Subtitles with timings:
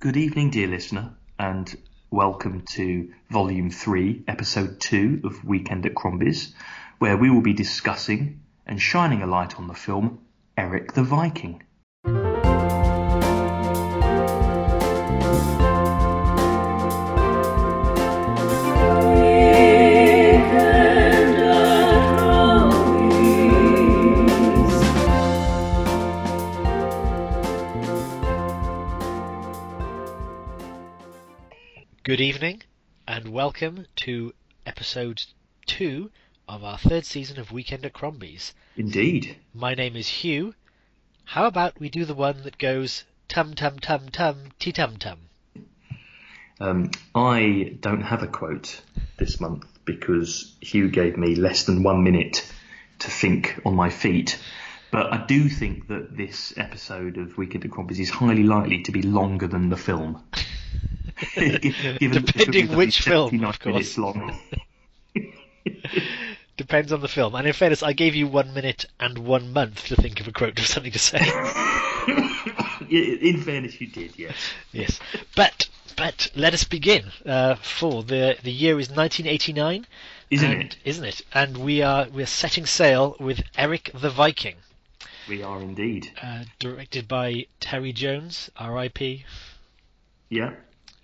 [0.00, 1.76] Good evening, dear listener, and
[2.08, 6.54] welcome to Volume 3, Episode 2 of Weekend at Crombie's,
[7.00, 10.20] where we will be discussing and shining a light on the film
[10.56, 11.64] Eric the Viking.
[32.08, 32.62] Good evening,
[33.06, 34.32] and welcome to
[34.64, 35.22] episode
[35.66, 36.10] two
[36.48, 38.54] of our third season of Weekend at Crombie's.
[38.78, 39.36] Indeed.
[39.52, 40.54] My name is Hugh.
[41.26, 45.18] How about we do the one that goes tum tum tum tum ti tum tum?
[46.58, 48.80] Um, I don't have a quote
[49.18, 52.50] this month because Hugh gave me less than one minute
[53.00, 54.40] to think on my feet.
[54.90, 58.92] But I do think that this episode of Weekend at Crombie's is highly likely to
[58.92, 60.24] be longer than the film.
[61.34, 63.98] Given that the Depending which film, of course.
[63.98, 64.38] long.
[66.56, 67.34] Depends on the film.
[67.36, 70.32] And in fairness, I gave you one minute and one month to think of a
[70.32, 71.18] quote or something to say.
[72.90, 74.34] In fairness, you did, yes.
[74.72, 74.98] yes,
[75.36, 77.10] but but let us begin.
[77.26, 79.86] Uh, for the the year is 1989,
[80.30, 80.76] Isn't and, it?
[80.84, 81.20] Isn't it?
[81.34, 84.54] And we are we're setting sail with Eric the Viking.
[85.28, 86.10] We are indeed.
[86.22, 89.24] uh, directed by Terry Jones, R.I.P.
[90.30, 90.54] Yeah.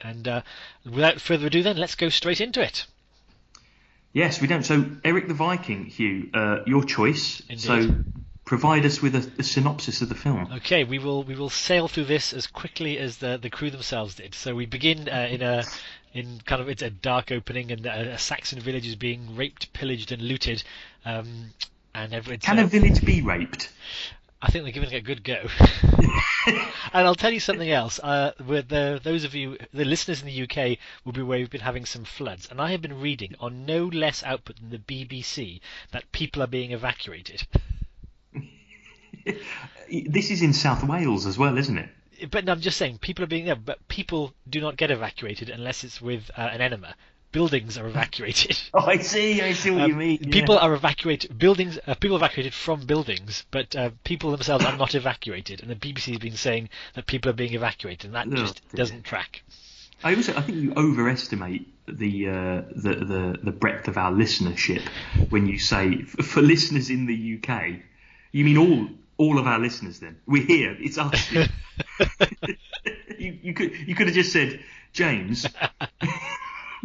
[0.05, 0.42] And uh,
[0.84, 2.86] without further ado, then let's go straight into it.
[4.12, 4.62] Yes, we don't.
[4.62, 7.41] So, Eric the Viking, Hugh, uh, your choice.
[7.48, 7.61] Indeed.
[7.61, 8.05] So,
[8.44, 10.52] provide us with a, a synopsis of the film.
[10.52, 14.14] Okay, we will we will sail through this as quickly as the the crew themselves
[14.16, 14.34] did.
[14.34, 15.64] So we begin uh, in a
[16.12, 19.72] in kind of it's a dark opening, and a, a Saxon village is being raped,
[19.72, 20.62] pillaged, and looted.
[21.05, 21.50] Um,
[21.94, 23.70] and every, Can uh, a village be raped?
[24.45, 25.47] I think they're giving it a good go.
[26.92, 27.98] and I'll tell you something else.
[27.98, 31.48] Uh, with the, those of you, the listeners in the UK, will be aware we've
[31.48, 34.78] been having some floods, and I have been reading on no less output than the
[34.78, 35.61] BBC
[35.92, 37.46] that people are being evacuated.
[40.07, 41.89] This is in South Wales as well, isn't it?
[42.30, 45.48] But no, I'm just saying, people are being there, but people do not get evacuated
[45.48, 46.95] unless it's with uh, an enema.
[47.34, 48.56] Buildings are evacuated.
[48.72, 49.42] Oh, I see.
[49.42, 50.18] I see what Um, you mean.
[50.22, 50.30] yeah.
[50.33, 51.36] People are evacuated.
[51.36, 51.78] Buildings.
[51.86, 55.61] Uh, people evacuated from buildings, but uh, people themselves are not evacuated.
[55.61, 58.62] And the BBC has been saying that people are being evacuated, and that Oh, just
[58.70, 58.78] dear.
[58.78, 59.42] doesn't track.
[60.02, 62.33] I also I think you overestimate the, uh,
[62.77, 64.83] the the the breadth of our listenership
[65.30, 67.80] when you say f- for listeners in the UK.
[68.33, 69.98] You mean all all of our listeners?
[70.00, 70.77] Then we're here.
[70.78, 71.33] It's us.
[73.18, 74.61] you, you could you could have just said
[74.92, 75.46] James.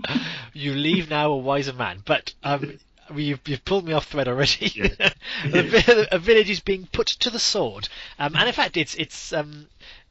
[0.53, 2.79] You leave now a wiser man, but um,
[3.15, 4.71] you've, you've pulled me off thread already.
[4.75, 4.89] Yeah.
[5.53, 7.87] a, a village is being put to the sword,
[8.17, 9.67] um, and in fact, it's it's um,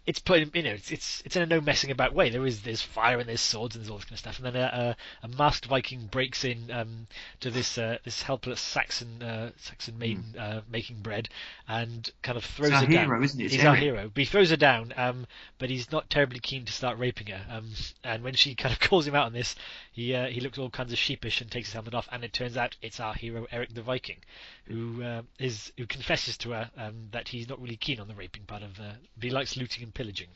[0.08, 2.30] it's in, you know it's, it's it's in a no messing about way.
[2.30, 4.46] There is there's fire and there's swords and there's all this kind of stuff, and
[4.46, 7.06] then a, a, a masked Viking breaks in um,
[7.40, 11.28] to this uh, this helpless Saxon uh, Saxon maiden uh, making bread
[11.68, 12.74] and kind of throws Hmm.
[12.76, 13.22] our her down.
[13.24, 13.44] isn't it?
[13.44, 14.10] It's He's our hero.
[14.12, 15.26] But he throws her down, um,
[15.58, 17.44] but he's not terribly keen to start raping her.
[17.50, 17.70] Um,
[18.02, 19.54] and when she kind of calls him out on this,
[19.92, 22.08] he uh, he looks all kinds of sheepish and takes his helmet off.
[22.10, 24.18] And it turns out it's our hero Eric the Viking,
[24.64, 28.14] who uh, is who confesses to her um, that he's not really keen on the
[28.14, 28.80] raping part of.
[28.80, 30.28] Uh, he likes looting and pillaging.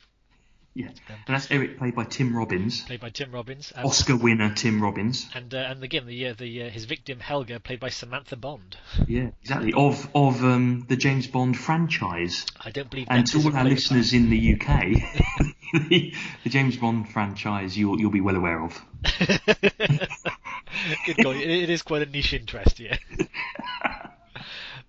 [0.75, 3.71] Yeah, and that's Eric played by Tim Robbins, Played by Tim Robbins.
[3.75, 5.29] Um, Oscar winner Tim Robbins.
[5.35, 8.75] And uh, and again the uh, the uh, his victim Helga, played by Samantha Bond.
[9.07, 9.71] Yeah, exactly.
[9.73, 12.47] Of of um, the James Bond franchise.
[12.59, 13.05] I don't believe.
[13.09, 14.67] And to all our listeners in the UK,
[15.73, 16.13] the,
[16.43, 18.81] the James Bond franchise you'll you'll be well aware of.
[21.05, 21.19] Good.
[21.19, 22.97] It, it is quite a niche interest, yeah.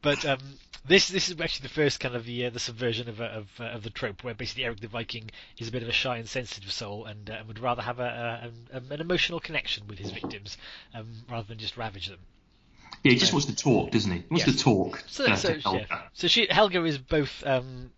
[0.01, 0.39] but um,
[0.87, 3.65] this this is actually the first kind of the uh, the subversion of of, uh,
[3.65, 6.29] of the trope, where basically Eric the Viking is a bit of a shy and
[6.29, 10.11] sensitive soul, and uh, would rather have a, a, an- an emotional connection with his
[10.11, 10.57] victims
[10.95, 12.19] um, rather than just ravage them.
[13.03, 14.19] Yeah, he just wants to talk, doesn't he?
[14.19, 14.57] He wants Yes.
[14.57, 15.03] to talk.
[15.07, 15.87] So, uh, so, to Helga.
[15.91, 16.03] yeah.
[16.13, 17.91] so she Helga is both um,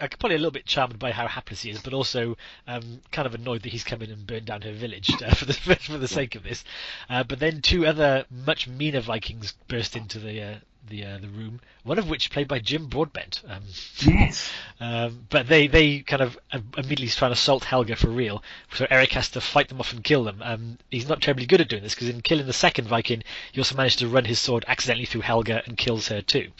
[0.00, 3.26] uh, probably a little bit charmed by how hapless he is, but also um, kind
[3.26, 5.98] of annoyed that he's come in and burned down her village uh, for the for
[5.98, 6.64] the sake of this.
[7.08, 10.54] Uh, but then two other much meaner Vikings burst into the uh,
[10.88, 11.60] the uh, the room.
[11.82, 13.42] One of which played by Jim Broadbent.
[13.48, 13.62] Um,
[14.02, 14.50] Yes.
[14.80, 18.42] um, but they, they kind of uh, immediately try and assault Helga for real.
[18.74, 20.40] So Eric has to fight them off and kill them.
[20.42, 23.22] Um, he's not terribly good at doing this because in killing the second Viking,
[23.52, 26.50] he also managed to run his sword accidentally through Helga and kills her too.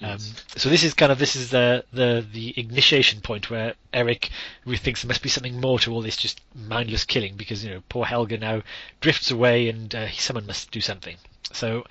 [0.00, 0.18] Um,
[0.56, 4.30] so this is kind of this is the, the the initiation point where Eric
[4.66, 7.82] rethinks there must be something more to all this just mindless killing because you know
[7.88, 8.62] poor Helga now
[9.00, 11.16] drifts away and uh, someone must do something.
[11.54, 11.84] So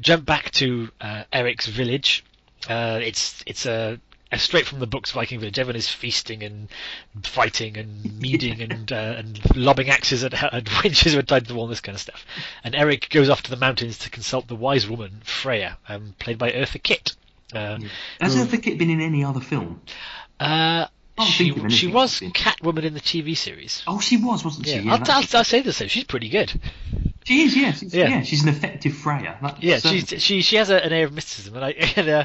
[0.00, 2.24] jump back to uh, Eric's village.
[2.68, 4.00] Uh, it's it's a
[4.32, 5.58] uh, straight from the books Viking Village.
[5.58, 6.68] Everyone is feasting and
[7.22, 11.48] fighting and meeting and uh, and lobbing axes at, at winches who are tied to
[11.48, 12.24] the wall, and this kind of stuff.
[12.64, 16.38] And Eric goes off to the mountains to consult the wise woman Freya, um, played
[16.38, 17.14] by Eartha Kitt.
[17.54, 17.78] Uh,
[18.20, 19.80] Has who- Eartha Kitt been in any other film?
[20.40, 20.90] uh, Can't
[21.24, 22.20] she, she was.
[22.20, 23.82] Catwoman in the TV series.
[23.86, 24.78] Oh, she was, wasn't she?
[24.80, 26.52] Yeah, I'll, I'll, I'll say this though, She's pretty good.
[27.24, 27.56] she is.
[27.56, 28.08] Yeah, she's, Yeah.
[28.08, 28.22] yeah.
[28.22, 29.38] she's an effective Freya.
[29.40, 32.24] That's, Yeah, she's, she she has a, an air of mysticism, and I and, uh,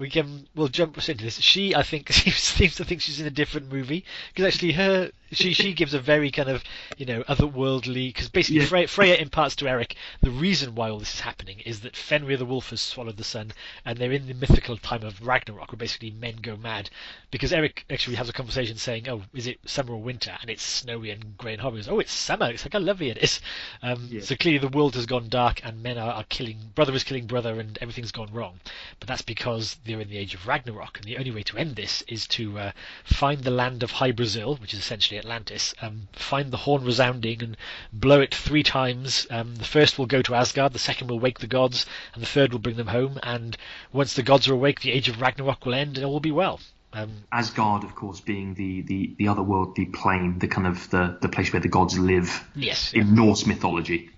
[0.00, 1.38] we can we'll jump into this.
[1.40, 4.04] She I think seems, seems to think she's in a different movie
[4.34, 6.64] because actually her she she gives a very kind of
[6.96, 8.66] you know otherworldly because basically Yeah.
[8.66, 12.38] Freya, Freya imparts to Eric the reason why all this is happening is that Fenrir
[12.38, 13.52] the wolf has swallowed the sun
[13.84, 16.88] and they're in the mythical time of Ragnarok where basically men go mad
[17.30, 20.62] because Eric actually has a conversation saying oh is it summer or winter and it's
[20.62, 23.18] snowy and grey and horrible He goes, oh it's summer it's like how lovely it
[23.18, 23.40] is
[23.82, 24.22] um, Yeah.
[24.22, 27.26] so clearly the world has gone dark and men are, are killing brother is killing
[27.26, 28.60] brother and everything's gone wrong
[28.98, 31.76] but that's because they're in the age of Ragnarok and the only way to end
[31.76, 32.72] this is to uh,
[33.04, 37.42] find the land of Hy Brasil which is essentially Atlantis um, find the horn resounding
[37.42, 37.56] and
[37.92, 39.26] blow it three times.
[39.30, 42.26] Um, the first will go to Asgard the second will wake the gods and the
[42.26, 43.56] third will bring them home and
[43.92, 46.32] once the gods are awake the age of Ragnarok will end and all will be
[46.32, 46.60] well.
[46.92, 48.82] Um, Asgard, of course, being the,
[49.16, 52.44] the, other world, the plane, the kind of the, the place where the gods live.
[52.56, 52.92] Yes.
[52.92, 54.10] In Norse mythology.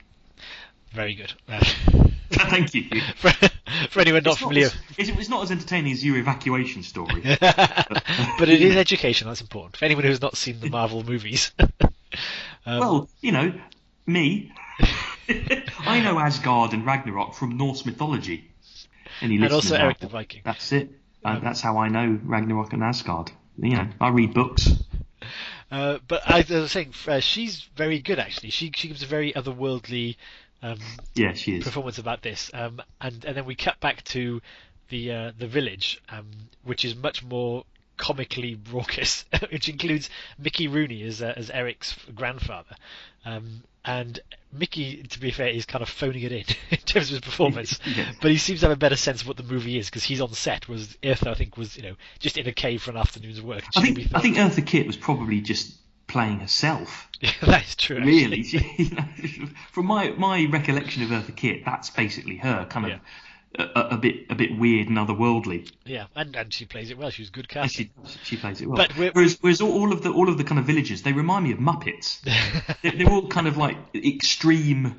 [0.92, 1.32] Very good
[2.32, 2.84] Thank you.
[3.16, 3.30] for,
[3.90, 6.82] for anyone not It's not, familiar as, it's, it's not as entertaining as your evacuation
[6.82, 7.22] story.
[7.40, 9.28] but it is education.
[9.28, 11.52] That's important for anyone who's not seen the Marvel movies.
[11.60, 13.52] um, well, you know,
[14.06, 14.52] me.
[15.78, 18.50] I know Asgard and Ragnarok from Norse mythology.
[19.20, 20.08] Any and also Eric the?
[20.08, 20.42] Viking.
[20.44, 20.90] That's it.
[21.24, 23.30] Uh, that's how I know Ragnarok and Asgard.
[23.58, 24.70] You know, I read books.
[25.70, 28.50] Uh, but as I was saying, uh, she's very good actually.
[28.50, 30.16] She she gives a very otherworldly
[30.62, 30.78] um,
[31.14, 31.64] Yeah, she is.
[31.64, 32.50] performance about this.
[32.54, 34.40] Um, and and then we cut back to
[34.88, 36.26] the uh, the village, um,
[36.64, 37.64] which is much more
[37.96, 42.74] comically raucous, which includes Mickey Rooney as uh, as Eric's grandfather.
[43.24, 44.20] Um, and
[44.52, 47.80] Mickey, to be fair, is kind of phoning it in in terms of his performance,
[47.96, 48.12] Yeah.
[48.20, 50.20] but he seems to have a better sense of what the movie is because he's
[50.20, 50.68] on set.
[50.68, 53.64] Was Eartha, I think, was you know just in a cave for an afternoon's work.
[53.76, 55.74] I think I think Eartha Kitt was probably just
[56.12, 57.08] playing herself.
[57.42, 57.98] that is true.
[58.04, 59.04] Really, She- you know,
[59.72, 63.00] from my my recollection of Eartha Kitt, that's basically her, kind of
[63.58, 65.70] a, a, a bit a bit weird and otherworldly.
[65.84, 67.10] Yeah, and and she plays it well.
[67.10, 67.90] She's good casting.
[68.06, 68.76] she she plays it well.
[68.76, 71.44] But whereas whereas all, all of the all of the kind of villagers, they remind
[71.44, 72.20] me of Muppets.
[72.82, 74.96] they're, they're all kind of like extreme.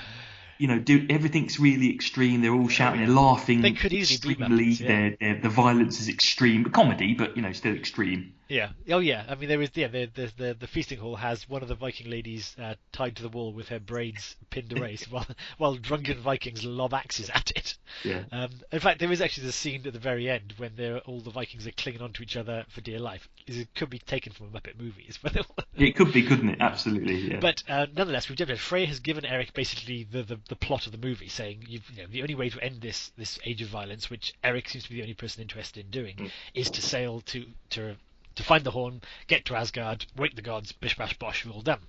[0.58, 2.42] You know, do everything's really extreme.
[2.42, 3.62] They're all shouting, they're laughing.
[3.62, 4.66] They could easily extremely.
[4.66, 4.88] Yeah.
[4.88, 8.34] they're, they're, the violence is extreme, comedy, but you know, still extreme.
[8.50, 8.70] Yeah.
[8.90, 9.26] Oh, yeah.
[9.28, 9.72] I mean, there is.
[9.74, 9.88] Yeah.
[9.88, 13.24] The the the, the feasting hall has one of the Viking ladies uh, tied to
[13.24, 15.28] the wall with her braids pinned to race, while
[15.58, 17.76] while drunken Vikings lob axes at it.
[18.04, 18.24] Yeah.
[18.32, 21.20] Um, in fact, there is actually the scene at the very end when they're, all
[21.20, 23.28] the Vikings are clinging onto each other for dear life.
[23.48, 25.34] It could be taken from a Muppet movie, well.
[25.76, 26.58] It could be, couldn't it?
[26.62, 27.32] Absolutely.
[27.32, 27.40] Yeah.
[27.40, 30.92] But uh, nonetheless, we've definitely Frey has given Eric basically the, the, the plot of
[30.92, 33.70] the movie, saying you've, you know, the only way to end this this age of
[33.70, 36.32] violence, which Eric seems to be the only person interested in doing, Mm.
[36.54, 37.96] is to sail to to
[38.36, 41.62] to find the horn, get to Asgard, wake the gods, bish bash bosh, we're all
[41.62, 41.82] done.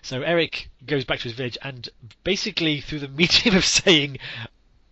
[0.00, 1.88] So Eric goes back to his village, and
[2.22, 4.18] basically through the medium of saying.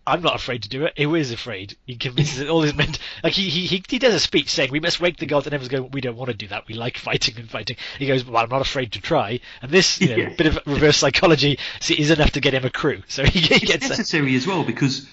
[0.07, 0.93] I'm not afraid to do it.
[0.95, 1.75] He is afraid.
[1.85, 2.89] He convinces all his men.
[3.23, 5.69] Like he, he he does a speech saying we must wake the gods, and everyone's
[5.71, 6.67] going, we don't want to do that.
[6.67, 7.77] We like fighting and fighting.
[7.99, 9.39] He goes, well, I'm not afraid to try.
[9.61, 10.29] And this you know, Yeah.
[10.29, 11.59] bit of reverse psychology
[11.89, 13.03] is enough to get him a crew.
[13.07, 13.97] So he, he it's gets that.
[13.97, 15.07] necessary as well because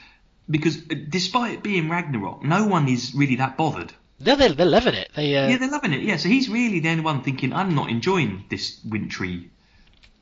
[0.49, 3.93] because uh, despite it being Ragnarok, no one is really that bothered.
[4.21, 5.11] No, they're they're loving it.
[5.17, 6.03] They uh, Yeah, they're loving it.
[6.03, 9.51] Yeah, so he's really the only one thinking, I'm not enjoying this wintry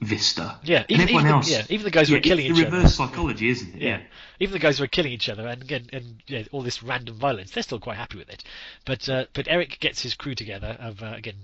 [0.02, 0.58] vista.
[0.62, 1.50] Yeah, and even- everyone even the- else.
[1.50, 2.76] yeah, even the guys who yeah, are killing each the other.
[2.76, 3.82] reverse psychology, isn't it?
[3.82, 4.00] yeah.
[4.40, 7.52] Even the guys who are killing each other and and yeah, all this random violence,
[7.52, 8.42] they're still quite happy with it.
[8.84, 11.36] But uh, but Eric gets his crew together of uh, again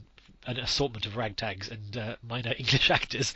[0.46, 3.34] an assortment of ragtags and uh, minor English actors.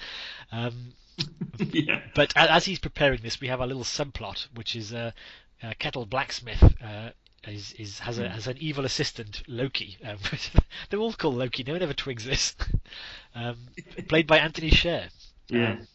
[0.50, 0.94] Um,
[1.58, 2.00] yeah.
[2.14, 5.12] But as he's preparing this, we have a little subplot, which is uh,
[5.62, 7.10] uh, Kettle Blacksmith uh,
[7.46, 9.96] is, is has a has an evil assistant Loki.
[10.04, 10.18] Um,
[10.90, 11.64] they're all called Loki.
[11.64, 12.54] No one ever twigs this.
[13.34, 13.56] um,
[14.08, 15.08] played by Anthony Sher.
[15.48, 15.72] Yeah.
[15.72, 15.88] Um,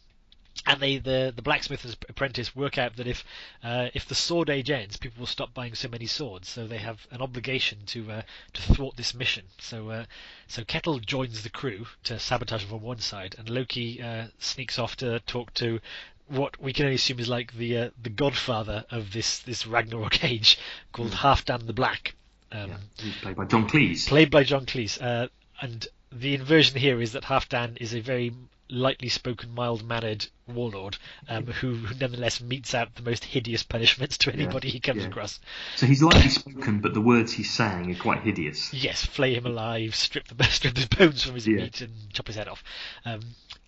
[0.66, 3.24] and they the the blacksmith and his apprentice work out that if
[3.62, 6.48] uh, if the sword age ends, people will stop buying so many swords.
[6.48, 8.22] So they have an obligation to uh,
[8.54, 9.44] to thwart this mission.
[9.58, 10.04] So uh,
[10.46, 14.78] so Kettle joins the crew to sabotage them from one side, and Loki uh, sneaks
[14.78, 15.80] off to talk to
[16.28, 20.24] what we can only assume is like the uh, the godfather of this this Ragnarok
[20.30, 20.58] age,
[20.92, 22.14] called Halfdan the Black.
[22.50, 22.76] Um, yeah.
[22.98, 24.08] He's played by John Cleese.
[24.08, 25.00] played by John Cleese.
[25.02, 25.28] Uh,
[25.60, 28.32] and the inversion here is that Halfdan is a very
[28.70, 30.96] lightly spoken, mild mannered warlord
[31.28, 35.02] um, who, who, nonetheless metes out the most hideous punishments to anybody yeah, he comes
[35.02, 35.08] yeah.
[35.08, 35.40] across.
[35.76, 38.72] So he's lightly spoken, but the words he's saying are quite hideous.
[38.72, 41.56] Yes, flay him alive, strip the strip his bones from his yeah.
[41.56, 42.62] meat, and chop his head off.
[43.04, 43.20] Um,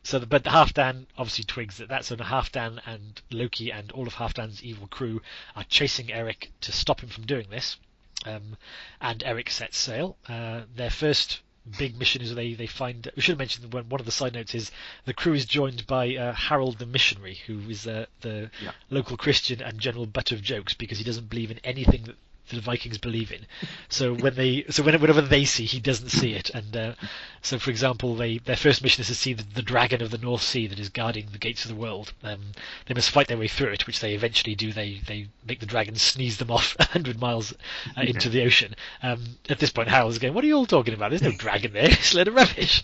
[0.02, 4.06] so, the, but the Halfdan obviously twigs that that's on Halfdan and Loki and all
[4.06, 5.20] of Halfdan's evil crew
[5.54, 7.76] are chasing Eric to stop him from doing this.
[8.24, 8.56] Um,
[9.00, 10.16] and Eric sets sail.
[10.28, 11.40] Uh, their first
[11.78, 13.10] big mission is they, they find.
[13.14, 14.70] We should have mentioned one, one of the side notes is
[15.04, 18.72] the crew is joined by uh, Harold the missionary, who is uh, the yeah.
[18.88, 22.16] local Christian and general butt of jokes because he doesn't believe in anything that
[22.56, 23.46] the Vikings believe in.
[23.88, 26.50] So when they, so whenever they see, he doesn't see it.
[26.50, 26.94] And uh,
[27.42, 30.18] so, for example, they their first mission is to see the, the, dragon of the
[30.18, 32.12] North Sea that is guarding the gates of the world.
[32.22, 32.52] Um,
[32.86, 34.72] they must fight their way through it, which they eventually do.
[34.72, 37.52] They they make the dragon sneeze them off hundred miles
[37.96, 38.74] uh, into the ocean.
[39.02, 41.10] Um, at this point, Harold's going, "What are you all talking about?
[41.10, 41.90] There's no dragon there.
[41.90, 42.82] It's a load of rubbish."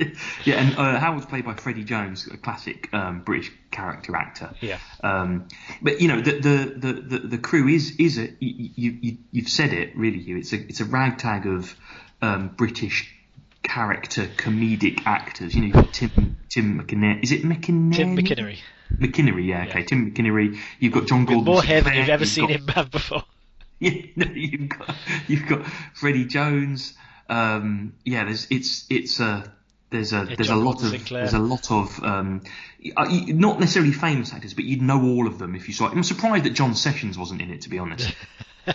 [0.44, 4.50] yeah, and uh, Howard's played by Freddie Jones, a classic um, British character actor.
[4.60, 4.78] Yeah.
[5.02, 5.48] Um,
[5.82, 9.48] but you know, the the, the, the, the crew is is a you, you you've
[9.48, 10.38] said it really, Hugh.
[10.38, 11.74] It's a it's a ragtag of
[12.22, 13.14] um, British
[13.62, 15.54] character comedic actors.
[15.54, 17.22] You know, you've got Tim Tim McInnerny.
[17.22, 17.94] Is it McInnerny?
[17.94, 18.58] Tim McInnerny.
[18.98, 19.80] McInnerny, yeah, okay.
[19.80, 19.86] Yeah.
[19.86, 20.58] Tim McInnerny.
[20.78, 21.44] You've got John Gordon.
[21.44, 23.22] more hair than you've ever you've seen got, him have before.
[23.82, 24.94] Yeah, no, you've got
[25.26, 25.64] you've got
[25.94, 26.92] Freddie Jones.
[27.30, 29.42] Um, yeah, there's it's it's a uh,
[29.90, 31.22] there's a yeah, there's John a lot of Sinclair.
[31.22, 32.42] there's a lot of um,
[32.96, 35.92] uh, not necessarily famous actors, but you'd know all of them if you saw it.
[35.92, 38.14] I'm surprised that John Sessions wasn't in it, to be honest.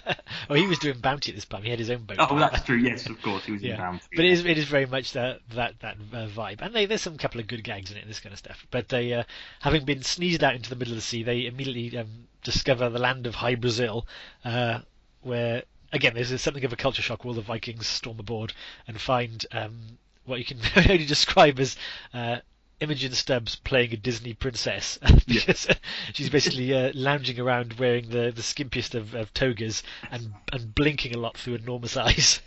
[0.50, 1.64] well, he was doing Bounty at this time.
[1.64, 2.18] He had his own boat.
[2.20, 2.78] Oh, that's true.
[2.78, 3.74] Yes, of course, he was yeah.
[3.74, 4.04] in Bounty.
[4.16, 7.02] But it is it is very much that that that uh, vibe, and they, there's
[7.02, 8.66] some couple of good gags in it, this kind of stuff.
[8.72, 9.24] But they, uh,
[9.62, 13.00] having been sneezed out into the middle of the sea, they immediately um, discover the
[13.00, 14.06] land of Hy Brasil,
[14.44, 14.80] uh,
[15.22, 17.26] where again, there's something of a culture shock.
[17.26, 18.54] All the Vikings storm aboard
[18.88, 21.76] and find um, what you can only describe as
[22.14, 22.38] uh,
[22.80, 25.76] Imogen Stubbs playing a Disney princess because yeah.
[26.14, 31.16] she's basically uh, lounging around wearing the, the skimpiest of, of, togas and and blinking
[31.16, 32.42] a lot through enormous eyes.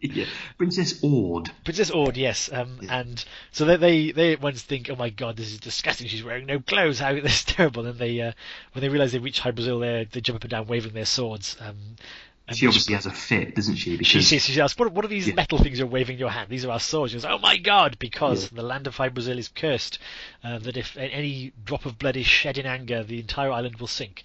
[0.00, 0.24] yeah,
[0.56, 1.50] Princess Aud.
[1.64, 2.50] Princess Aud, yes.
[2.50, 3.00] Um, yeah.
[3.00, 6.08] And so they, they they at once think, oh my god, this is disgusting.
[6.08, 7.00] She's wearing no clothes.
[7.00, 7.84] How this is terrible.
[7.86, 8.32] And they uh,
[8.72, 11.04] when they realise they reach Hy Brasil, they they jump up and down waving their
[11.04, 11.56] swords.
[11.60, 11.96] Um,
[12.48, 13.96] and she obviously has a fit, doesn't she?
[13.96, 15.34] Because she, she, she asks, what, what are these yeah.
[15.34, 16.48] metal things you're waving in your hand?
[16.48, 17.12] These are our swords.
[17.12, 18.56] She goes, oh my god, because yeah.
[18.56, 19.98] the land of Hy Brasil is cursed,
[20.44, 23.88] uh, that if any drop of blood is shed in anger, the entire island will
[23.88, 24.24] sink.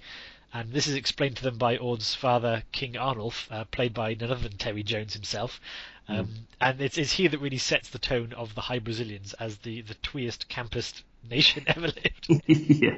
[0.54, 4.32] And this is explained to them by Aud's father, King Arnulf, uh, played by none
[4.32, 5.60] other than Terry Jones himself.
[6.08, 6.38] Um, mm.
[6.60, 9.82] And it's, it's here that really sets the tone of the High Brazilians as the,
[9.82, 12.28] the tweest, campest nation ever lived.
[12.48, 12.98] yeah.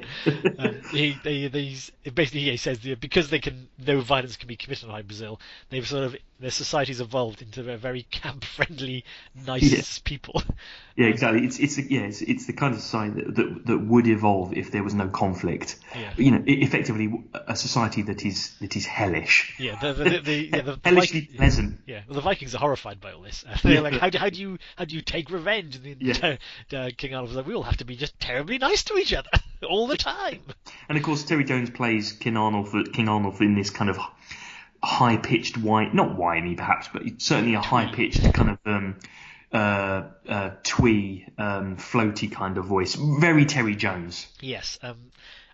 [0.58, 1.48] um, he, they,
[2.14, 5.40] basically he says because they can no violence can be committed on Brazil,
[5.70, 9.04] they've sort of their society's evolved into a very camp friendly,
[9.46, 10.02] nice yeah.
[10.04, 10.42] people.
[10.96, 11.44] Yeah, exactly.
[11.44, 14.70] It's it's yeah, it's, it's the kind of society that, that, that would evolve if
[14.70, 15.76] there was no conflict.
[15.94, 16.12] Yeah.
[16.16, 19.54] You know, effectively a society that is that is hellish.
[19.58, 21.80] Yeah, the the, the, yeah, the hellishly Viking, pleasant.
[21.86, 23.44] Yeah, well, the Vikings are horrified by all this.
[23.62, 23.80] They're yeah.
[23.80, 25.76] like, how do how do you how do you take revenge?
[25.76, 26.36] And yeah.
[26.72, 29.12] uh, uh, King Arnulf's like, we all have to be just terribly nice to each
[29.12, 29.30] other
[29.68, 30.42] all the time.
[30.88, 33.98] And of course, Terry Jones plays King Arnold, King Arnulf in this kind of
[34.84, 38.96] high pitched whine, not whiny perhaps, but certainly a high pitched kind of um,
[39.52, 42.94] uh, uh, twee, um, floaty kind of voice.
[42.94, 44.26] Very Terry Jones.
[44.40, 44.78] Yes.
[44.82, 45.10] Um,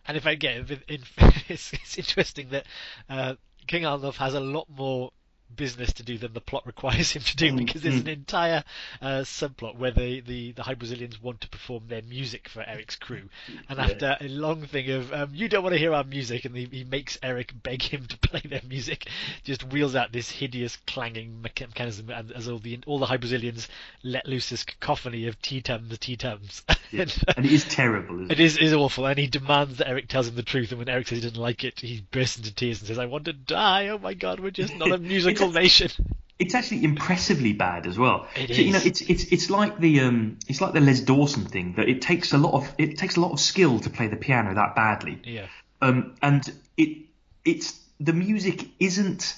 [0.06, 0.80] and if I get it,
[1.48, 2.66] it's, it's interesting that
[3.08, 3.34] uh,
[3.66, 5.12] King Arnulf has a lot more
[5.56, 8.02] business to do than the plot requires him to do mm, because there's mm.
[8.02, 8.64] an entire
[9.02, 12.96] uh, subplot where the, the, the Hy Brazilians want to perform their music for Eric's
[12.96, 13.22] crew.
[13.68, 13.84] And yeah.
[13.84, 16.68] after a long thing of, um, you don't want to hear our music, and he,
[16.70, 19.08] he, makes Eric beg him to play their music,
[19.44, 23.68] just wheels out this hideous clanging mechanism and as all the, all the Hy Brazilians
[24.02, 26.62] let loose this cacophony of T-tums, T-tums.
[26.92, 27.02] Yeah.
[27.02, 28.32] and, and, it is terrible, it?
[28.32, 30.88] It is, is awful, and he demands that Eric tells him the truth, and when
[30.88, 33.32] Eric says he doesn't like it, he bursts into tears and says, I want to
[33.32, 35.90] die, oh my god, we're just not a musical nation.
[36.38, 38.26] It's actually impressively bad as well.
[38.34, 38.58] It so, is.
[38.58, 41.88] You know, it's it's it's like the um, it's like the Les Dawson thing that
[41.88, 44.54] it takes a lot of it takes a lot of skill to play the piano
[44.54, 45.20] that badly.
[45.24, 45.46] Yeah.
[45.82, 46.42] Um, and
[46.76, 46.98] it
[47.44, 49.36] it's the music isn't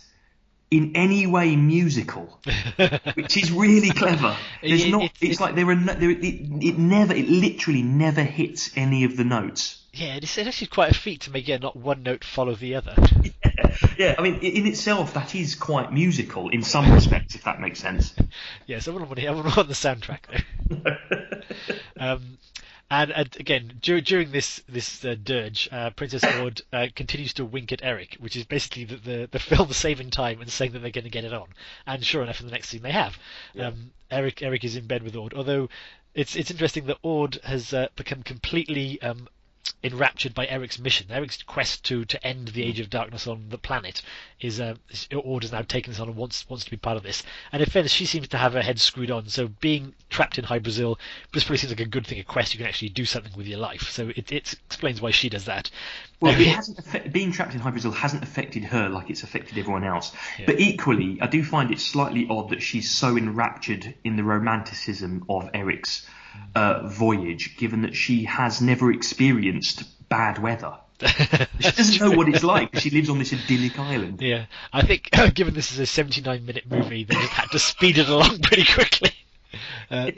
[0.72, 2.40] in any way musical,
[3.14, 4.34] which is really clever.
[4.62, 5.02] There's it, not.
[5.02, 9.04] It's, it's, like there are no, there, it, it never it literally never hits any
[9.04, 9.81] of the notes.
[9.94, 12.94] Yeah, it's actually quite a feat to make yeah, not one note follow the other.
[13.22, 17.60] yeah, yeah, I mean, in itself, that is quite musical in some respects, if that
[17.60, 18.14] makes sense.
[18.66, 21.42] yes, I wouldn't want to, I wouldn't want the soundtrack though.
[22.02, 22.38] um,
[22.90, 27.44] And, and again, dur- during this this uh, dirge, uh, Princess Aud uh, continues to
[27.44, 30.80] wink at Eric, which is basically the, the, the film saving time and saying that
[30.80, 31.48] they're going to get it on.
[31.86, 33.18] And sure enough, in the next scene they have.
[33.54, 33.68] Yeah.
[33.68, 35.70] Um, Eric Eric is in bed with Aud, although
[36.14, 39.26] it's it's interesting that Aud has uh, become completely um,
[39.82, 41.06] enraptured by Eric's mission.
[41.10, 44.02] Eric's quest to, to end the Age of Darkness on the planet
[44.40, 47.02] is uh, is- Aud now taken this on and wants wants to be part of
[47.02, 47.22] this.
[47.52, 49.28] And in fairness, she seems to have her head screwed on.
[49.28, 50.98] So being trapped in Hy Brasil,
[51.32, 52.18] this probably seems like a good thing.
[52.18, 53.90] A quest you can actually do something with your life.
[53.90, 55.70] So it, it explains why she does that.
[56.20, 59.84] Well, it hasn't being trapped in Hy Brasil hasn't affected her like it's affected everyone
[59.84, 60.12] else.
[60.38, 60.46] Yeah.
[60.46, 65.24] But equally, I do find it slightly odd that she's so enraptured in the romanticism
[65.28, 66.06] of Eric's
[66.54, 70.74] uh, voyage, given that she has never experienced bad weather.
[71.60, 72.76] She doesn't know what it's like.
[72.78, 74.20] She lives on this idyllic island.
[74.20, 77.98] Yeah, I think given this is a 79 minute movie, they just had to speed
[77.98, 79.12] it along pretty quickly.
[79.90, 80.10] Uh,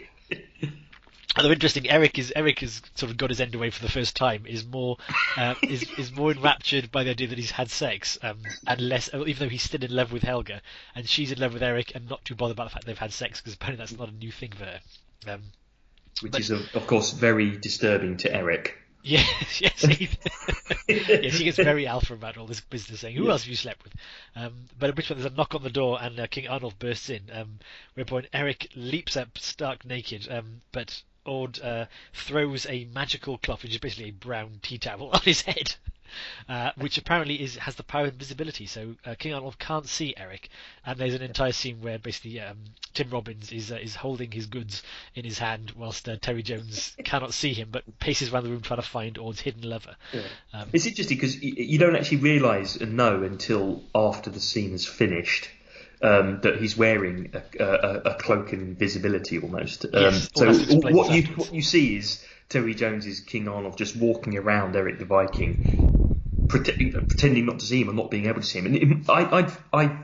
[1.36, 4.16] although interesting, Eric is Eric has sort of got his end away for the first
[4.16, 4.46] time.
[4.46, 4.96] Is more
[5.36, 9.10] uh, is is more enraptured by the idea that he's had sex, um, and less
[9.14, 10.62] even though he's still in love with Helga,
[10.94, 13.12] and she's in love with Eric, and not too bothered about the fact they've had
[13.12, 14.80] sex because apparently that's not a new thing for her.
[15.26, 15.42] Um,
[16.22, 18.78] which But- is of, of course very disturbing to Eric.
[19.06, 20.08] Yes, yes, he,
[20.88, 23.84] yes, he gets very alpha about all this business, saying, "Who else have you slept
[23.84, 23.92] with?"
[24.34, 26.78] Um, but at which point there's a knock on the door, and uh, King Arnulf
[26.78, 27.20] bursts in.
[27.30, 27.58] Um,
[27.92, 33.72] whereupon Eric leaps up, stark naked, um, but Aud uh, throws a magical cloth, which
[33.72, 35.74] is basically a brown tea towel, on his head.
[36.48, 40.14] Uh, which apparently is has the power of invisibility, so uh, King Arnulf can't see
[40.16, 40.48] Eric.
[40.84, 42.58] And there's an entire scene where basically um,
[42.92, 44.82] Tim Robbins is uh, is holding his goods
[45.14, 48.60] in his hand, whilst uh, Terry Jones cannot see him, but paces around the room
[48.60, 49.96] trying to find Aud's hidden lover.
[50.52, 54.72] Um, It's interesting because you, you don't actually realise and know until after the scene
[54.72, 55.48] is finished
[56.02, 59.84] um, that he's wearing a, a, a cloak of invisibility almost.
[59.86, 60.52] Um, Yes, so
[60.90, 65.04] what you what you see is Terry Jones's King Arnold just walking around Eric the
[65.04, 68.66] Viking, pretending, pretending not to see him and not being able to see him.
[68.66, 69.40] And it, I,
[69.72, 69.98] I I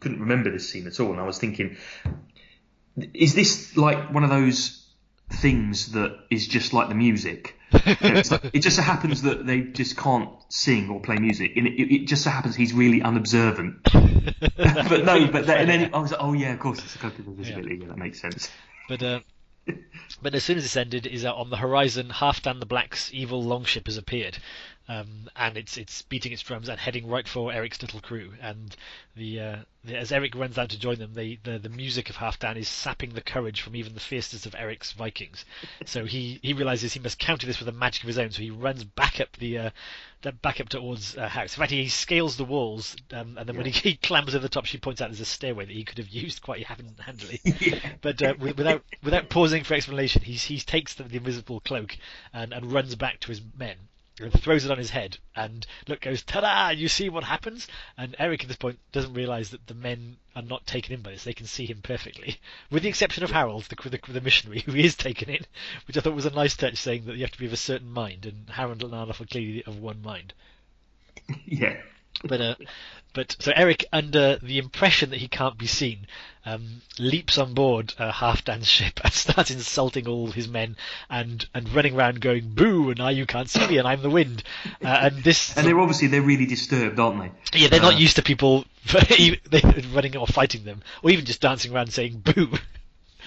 [0.00, 1.76] couldn't remember this scene at all, and I was thinking,
[3.14, 4.82] is this like one of those
[5.30, 7.58] things that is just like the music?
[7.72, 11.66] It's like- it just so happens that they just can't sing or play music, and
[11.66, 13.82] it, it just so happens he's really unobservant.
[13.92, 16.98] but no, but then, and then I was like, oh yeah, of course it's a
[16.98, 17.78] cloak of invisibility.
[17.80, 18.50] Yeah, that makes sense.
[18.88, 19.20] But uh,
[20.22, 23.42] but as soon as this ended, is that on the horizon, Halfdan the Black's evil
[23.42, 24.38] longship has appeared,
[24.88, 28.32] um, and it's it's beating its drums and heading right for Eric's little crew.
[28.40, 28.74] And
[29.16, 32.16] the, uh, the as Eric runs out to join them, the, the the music of
[32.16, 35.44] Halfdan is sapping the courage from even the fiercest of Eric's Vikings.
[35.84, 38.30] So he he realizes he must counter this with a magic of his own.
[38.30, 39.58] So he runs back up the.
[39.58, 39.70] Uh,
[40.42, 41.56] back up to Aud's uh, house.
[41.56, 44.48] In fact, he scales the walls, um, and then when he, he clambers over the
[44.48, 47.40] top, she points out there's a stairway that he could have used quite handily.
[48.00, 51.96] But uh, without without pausing for explanation, he he takes the, the invisible cloak
[52.32, 53.76] and, and runs back to his men.
[54.18, 56.70] And throws it on his head, and look goes, "Ta-da!
[56.70, 60.40] You see what happens?" And Eric at this point doesn't realise that the men are
[60.40, 63.64] not taken in by this; they can see him perfectly, with the exception of Harold,
[63.64, 65.44] the the, the missionary, who is taken in,
[65.86, 67.58] which I thought was a nice touch, saying that you have to be of a
[67.58, 70.32] certain mind, and Harold and Arnold are clearly of one mind.
[71.44, 71.82] yeah.
[72.24, 72.54] But uh,
[73.12, 76.06] but so Eric, under the impression that he can't be seen,
[76.46, 80.76] um, leaps on board uh, Halfdan's ship and starts insulting all his men
[81.10, 84.10] and and running around going boo and now you can't see me and I'm the
[84.10, 84.42] wind
[84.82, 87.20] uh, and this And they're obviously they're really disturbed, aren't
[87.52, 87.58] they?
[87.58, 88.64] yeah they're not uh, used to people
[89.92, 92.50] running or fighting them or even just dancing around saying boo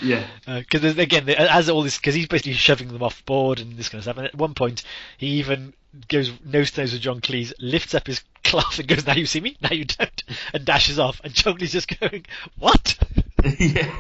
[0.02, 0.26] Yeah.
[0.46, 4.00] because again, as all this, because he's basically shoving them off board and this kind
[4.00, 4.18] of stuff.
[4.18, 4.84] And at one point,
[5.18, 5.74] he even
[6.08, 9.26] goes nose to nose with John Cleese, lifts up his cloth and goes, "Now you
[9.26, 11.20] see me, now you don't," and dashes off.
[11.24, 12.26] And John Cleese just going,
[12.58, 12.98] "What?"
[13.60, 13.94] yeah.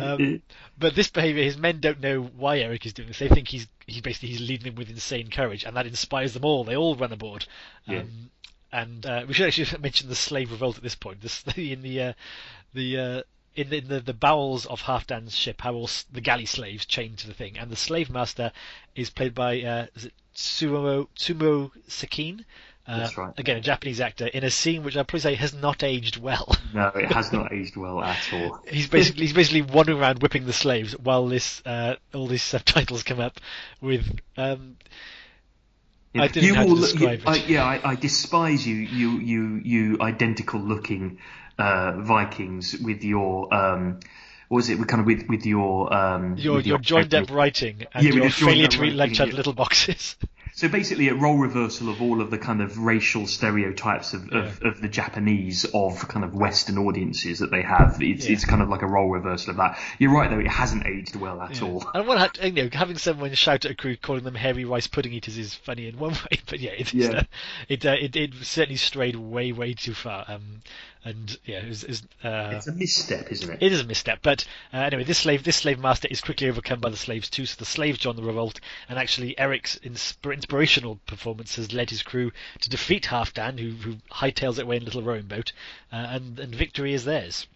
[0.00, 0.42] um,
[0.78, 3.18] but this behaviour, his men don't know why Eric is doing this.
[3.18, 6.44] They think he's he basically he's leading them with insane courage, and that inspires them
[6.44, 6.64] all.
[6.64, 7.46] They all run aboard.
[7.88, 8.02] Um, Yeah.
[8.74, 11.20] And uh, we should actually mention the slave revolt at this point.
[11.20, 12.12] This, in the uh,
[12.72, 13.22] the uh,
[13.54, 17.18] in the, in the the bowels of Halfdan's ship, how all the galley slaves chained
[17.18, 18.52] to the thing, and the slave master
[18.94, 22.44] is played by uh, is it Tsumo Tsumo Sekine.
[22.84, 23.38] Uh, right.
[23.38, 26.52] Again, a Japanese actor in a scene which I'd probably say has not aged well.
[26.74, 28.58] No, it has not aged well at all.
[28.66, 33.04] He's basically he's basically wandering around whipping the slaves while this uh, all these subtitles
[33.04, 33.38] come up
[33.80, 34.76] with um,
[36.14, 39.60] I didn't know how to describe you- I, yeah, I, I despise you, you, you,
[39.64, 41.18] you identical looking
[41.58, 44.00] uh, Vikings with your um,
[44.48, 44.76] what was it?
[44.86, 48.24] Kind of with with your um, your with your joined up writing and Yeah, your
[48.24, 50.16] your failure to writing, lunch out little boxes.
[50.54, 54.60] So basically, a role reversal of all of the kind of racial stereotypes of, of,
[54.62, 54.68] Yeah.
[54.68, 57.96] of the Japanese of kind of Western audiences that they have.
[58.02, 58.32] It's, Yeah.
[58.34, 59.78] it's kind of like a role reversal of that.
[59.98, 61.66] You're right though; it hasn't aged well at Yeah.
[61.68, 61.90] all.
[61.94, 65.12] And one you know, having someone shout at a crew calling them hairy rice pudding
[65.14, 67.08] eaters is funny in one way, but yeah, it Yeah.
[67.10, 67.22] uh,
[67.68, 70.24] it, uh, it it certainly strayed way way too far.
[70.28, 70.60] Um,
[71.04, 73.62] and yeah, it was, it was uh, It's a misstep, isn't it?
[73.62, 76.80] it is a misstep, but uh, anyway, this slave this slave master is quickly overcome
[76.80, 77.44] by the slaves too.
[77.46, 82.02] So the slaves join the revolt, and actually Eric's insp- inspirational performance has led his
[82.02, 85.52] crew to defeat Halfdan, who who hightails it away in a little rowing boat,
[85.92, 87.46] uh, and and victory is theirs.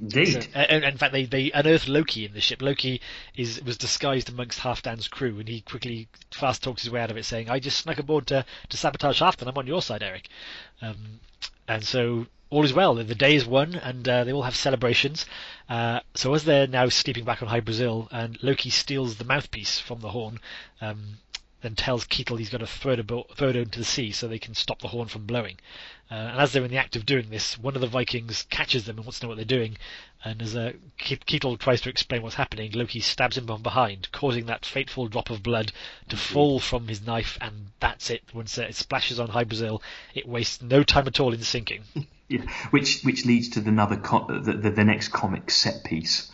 [0.00, 0.44] Indeed.
[0.44, 2.62] So, uh, and in fact, they, they unearth Loki in the ship.
[2.62, 3.00] Loki
[3.36, 7.16] is was disguised amongst Halfdan's crew, and he quickly fast talks his way out of
[7.16, 9.48] it, saying, "I just snuck aboard to, to sabotage Halfdan.
[9.48, 10.28] I'm on your side, Eric."
[10.80, 11.20] Um,
[11.66, 12.94] and so all is well.
[12.94, 15.26] The day is won, and uh, they all have celebrations.
[15.68, 19.78] Uh, so as they're now sleeping back on Hy Brasil, and Loki steals the mouthpiece
[19.78, 20.40] from the horn,
[20.80, 21.18] um,
[21.60, 24.28] then tells Ketel he's got to throw it, abo- throw it into the sea so
[24.28, 25.56] they can stop the horn from blowing.
[26.10, 28.84] Uh, and as they're in the act of doing this, one of the Vikings catches
[28.84, 29.76] them and wants to know what they're doing.
[30.24, 30.72] And as uh,
[31.58, 35.42] tries to explain what's happening, Loki stabs him from behind, causing that fateful drop of
[35.42, 35.72] blood
[36.08, 37.36] to fall from his knife.
[37.40, 38.22] And that's it.
[38.32, 39.82] Once uh, it splashes on Hy Brasil,
[40.14, 41.82] it wastes no time at all in sinking.
[42.70, 46.30] Which which leads to another co- the, the the next comic set piece,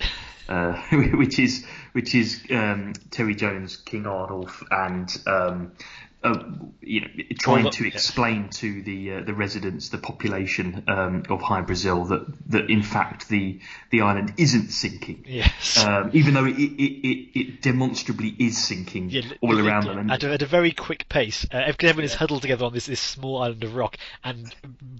[0.49, 5.73] uh, which is which is um, Terry Jones, King Ardolf, and um,
[6.25, 6.43] uh,
[6.81, 7.07] you know
[7.39, 12.27] trying to explain to the uh, the residents, the population um, of Hy Brasil that
[12.51, 13.61] that in fact the
[13.91, 15.25] the island isn't sinking.
[15.27, 15.85] Yes.
[15.85, 20.11] Um, even though it, it, it, it demonstrably is sinking Yeah, all around them.
[20.11, 21.47] At, a, at a very quick pace.
[21.53, 24.55] Uh, everyone is huddled together on this, this small island of rock, and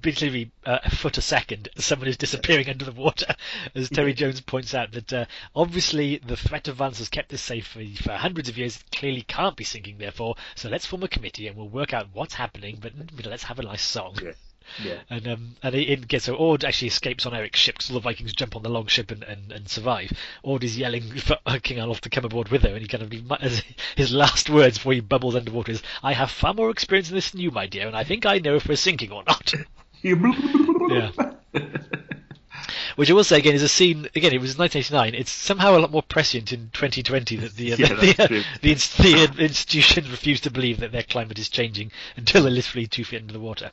[0.05, 3.35] literally uh, a foot a second, someone is disappearing under the water.
[3.75, 5.25] As Terry Jones points out, that uh,
[5.57, 8.77] obviously the threat of violence has kept this safe for, for hundreds of years.
[8.77, 10.37] It clearly can't be sinking, therefore.
[10.55, 12.79] So let's form a committee and we'll work out what's happening.
[12.81, 12.93] But
[13.25, 14.19] let's have a nice song.
[14.23, 14.33] yeah,
[14.83, 15.01] yeah.
[15.11, 18.01] And um, and it, gets so Aud actually escapes on Eric's ship because all the
[18.01, 20.13] Vikings jump on the long ship and, and, and survive.
[20.43, 23.13] Aud is yelling for King Olaf to come aboard with her, and he kind of
[23.97, 27.31] his last words before he bubbles underwater is, "I have far more experience in this
[27.31, 29.55] than you, my dear, and I think I know if we're sinking or not."
[30.03, 31.11] yeah.
[32.97, 34.09] Which I will say again is a scene.
[34.15, 35.15] Again, it was 1989.
[35.21, 38.45] It's somehow a lot more prescient in 2020 that the uh, Yeah, the, the,
[39.03, 43.05] the, the institutions refuse to believe that their climate is changing until they're literally two
[43.05, 43.71] feet under the water.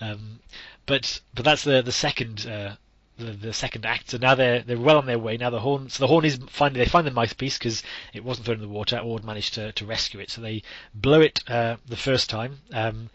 [0.00, 0.40] Um,
[0.86, 2.76] but but that's the the second uh,
[3.18, 4.10] the, the second act.
[4.10, 5.36] So now they're they're well on their way.
[5.36, 8.46] Now the horn so the horn is finally they find the mouthpiece because it wasn't
[8.46, 8.98] thrown in the water.
[8.98, 10.30] Aud managed to, to rescue it.
[10.30, 10.62] So they
[10.94, 13.10] blow it uh, the first time, um,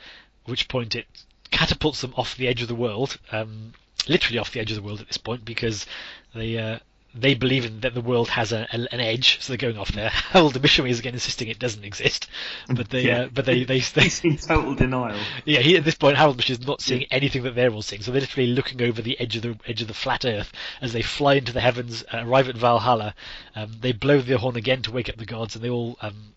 [0.45, 1.05] which point it
[1.51, 3.73] catapults them off the edge of the world, um,
[4.07, 5.85] literally off the edge of the world at this point because
[6.33, 6.57] they.
[6.57, 6.79] Uh,
[7.15, 9.91] they believe in, that the world has a, a, an edge, so they're going off
[9.93, 10.09] there.
[10.31, 12.27] Harold the missionary is again insisting it doesn't exist,
[12.69, 13.21] but they, Yeah.
[13.21, 15.19] uh, but they, they, they, He's in total denial.
[15.43, 18.11] yeah, he, at this point, Harold is not seeing anything that they're all seeing, so
[18.11, 21.01] they're literally looking over the edge of the edge of the flat Earth as they
[21.01, 23.15] fly into the heavens, uh, arrive at Valhalla.
[23.55, 26.35] Um, they blow their horn again to wake up the gods, and they all um,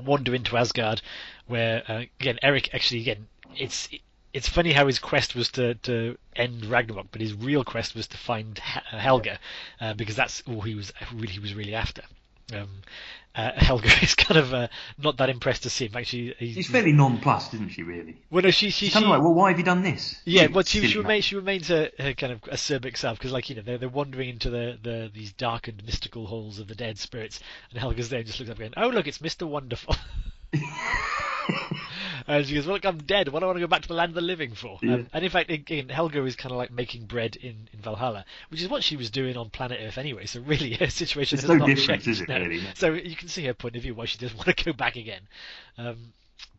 [0.00, 1.00] wander into Asgard,
[1.46, 3.88] where uh, again Eric actually again it's
[4.36, 8.06] it's funny how his quest was to, to end Ragnarok, but his real quest was
[8.08, 9.38] to find Helga,
[9.80, 12.02] uh, because that's all he was really he was really after.
[12.52, 12.68] Um,
[13.34, 14.68] uh, Helga is kind of uh,
[14.98, 15.96] not that impressed to see him.
[15.96, 17.82] Actually, he's, She's fairly nonplussed, isn't she?
[17.82, 18.18] Really.
[18.30, 20.20] well, no, she she, She's kind she of like, well, why have you done this?
[20.26, 23.48] yeah, well, she, she remains she remains her, her kind of acerbic self because, like
[23.48, 26.98] you know, they're they're wandering into the, the these darkened mystical halls of the dead
[26.98, 28.74] spirits, and Helga's there and just looks up again.
[28.76, 29.96] "Oh, look, it's Mister Wonderful."
[32.26, 33.28] and she goes, "Well, look, I'm dead.
[33.28, 34.94] What do I want to go back to the land of the living for?" Yeah.
[34.94, 38.24] Um, and in fact, again, Helga is kind of like making bread in, in Valhalla,
[38.50, 40.26] which is what she was doing on planet Earth anyway.
[40.26, 42.08] So really, her situation It's has no not changed.
[42.08, 42.38] is it, no.
[42.40, 42.62] really?
[42.74, 44.96] So you can see her point of view why she doesn't want to go back
[44.96, 45.22] again.
[45.78, 46.12] Um,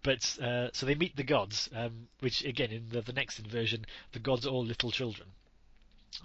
[0.04, 3.86] but uh, so they meet the gods, um, which again in the, the next inversion,
[4.14, 5.28] the gods are all little children.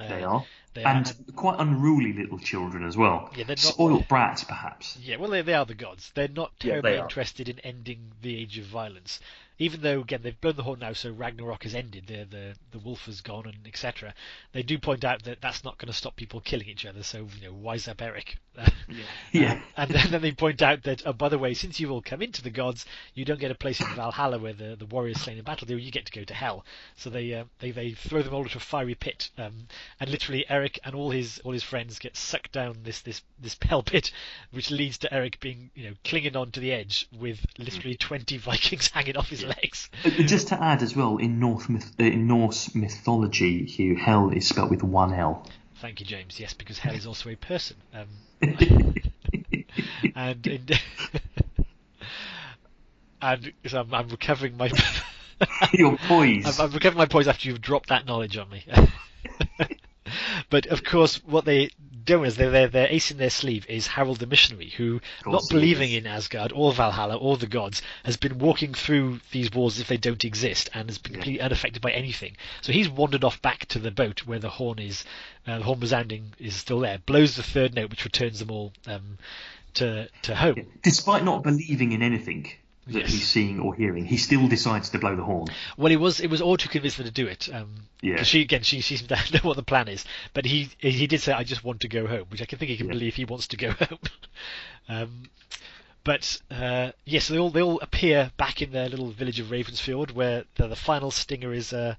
[0.00, 0.44] Uh, They are.
[0.74, 0.88] They are.
[0.96, 3.30] and quite unruly little children as well.
[3.36, 4.96] Yeah, they're not- Spoiled brats, perhaps.
[5.02, 6.10] Yeah, well, they, they are the gods.
[6.14, 7.02] They're not Yeah, terribly they are.
[7.04, 9.20] interested in ending the age of violence.
[9.58, 12.78] Even though, again, they've blown the horn now, so Ragnarok has ended, the the, the
[12.78, 14.14] wolf has gone, and etc.
[14.52, 17.02] They do point out that that's not going to stop people killing each other.
[17.02, 18.38] So, you know, wise up, Eric.
[18.56, 18.68] Yeah.
[19.32, 19.60] yeah.
[19.76, 22.22] and then, then they point out that, oh, by the way, since you've all come
[22.22, 22.84] into the gods,
[23.14, 25.76] you don't get a place in Valhalla where the, the warriors slain in battle do.
[25.76, 26.64] You get to go to hell.
[26.96, 29.68] So they uh, they they throw them all into a fiery pit, um,
[30.00, 33.56] and literally Eric and all his all his friends get sucked down this this this
[33.62, 34.12] hell pit,
[34.50, 38.36] which leads to Eric being you know clinging on to the edge with literally twenty
[38.36, 39.90] Vikings hanging off his legs.
[40.04, 44.48] Just to add as well, in North myth, uh, in Norse mythology, Hugh, hell is
[44.48, 45.46] spelt with one L.
[45.76, 46.38] Thank you, James.
[46.38, 47.76] Yes, because hell is also a person.
[47.92, 48.08] Um,
[50.14, 50.66] and in,
[53.22, 54.70] and so I'm, I'm recovering my.
[55.72, 56.60] Your poise.
[56.60, 58.64] I'm, I'm recovering my poise after you've dropped that knowledge on me.
[60.50, 61.70] but of course, what they
[62.04, 65.42] doing is they're, they're, they're ace in their sleeve is Harold the Missionary, who, not
[65.48, 69.82] believing in Asgard or Valhalla or the gods, has been walking through these walls as
[69.82, 71.18] if they don't exist and has been yeah.
[71.18, 72.36] completely unaffected by anything.
[72.60, 75.04] So he's wandered off back to the boat where the horn is,
[75.46, 78.72] uh, the horn resounding is still there, blows the third note, which returns them all
[78.86, 79.18] um,
[79.74, 80.66] to to home.
[80.82, 82.50] Despite not believing in anything
[82.86, 83.10] yes.
[83.10, 85.48] he's seeing or hearing, he still decides to blow the horn.
[85.76, 87.48] Well, it was it was Aud who convinced her to do it.
[87.52, 88.22] Um, yeah.
[88.22, 91.20] She again, she she seems to know what the plan is, but he he did
[91.20, 92.92] say, "I just want to go home," which I can think he can yeah.
[92.92, 93.98] believe he wants to go home.
[94.88, 95.22] um,
[96.04, 100.12] but uh, yes, they all they all appear back in their little village of Ravensfield,
[100.12, 101.72] where the, the final stinger is.
[101.72, 101.94] Uh,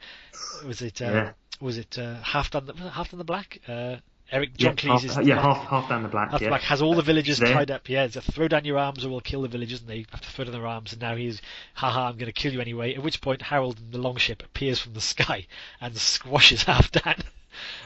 [0.66, 1.02] was it?
[1.02, 1.32] Uh, yeah.
[1.62, 2.66] Was it uh, Halfdan?
[2.66, 3.60] The, Halfdan the black?
[3.68, 3.98] Uh,
[4.32, 6.32] Eric John yeah, Cleese half, is uh, yeah half half down the black.
[6.32, 6.50] Half yeah.
[6.50, 7.88] black has all the uh, villagers tied up.
[7.88, 10.22] Yeah, it's a throw down your arms or we'll kill the villagers, and they have
[10.22, 10.94] to throw down their arms.
[10.94, 11.42] And now he's,
[11.76, 12.96] haha, I'm going to kill you anyway.
[12.96, 15.48] At which point Harold in the longship appears from the sky
[15.80, 17.24] and squashes Halfdan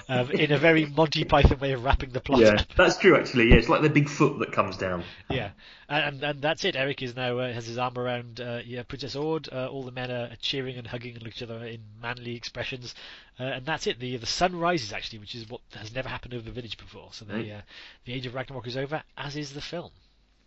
[0.09, 2.41] um, in a very Monty Python way of wrapping the plot.
[2.41, 3.49] Yeah, that's true actually.
[3.49, 5.03] Yeah, it's like the big foot that comes down.
[5.29, 5.51] Yeah,
[5.89, 6.75] and and that's it.
[6.75, 9.49] Eric is now uh, has his arm around uh, yeah Princess Aud.
[9.51, 12.95] Uh, all the men are cheering and hugging each other in manly expressions,
[13.39, 13.99] uh, and that's it.
[13.99, 17.09] The the sun rises actually, which is what has never happened over the village before.
[17.11, 17.53] So the.
[17.53, 17.61] Uh,
[18.07, 19.91] the age of Ragnarok is over, as is the film.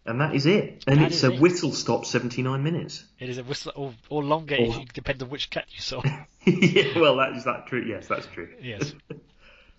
[0.07, 0.85] And that is it.
[0.87, 1.41] And that it's a it.
[1.41, 3.05] whistle stop 79 minutes.
[3.19, 4.63] It is a whistle, or, or longer, or...
[4.63, 4.85] if you,
[5.23, 6.03] on which cut you saw.
[6.47, 7.85] yeah, well, that is that true.
[7.87, 8.49] Yes, that's true.
[8.63, 8.95] Yes.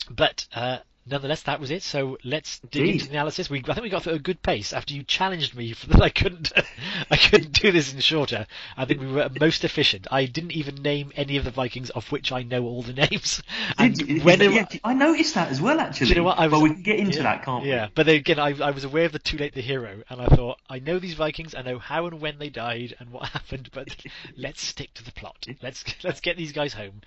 [0.09, 1.83] But uh, nonetheless, that was it.
[1.83, 2.93] So let's dig Indeed.
[2.93, 3.49] into the analysis.
[3.49, 6.09] We, I think we got through a good pace after you challenged me that I
[6.09, 6.51] couldn't,
[7.11, 8.47] I couldn't do this in shorter.
[8.77, 10.07] I think we were most efficient.
[10.11, 13.41] I didn't even name any of the Vikings of which I know all the names.
[13.77, 16.07] And Did, when yeah, I noticed that as well, actually.
[16.07, 16.39] you know what?
[16.39, 17.69] I was, well, we can get into yeah, that, can't we?
[17.69, 20.21] Yeah, but then again, I, I was aware of the Too Late the Hero, and
[20.21, 21.55] I thought I know these Vikings.
[21.55, 23.87] I know how and when they died and what happened, but
[24.35, 25.47] let's stick to the plot.
[25.61, 27.01] Let's let's get these guys home.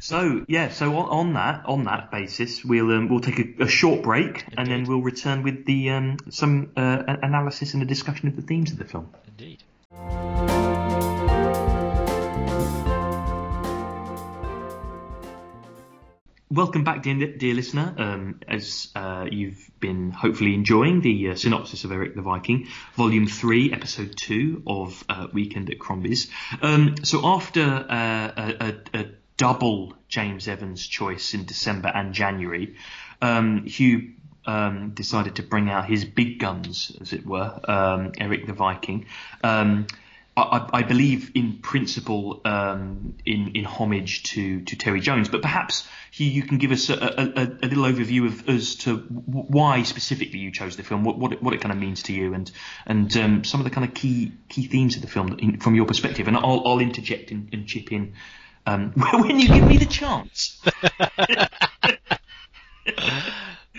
[0.00, 3.68] so yeah, so on, on that on that basis, we'll um, we'll take a, a
[3.68, 4.54] short break, Indeed.
[4.58, 8.42] and then we'll return with the um, some uh, analysis and a discussion of the
[8.42, 9.10] themes of the film.
[9.26, 9.62] Indeed.
[16.54, 17.92] Welcome back, dear, dear listener.
[17.98, 23.26] Um, as uh, you've been hopefully enjoying the uh, synopsis of Eric the Viking, Volume
[23.26, 26.30] 3, Episode 2 of uh, Weekend at Crombie's.
[26.62, 32.76] Um, so, after uh, a, a, a, double James Evans choice in December and January,
[33.24, 34.12] um, Hugh
[34.46, 39.06] um, decided to bring out his big guns, as it were, um, Eric the Viking.
[39.42, 39.86] Um,
[40.36, 45.86] I, I, believe in principle um, in in homage to, to Terry Jones, but perhaps
[46.12, 50.50] you can give us a, a, a, little overview of as to why specifically you
[50.50, 52.50] chose the film, what what it, what it kind of means to you, and
[52.84, 55.76] and um, some of the kind of key key themes of the film in, from
[55.76, 58.14] your perspective, and I'll, I'll interject and, and chip in
[58.66, 60.60] when you give me the chance.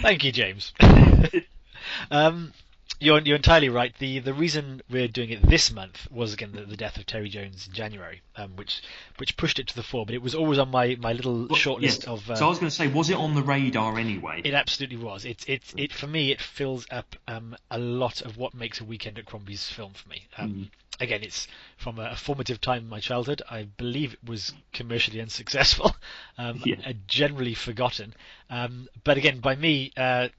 [0.02, 0.74] Thank you, James.
[2.12, 2.54] um,
[3.00, 3.94] you're, you're entirely right.
[4.00, 7.30] The the reason we're doing it this month was again the, the death of Terry
[7.30, 8.82] Jones in January, um, which
[9.18, 10.06] which pushed it to the fore.
[10.06, 12.30] But it was always on my, my little well, short list of.
[12.30, 14.42] Uh, so I was going to say, was it on the radar anyway?
[14.44, 15.26] It absolutely was.
[15.26, 18.86] It it it for me it fills up um, a lot of what makes a
[18.86, 20.28] weekend at Crombie's film for me.
[20.38, 20.68] Um, mm
[21.00, 23.42] again, it's from a, formative time in my childhood.
[23.50, 25.96] I believe it was commercially unsuccessful,
[26.38, 26.94] um, yeah.
[27.08, 28.14] generally forgotten.
[28.50, 30.30] Um, but again, by me, uh,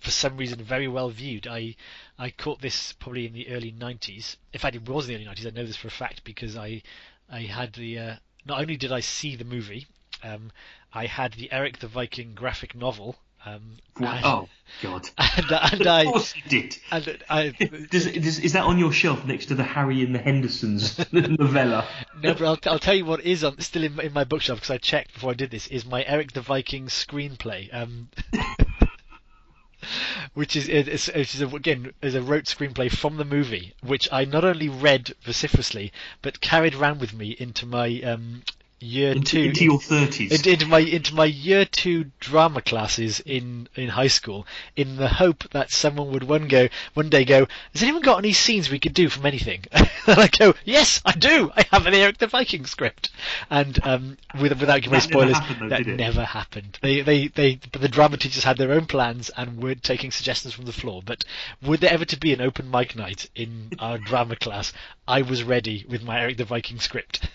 [0.00, 1.46] for some reason, very well viewed.
[1.46, 1.76] I
[2.18, 4.36] I caught this probably in the early 90s.
[4.52, 5.46] In fact, it was in the early 90s.
[5.46, 6.82] I know this for a fact because I
[7.30, 9.86] I had the uh, not only did I see the movie,
[10.22, 10.52] um,
[10.92, 13.16] I had the Eric the Viking graphic novel
[13.46, 13.62] um,
[13.96, 14.48] and, oh
[14.82, 15.08] God!
[15.18, 16.76] And, and I, of course you did.
[16.90, 17.50] And I,
[17.90, 21.86] does, does, is that on your shelf next to the Harry and the Hendersons novella?
[22.22, 24.70] No, but I'll, I'll, tell you what is on still in, in my bookshelf because
[24.70, 25.68] I checked before I did this.
[25.68, 27.72] Is my Eric the Viking screenplay.
[27.72, 28.08] Um,
[30.34, 34.44] which is it's, it's again is a rote screenplay from the movie, which I not
[34.44, 38.42] only read vociferously but carried around with me into my um,
[38.78, 40.32] year into, two into your thirties.
[40.32, 45.08] Into, into, my into my year two drama classes in in high school in the
[45.08, 48.78] hope that someone would one go one day go has anyone got any scenes we
[48.78, 49.64] could do from anything?
[50.08, 51.50] And I go yes I do.
[51.56, 53.10] I have an Eric the Viking script.
[53.50, 56.78] And um, with, without giving spoilers happened, though, that never happened.
[56.80, 60.66] They they they the drama teachers had their own plans and were taking suggestions from
[60.66, 61.02] the floor.
[61.04, 61.24] But
[61.60, 64.72] would there ever to be an open mic night in our drama class
[65.08, 67.28] I was ready with my Eric the Viking script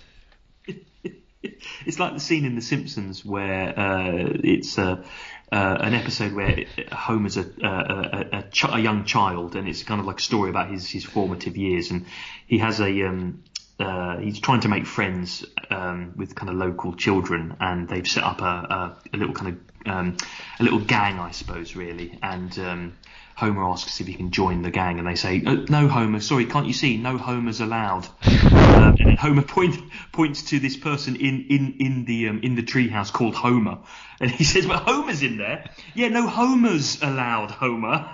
[1.86, 5.04] it's like the scene in The Simpsons where uh, it's uh,
[5.52, 10.00] uh, an episode where Homer's a, a, a, ch- a, young child, and it's kind
[10.00, 12.06] of like a story about his, his formative years, and
[12.48, 13.44] he has a um,
[13.80, 18.24] uh, he's trying to make friends um, with kind of local children, and they've set
[18.24, 20.18] up a, a, a little kind of um,
[20.60, 22.18] a little gang, I suppose, really.
[22.22, 22.98] And um,
[23.42, 26.20] Homer asks if he can join the gang, and they say, "Oh, "No, Homer.
[26.20, 26.98] Sorry, can't you see?
[26.98, 32.30] No Homers allowed." um, and Homer point, points to this person in in in the
[32.30, 33.80] um, in the treehouse called Homer,
[34.20, 35.72] and he says, "Well, Homer's in there.
[35.96, 38.08] Yeah, no Homers allowed, Homer.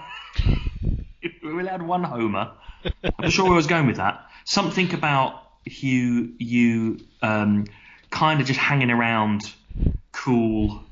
[1.43, 2.53] We're allowed one Homer."
[3.03, 4.29] I'm not sure where I was going with that.
[4.45, 7.65] Something about Hugh, you um,
[8.09, 9.41] kind of just hanging around
[10.13, 10.86] cool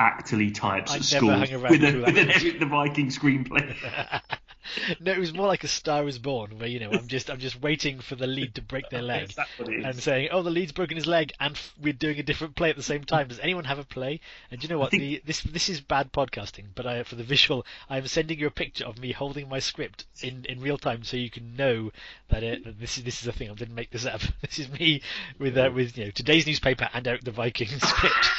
[0.00, 1.82] actorly types I at school with, a, with
[2.18, 2.30] an.
[2.30, 3.76] Eric the Viking screenplay.
[5.00, 7.38] no, it was more like a Star is Born, where you know I'm just I'm
[7.38, 9.28] just waiting for the lead to break their leg.
[9.30, 9.84] Is that what it is?
[9.84, 12.70] and saying, "Oh, the lead's broken his leg, and f- we're doing a different play
[12.70, 14.20] at the same time." Does anyone have a play?
[14.50, 14.90] And do you know what?
[14.90, 18.46] think- The, this this is bad podcasting, but I, for the visual, I'm sending you
[18.46, 21.90] a picture of me holding my script in, in real time, so you can know
[22.28, 23.50] that, it, that this is this is a thing.
[23.50, 24.22] I didn't make this up.
[24.40, 25.02] This is me
[25.38, 28.30] with uh, with you know today's newspaper and Eric the Viking script.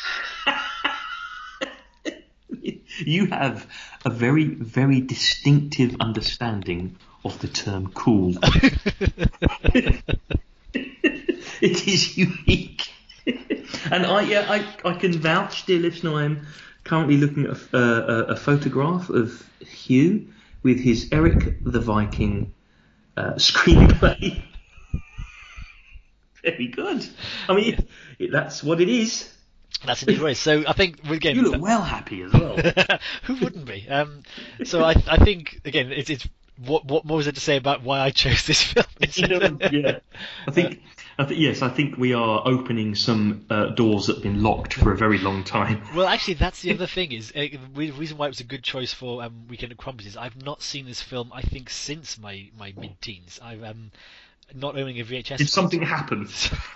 [3.05, 3.67] you have
[4.05, 8.35] a very, very distinctive understanding of the term cool.
[10.73, 12.89] it is unique.
[13.25, 16.47] and I, yeah, I, I can vouch, dear listener, I am
[16.83, 20.27] currently looking at a, a, a photograph of Hugh
[20.63, 22.53] with his Eric the Viking
[23.17, 24.41] uh, screenplay.
[26.43, 27.07] very good.
[27.47, 29.31] I mean, it, it, that's what it is.
[29.85, 30.37] That's indeed right.
[30.37, 32.55] So I think again, You look well happy as well.
[33.23, 33.87] Who wouldn't be?
[33.89, 34.23] Um,
[34.63, 36.27] so I, I think again, it's, it's
[36.65, 38.85] what what more is there to say about why I chose this film?
[39.71, 39.99] yeah,
[40.47, 40.81] I think,
[41.17, 44.73] I think yes, I think we are opening some uh, doors that have been locked
[44.73, 45.81] for a very long time.
[45.95, 47.11] Well, actually, that's the other thing.
[47.11, 50.07] Is uh, the reason why it was a good choice for um, Weekend at Crumpets
[50.09, 51.31] is I've not seen this film.
[51.33, 53.39] I think since my, my mid-teens.
[53.41, 53.91] I've um,
[54.55, 55.37] not owning a VHS.
[55.37, 56.27] Did something happen?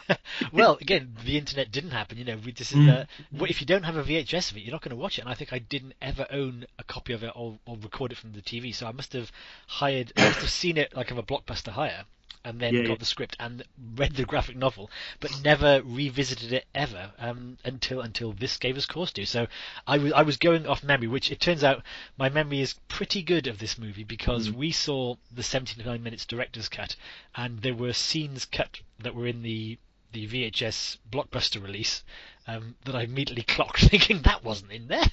[0.54, 2.18] well, again, the internet didn't happen.
[2.18, 2.90] You know, we just Mm.
[2.90, 5.18] uh, well, if you don't have a VHS of it, you're not going to watch
[5.18, 5.22] it.
[5.22, 8.18] And I think I didn't ever own a copy of it or, or record it
[8.18, 8.74] from the TV.
[8.74, 9.32] So I must have
[9.68, 12.06] hired, I must have seen it like of a blockbuster hire,
[12.46, 12.96] and then Yeah, got yeah.
[13.00, 13.64] the script and
[13.96, 18.86] read the graphic novel, but never revisited it ever um, until until this gave us
[18.86, 19.26] cause to.
[19.26, 19.48] So
[19.86, 21.84] I was I was going off memory, which it turns out
[22.18, 26.70] my memory is pretty good of this movie because we saw the 79 minutes director's
[26.70, 26.96] cut,
[27.36, 29.78] and there were scenes cut that were in the
[30.14, 32.04] the VHS blockbuster release
[32.48, 35.12] um, that I immediately clocked, thinking that wasn't in there.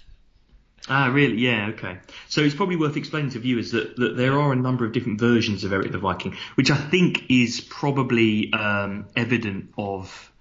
[0.88, 1.37] Ah, really?
[1.37, 1.99] Yeah, okay.
[2.29, 5.21] So it's probably worth explaining to viewers that, that there are a number of different
[5.21, 10.33] versions of Eric the Viking, which I think is probably um, evident of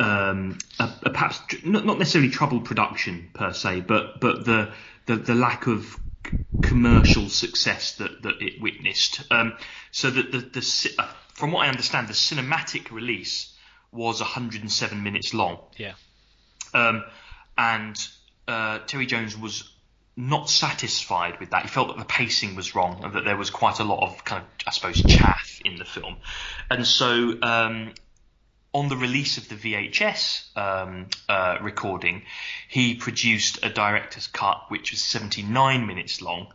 [0.00, 4.72] um, a, a perhaps tr- not, not necessarily troubled production per se, but but the
[5.06, 5.96] the, the lack of
[6.62, 9.22] commercial success that, that it witnessed.
[9.30, 9.54] Um,
[9.90, 13.54] so that the, the ci- uh, from what I understand, the cinematic release
[13.92, 15.58] was 107 minutes long.
[15.76, 15.94] Yeah.
[16.74, 17.04] Um,
[17.56, 17.96] and
[18.48, 19.70] uh, Terry Jones was
[20.16, 21.62] not satisfied with that.
[21.62, 24.24] He felt that the pacing was wrong and that there was quite a lot of
[24.24, 26.16] kind of, I suppose, chaff in the film.
[26.70, 27.92] And so, um,
[28.74, 32.22] on the release of the VHS um, uh, recording,
[32.68, 36.48] he produced a director's cut which was 79 minutes long.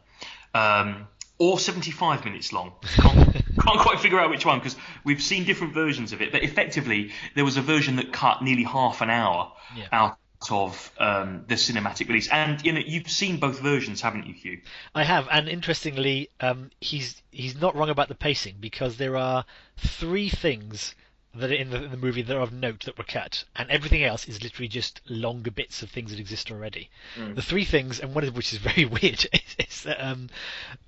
[0.53, 1.08] Um,
[1.39, 2.73] or 75 minutes long.
[2.84, 6.32] Can't, can't quite figure out which one because we've seen different versions of it.
[6.32, 9.88] But effectively, there was a version that cut nearly half an hour Yeah.
[9.91, 10.17] out
[10.51, 12.27] of um, the cinematic release.
[12.29, 14.62] And you know, you've seen both versions, haven't you, Hugh?
[14.93, 19.45] I have, and interestingly, um, he's he's not wrong about the pacing because there are
[19.77, 20.95] three things
[21.36, 23.69] that are in the, in the movie that are of note that were cut, and
[23.71, 26.89] everything else is literally just longer bits of things that exist already.
[27.34, 30.29] The three things, and one of which is very weird, is, is that um,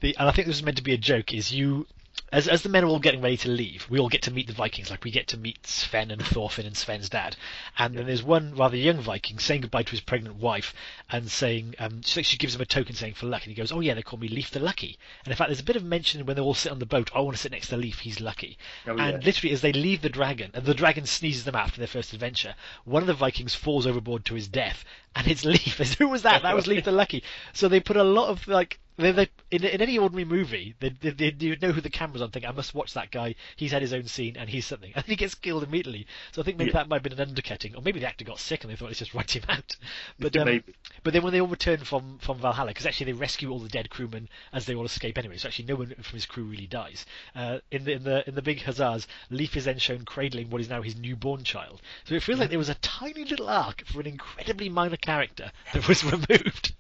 [0.01, 1.33] the and I think this was meant to be a joke.
[1.33, 1.87] Is you
[2.31, 4.47] as as the men are all getting ready to leave, we all get to meet
[4.47, 4.89] the Vikings.
[4.89, 7.35] Like we get to meet Sven and Thorfinn and Sven's dad,
[7.77, 10.73] and then there's one rather young Viking saying goodbye to his pregnant wife
[11.09, 13.71] and saying um, she, she gives him a token saying for luck, and he goes,
[13.71, 15.83] "Oh yeah, they call me Leif the Lucky." And in fact, there's a bit of
[15.83, 17.09] mention when they all sit on the boat.
[17.15, 17.99] I want to sit next to Leif.
[17.99, 18.57] He's lucky.
[18.87, 19.25] Oh, and yeah.
[19.25, 22.11] literally, as they leave the dragon, and the dragon sneezes them out for their first
[22.13, 24.83] adventure, one of the Vikings falls overboard to his death,
[25.15, 25.79] and it's Leif.
[25.79, 26.41] As who was that?
[26.41, 27.23] That was Leif the Lucky.
[27.53, 30.89] So they put a lot of like they, they, in, in any ordinary movie, they,
[30.89, 32.31] they, they, you'd know who the camera's on.
[32.31, 33.35] Think I must watch that guy.
[33.55, 36.07] He's had his own scene and he's something, and he gets killed immediately.
[36.31, 36.79] So I think maybe Yeah.
[36.79, 38.87] that might have been an undercutting, or maybe the actor got sick and they thought
[38.87, 39.75] let's just write him out.
[40.19, 40.63] But um,
[41.03, 43.69] but then when they all return from from Valhalla, because actually they rescue all the
[43.69, 46.67] dead crewmen as they all escape anyway, so actually no one from his crew really
[46.67, 47.05] dies.
[47.35, 50.61] Uh, in the in the in the big huzzas, Leif is then shown cradling what
[50.61, 51.81] is now his newborn child.
[52.05, 55.51] So it feels like there was a tiny little arc for an incredibly minor character
[55.73, 56.73] that was removed.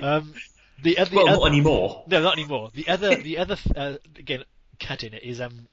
[0.00, 0.34] um,
[0.82, 2.04] the, oth- the Well, oth- not anymore.
[2.06, 2.70] no, not anymore.
[2.74, 4.44] The other, the other, uh, again,
[4.80, 5.68] cut in it is um,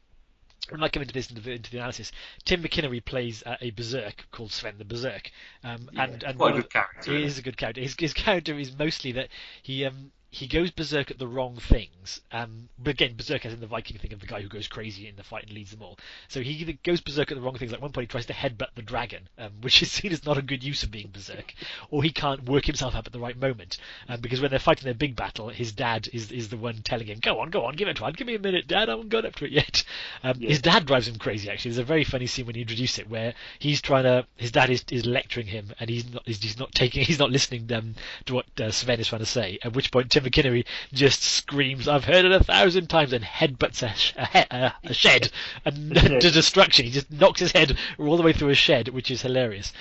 [0.71, 2.11] I might come into this into the, into the analysis.
[2.45, 5.31] Tim McInnerny plays uh, a berserk called Sven the Berserk,
[5.63, 7.81] um, Yeah, and and quite a one good character, He isn't is a good character.
[7.81, 9.29] His, his character is mostly that
[9.63, 12.21] he um he goes berserk at the wrong things.
[12.31, 15.15] Um, again, berserk as in the Viking thing of the guy who goes crazy in
[15.15, 15.97] the fight and leads them all.
[16.27, 17.71] So he either goes berserk at the wrong things.
[17.71, 20.37] Like one point, he tries to headbutt the dragon, um, which is seen as not
[20.37, 21.53] a good use of being berserk,
[21.89, 23.77] or he can't work himself up at the right moment.
[24.07, 27.07] Um, because when they're fighting their big battle, his dad is is the one telling
[27.07, 28.11] him, "Go on, go on, give it try.
[28.11, 28.89] Give me a minute, Dad.
[28.89, 29.83] I haven't got up to it yet."
[30.21, 30.49] Um, Yeah.
[30.49, 31.49] His dad drives him crazy.
[31.49, 34.25] Actually, there's a very funny scene when you introduce it where he's trying to.
[34.35, 36.23] His dad is, is lecturing him, and he's not.
[36.25, 37.03] He's, he's not taking.
[37.09, 39.57] He's not listening um, to what uh, Sven is trying to say.
[39.63, 43.93] At which point, McInnerny just screams, "I've heard it a thousand times!" and headbutts a,
[43.95, 44.45] sh- a, he-
[44.89, 45.31] a, shed
[45.65, 46.85] and to destruction.
[46.85, 49.71] He just knocks his head all the way through a shed, which is hilarious.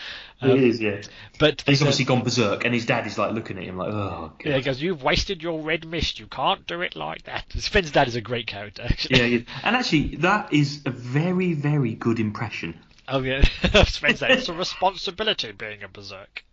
[0.41, 1.03] It Um, is, yeah.
[1.41, 3.89] But He's a- obviously gone berserk, and his dad is like looking at him like,
[3.93, 4.45] oh, God.
[4.45, 6.19] yeah, he goes, "You've wasted your red mist.
[6.21, 8.83] You can't do it like that." Sven's dad is a great character.
[8.85, 9.19] Actually.
[9.19, 9.39] Yeah, yeah.
[9.65, 12.79] And actually, that is a very, very good impression.
[13.11, 13.43] Oh yeah,
[13.87, 16.45] said it's a responsibility being a berserk.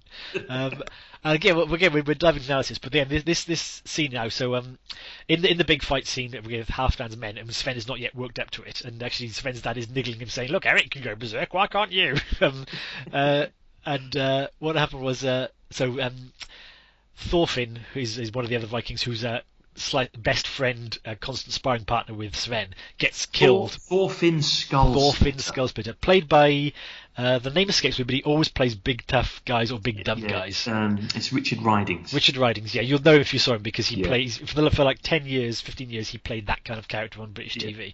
[0.48, 0.82] Um,
[1.26, 4.30] and again, again, we're diving into analysis, but then this this this scene now.
[4.30, 4.78] So um,
[5.28, 8.14] in the in the big fight scene with Halfdan's men, and Sven is not yet
[8.14, 11.02] worked up to it, and actually Sven's dad is niggling him, saying, "Look, Eric can
[11.02, 11.52] go berserk.
[11.52, 12.68] Why can't you?" um,
[13.12, 13.48] uh,
[13.88, 16.32] and uh, what happened was, uh, so um,
[17.18, 19.46] Thorfinn, who is, is one of the other Vikings, who's slight
[20.18, 23.72] best friend, uh, constant sparring partner with Sven, gets killed.
[23.72, 24.94] Thor, Thorfinn Skull.
[24.94, 26.74] Thorfinn Skullsplitter, played by
[27.18, 30.20] uh, the name escapes me, but he always plays big tough guys or big dumb
[30.20, 30.68] Yeah, guys.
[30.68, 32.14] Um, it's Richard Ridings.
[32.14, 34.08] Richard Ridings, yeah, you'll know if you saw him because he Yeah.
[34.08, 36.10] plays for, the, for like ten years, fifteen years.
[36.10, 37.70] He played that kind of character on British Yeah.
[37.70, 37.94] TV.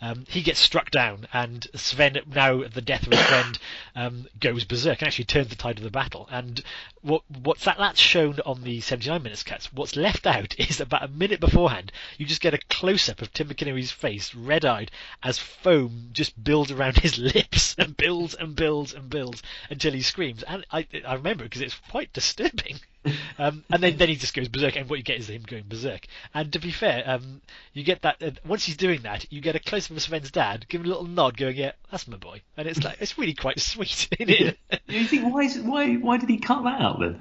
[0.00, 3.58] Um, he gets struck down, and Sven, now at the death of his friend,
[3.94, 6.26] um, goes berserk and actually turns the tide of the battle.
[6.30, 6.60] And
[7.02, 7.76] what what's that?
[7.78, 9.70] That's shown on the 79 minutes cuts.
[9.72, 13.32] What's left out is about a minute beforehand, you just get a close up of
[13.32, 14.90] Tim McInnerny's face, red eyed,
[15.22, 20.02] as foam just builds around his lips and builds and builds and builds until he
[20.02, 20.42] screams.
[20.42, 22.80] And I I remember because it's quite disturbing.
[23.36, 25.64] Um, and then, then he just goes berserk, and what you get is him going
[25.66, 26.06] berserk.
[26.34, 27.40] And to be fair, um,
[27.72, 30.30] you get that uh, once he's doing that, you get a close up of Sven's
[30.30, 33.18] dad, give him a little nod, going, "Yeah, that's my boy," and it's like it's
[33.18, 34.08] really quite sweet.
[34.20, 34.58] Isn't it?
[34.86, 37.20] you think why is it, why why did he cut that out then?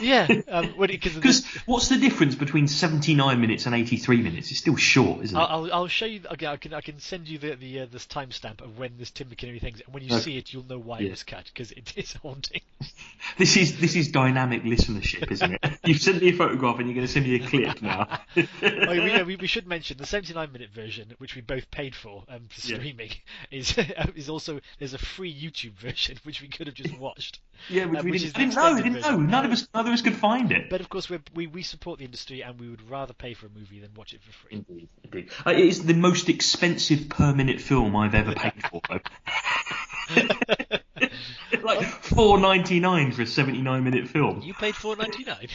[0.00, 4.50] Yeah, um, because Because what's the difference between 79 minutes and 83 minutes?
[4.50, 5.40] It's still short, isn't it?
[5.40, 6.20] I'll, I'll- show you.
[6.32, 9.10] Okay, I can I can send you the the uh, this timestamp of when this
[9.10, 9.74] Tim McInnerny thing.
[9.74, 9.82] Is.
[9.84, 10.20] And when you Okay.
[10.22, 11.08] see it, you'll know why Yeah.
[11.08, 12.60] it was cut because it is haunting.
[13.38, 15.78] This is this is dynamic listenership, isn't it?
[15.84, 18.06] You've sent me a photograph and you're going to send me a clip now.
[18.36, 22.24] oh, we, we, we should mention the 79 minute version, which we both paid for
[22.28, 22.76] um, for Yeah.
[22.78, 23.10] streaming,
[23.50, 23.74] is
[24.16, 27.38] is also there's a free YouTube version which we could have just watched.
[27.70, 29.00] yeah, which Um, we which didn't, I didn't know.
[29.00, 29.16] Didn't know.
[29.18, 30.70] None of us none of us could find it.
[30.70, 33.50] But of course, we we support the industry and we would rather pay for a
[33.50, 34.64] movie than watch it for free.
[34.68, 35.30] Indeed, indeed.
[35.46, 38.80] Uh, it is the most expensive per minute film I've ever paid for.
[38.88, 39.00] though.
[41.62, 44.40] like four ninety nine for a seventy nine minute film.
[44.42, 45.50] You paid 4.99.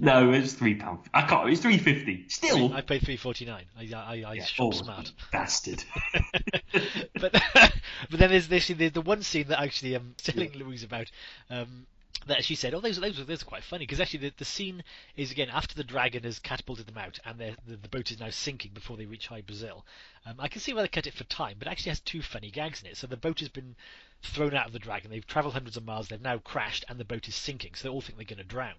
[0.00, 1.00] No, it's three pound.
[1.14, 1.48] I can't.
[1.48, 2.28] It's three fifty.
[2.28, 2.74] Still.
[2.74, 3.48] I paid 3.49.
[3.48, 3.62] I
[3.94, 5.12] I, I Yeah, shop oh, smart.
[5.30, 5.84] Bastard.
[7.20, 7.72] but but
[8.10, 11.10] then there's this the, the one scene that actually I'm telling Louise about.
[11.50, 11.86] Um,
[12.26, 14.82] that she said, "Oh, those those those are quite funny because actually the, the scene
[15.16, 18.30] is again after the dragon has catapulted them out and the the boat is now
[18.30, 19.84] sinking before they reach Hy Brasil.
[20.24, 22.22] Um, I can see why they cut it for time, but it actually has two
[22.22, 22.96] funny gags in it.
[22.96, 23.76] So the boat has been
[24.22, 25.10] thrown out of the dragon.
[25.10, 26.08] They've travelled hundreds of miles.
[26.08, 27.74] They've now crashed, and the boat is sinking.
[27.74, 28.74] So they all think they're going to drown.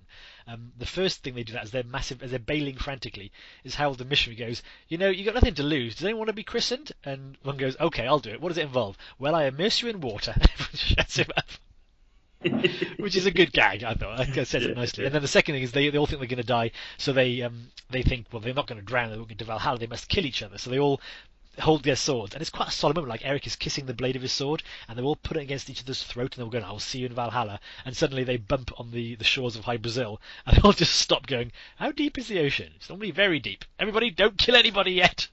[0.46, 3.32] Um, the first thing they do that as they're massive, as they're bailing frantically,
[3.64, 5.96] is Harold the missionary goes, "You know, you got nothing to lose.
[5.96, 8.42] Does anyone want to be christened?" And one goes, "Okay, I'll do it.
[8.42, 10.34] What does it involve?" Well, I immerse you in water.
[10.42, 11.48] Everyone shuts him up.
[12.98, 14.20] Which is a good gag, I thought.
[14.20, 15.06] I said it nicely.
[15.06, 17.14] And then the second thing is they, they all think they're going to die, so
[17.14, 19.10] they um, they think, well, they're not going to drown.
[19.10, 19.80] They're going to Valhalla.
[19.80, 20.58] They must kill each other.
[20.58, 21.02] So they all
[21.60, 23.10] hold their swords, and it's quite a solemn moment.
[23.10, 25.70] Like Eric is kissing the blade of his sword, and they're all putting it against
[25.70, 28.38] each other's throat, and they're all going, "I'll see you in Valhalla." And suddenly they
[28.38, 31.92] bump on the, the shores of Hy Brasil, and they all just stop, going, "How
[31.92, 32.74] deep is the ocean?
[32.76, 33.66] It's normally very deep.
[33.80, 35.28] Everybody, don't kill anybody yet."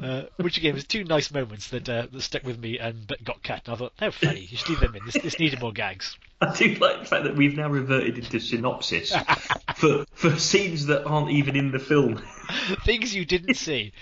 [0.00, 3.22] Uh, which again was two nice moments that uh, that stuck with me and but
[3.24, 3.62] got cut.
[3.66, 4.40] And I thought they're funny.
[4.40, 5.04] You should leave them in.
[5.04, 6.16] This, this needed more gags.
[6.40, 9.14] I do like the fact that we've now reverted into synopsis
[9.76, 12.22] for for scenes that aren't even in the film.
[12.84, 13.92] Things you didn't see.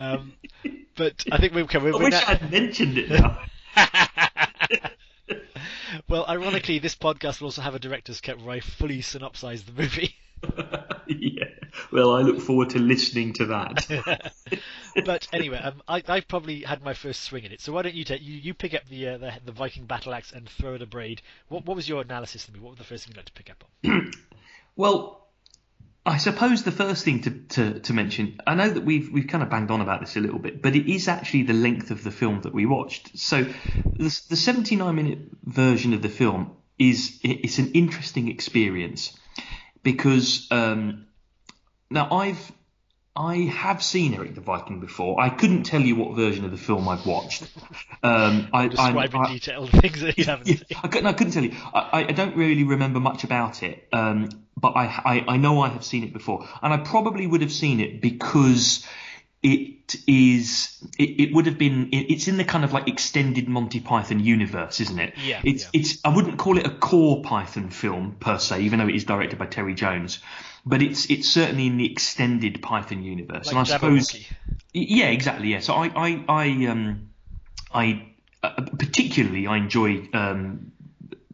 [0.00, 0.32] Um,
[0.96, 1.94] but I think we've covered.
[1.94, 3.38] I wish now- I'd mentioned it now.
[6.08, 9.72] well, ironically, this podcast will also have a director's cut where I fully synopsize the
[9.72, 10.14] movie.
[11.06, 11.44] yeah.
[11.92, 14.32] Well, I look forward to listening to that.
[15.04, 17.60] but anyway, um, I, I've probably had my first swing at it.
[17.60, 20.14] So why don't you take you, you pick up the, uh, the the Viking battle
[20.14, 21.22] axe and throw it a braid?
[21.48, 22.60] What what was your analysis of me?
[22.60, 24.12] What was the first thing you'd like to pick up on?
[24.76, 25.24] Well,
[26.06, 29.42] I suppose the first thing to, to, to mention, I know that we've we've kind
[29.42, 32.04] of banged on about this a little bit, but it is actually the length of
[32.04, 33.16] the film that we watched.
[33.18, 39.16] So the, the 79 minute version of the film is it's an interesting experience
[39.84, 41.06] because um,
[41.90, 42.50] now I've
[43.16, 45.20] I have seen Eric the Viking before.
[45.20, 47.44] I couldn't tell you what version of the film I've watched.
[48.02, 50.78] Um, I, Describe in detail the things that you haven't yeah, seen.
[50.82, 51.52] I, couldn't, I couldn't tell you.
[51.72, 55.68] I, I don't really remember much about it, um, but I, I, I know I
[55.68, 58.84] have seen it before, and I probably would have seen it because
[59.44, 63.48] it is it, it would have been it, it's in the kind of like extended
[63.48, 65.14] Monty Python universe, isn't it?
[65.22, 65.80] Yeah, It's yeah.
[65.80, 69.04] it's I wouldn't call it a core Python film per se, even though it is
[69.04, 70.18] directed by Terry Jones.
[70.64, 74.18] But it's it's certainly in the extended Python universe, and I Like suppose
[74.72, 75.48] yeah, exactly.
[75.48, 75.60] Yeah.
[75.60, 77.10] So I, I, I, um,
[77.72, 78.06] I
[78.42, 80.72] uh, particularly I enjoy um,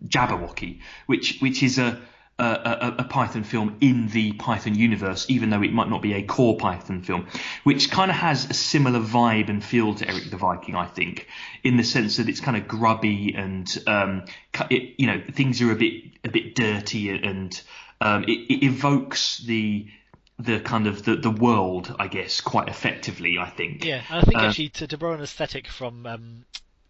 [0.04, 2.00] Jabberwocky, which which is a,
[2.40, 6.14] a a a Python film in the Python universe, even though it might not be
[6.14, 7.26] a core Python film,
[7.64, 11.26] which kind of has a similar vibe and feel to Eric the Viking, I think,
[11.62, 14.24] in the sense that it's kind of grubby and um,
[14.70, 17.60] it, you know things are a bit a bit dirty and
[18.00, 19.86] um, it, it evokes the
[20.38, 23.38] the kind of the, the world, I guess, quite effectively.
[23.38, 23.84] I think.
[23.84, 26.44] Yeah, and I think Uh, actually to, to borrow an aesthetic from um,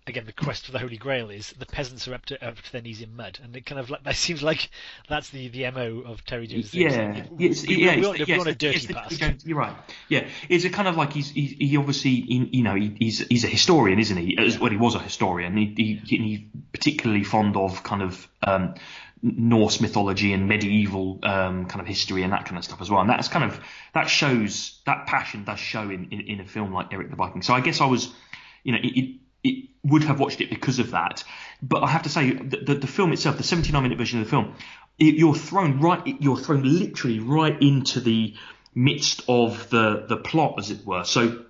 [0.07, 2.73] again the quest for the Holy Grail is the peasants are up to up to
[2.73, 4.71] their knees in mud, and it kind of like that seems like
[5.09, 6.75] that's the the mo of Terry Jones.
[6.75, 8.95] Yeah, it's, we, yeah, we, it's want, the- we yes, want a dirty yes, the-
[8.95, 9.19] past.
[9.19, 9.75] Jones- You're right.
[10.09, 13.19] Yeah, it's a kind of like he's he, he obviously he, you know he, he's
[13.27, 14.37] he's a historian, isn't he?
[14.39, 15.57] As, Well, he was a historian.
[15.57, 16.41] He, he he's
[16.73, 18.75] particularly fond of kind of um,
[19.23, 23.01] Norse mythology and medieval um, kind of history and that kind of stuff as well.
[23.03, 23.61] And that's kind of
[23.93, 27.43] that shows that passion does show in, in, in a film like Eric the Viking.
[27.43, 28.11] So I guess I was,
[28.65, 31.25] you know, it, it, it would have watched it because of that.
[31.63, 34.27] But I have to say the, the, the film itself, the 79 minute version of
[34.27, 34.55] the film,
[34.99, 38.35] it, you're thrown right, you're thrown literally right into the
[38.75, 41.05] midst of the the plot, as it were.
[41.05, 41.45] So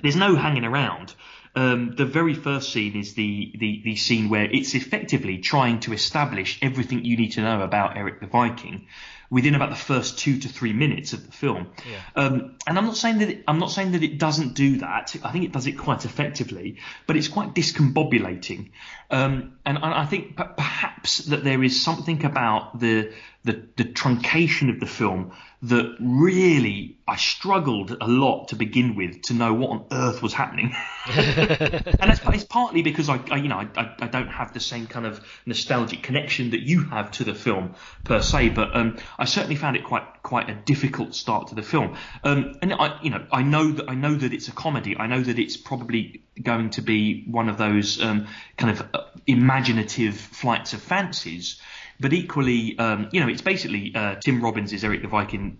[0.00, 1.14] there's no hanging around.
[1.54, 5.92] Um, the very first scene is the, the, the scene where it's effectively trying to
[5.92, 8.86] establish everything you need to know about Eric the Viking
[9.32, 11.68] within about the first two to three minutes of the film.
[11.90, 12.22] Yeah.
[12.22, 15.16] Um, and I'm not saying that it, I'm not saying that it doesn't do that.
[15.24, 16.76] I think it does it quite effectively,
[17.06, 18.72] but it's quite discombobulating.
[19.10, 23.12] Um, and, and I think p- perhaps that there is something about the,
[23.44, 29.22] the the truncation of the film that really I struggled a lot to begin with
[29.22, 30.74] to know what on earth was happening.
[31.06, 34.88] and that's, it's partly because I, I you know, I, I don't have the same
[34.88, 39.24] kind of nostalgic connection that you have to the film per se, but um, I
[39.24, 41.96] certainly found it quite quite a difficult start to the film.
[42.24, 44.96] Um, and I, you know, I know that I know that it's a comedy.
[44.98, 49.04] I know that it's probably going to be one of those um, kind of uh,
[49.28, 51.60] imaginative flights of fancies.
[52.00, 55.58] But equally, um, you know, it's basically uh, Tim Robbins is Eric the Viking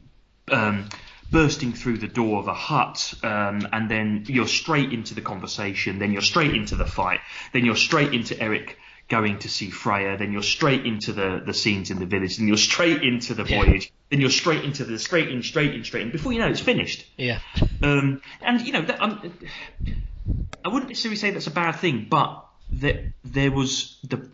[0.50, 0.88] um,
[1.30, 6.00] bursting through the door of a hut, um, and then you're straight into the conversation,
[6.00, 7.20] then you're straight into the fight,
[7.52, 8.76] then you're straight into Eric
[9.08, 12.48] going to see Freya, then you're straight into the, the scenes in the village, then
[12.48, 13.64] you're straight into the Yeah.
[13.64, 16.10] voyage, then you're straight into the straight in, straight in, straight in.
[16.12, 17.04] Before you know it, it's finished.
[17.16, 17.40] yeah,
[17.82, 19.32] Um, and you know, that, um,
[20.64, 22.46] I wouldn't necessarily say that's a bad thing, but
[22.80, 24.28] that there was the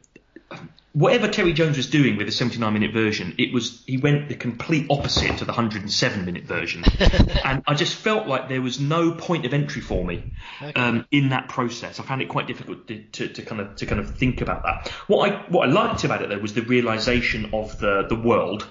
[0.92, 4.34] whatever Terry Jones was doing with the 79 minute version, it was he went the
[4.34, 6.82] complete opposite to the 107 minute version,
[7.44, 10.32] and I just felt like there was no point of entry for me
[10.62, 10.72] Okay.
[10.80, 12.00] um, in that process.
[12.00, 14.62] I found it quite difficult to, to, to kind of to kind of think about
[14.64, 14.88] that.
[15.06, 18.66] What I what I liked about it though was the realization of the the world,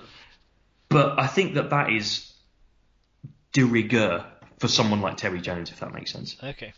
[0.89, 2.31] but I think that that is
[3.53, 4.25] de rigueur
[4.59, 6.35] for someone like Terry Jones, if that makes sense.
[6.43, 6.73] okay.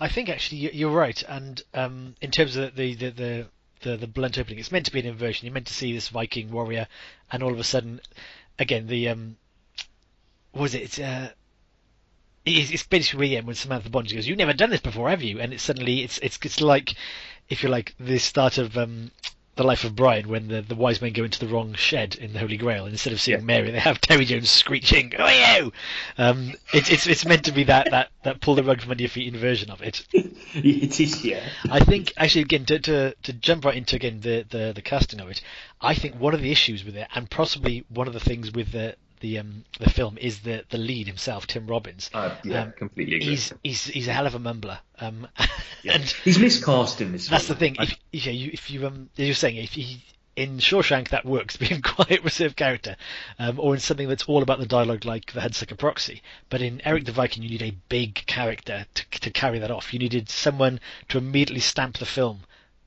[0.00, 3.46] I think actually you- you're right, and um, in terms of the the, the
[3.82, 5.46] the the blunt opening, it's meant to be an inversion.
[5.46, 6.88] You're meant to see this Viking warrior,
[7.30, 8.00] and all of a sudden,
[8.58, 9.36] again the um,
[10.54, 10.98] was it?
[10.98, 11.30] Uh,
[12.44, 15.52] it's, basically yeah, when Samantha Bond goes, "You've never done this before, have you?" And
[15.52, 16.94] it's suddenly it's it's it's like
[17.48, 19.12] if you like the start of um,
[19.54, 22.32] the life of Brian when the the wise men go into the wrong shed in
[22.32, 23.44] the Holy Grail, and instead of seeing Yeah.
[23.44, 25.72] Mary, they have Terry Jones screeching, "Oh you!"
[26.16, 29.02] Um, it's it's it's meant to be that that that pull the rug from under
[29.02, 30.06] your feet inversion of it.
[30.12, 31.46] it is, yeah.
[31.70, 35.20] I think actually again to, to to jump right into again the, the the casting
[35.20, 35.42] of it,
[35.80, 38.72] I think one of the issues with it, and possibly one of the things with
[38.72, 42.10] the the um the film is the the lead himself, Tim Robbins.
[42.12, 43.28] Uh, yeah, Um, completely agree.
[43.30, 44.78] He's he's he's a hell of a mumbler.
[45.00, 45.26] Um,
[45.82, 45.94] Yeah.
[45.94, 47.26] and He's miscast in this.
[47.28, 47.76] that's the thing.
[47.78, 50.02] I- If, if you if you um as you're saying if he
[50.34, 52.96] in Shawshank that works being a quiet reserved character,
[53.38, 56.22] um, or in something that's all about the dialogue like the Hudsucker Proxy.
[56.50, 59.92] But in Eric the Viking, you need a big character to to carry that off.
[59.92, 62.40] You needed someone to immediately stamp the film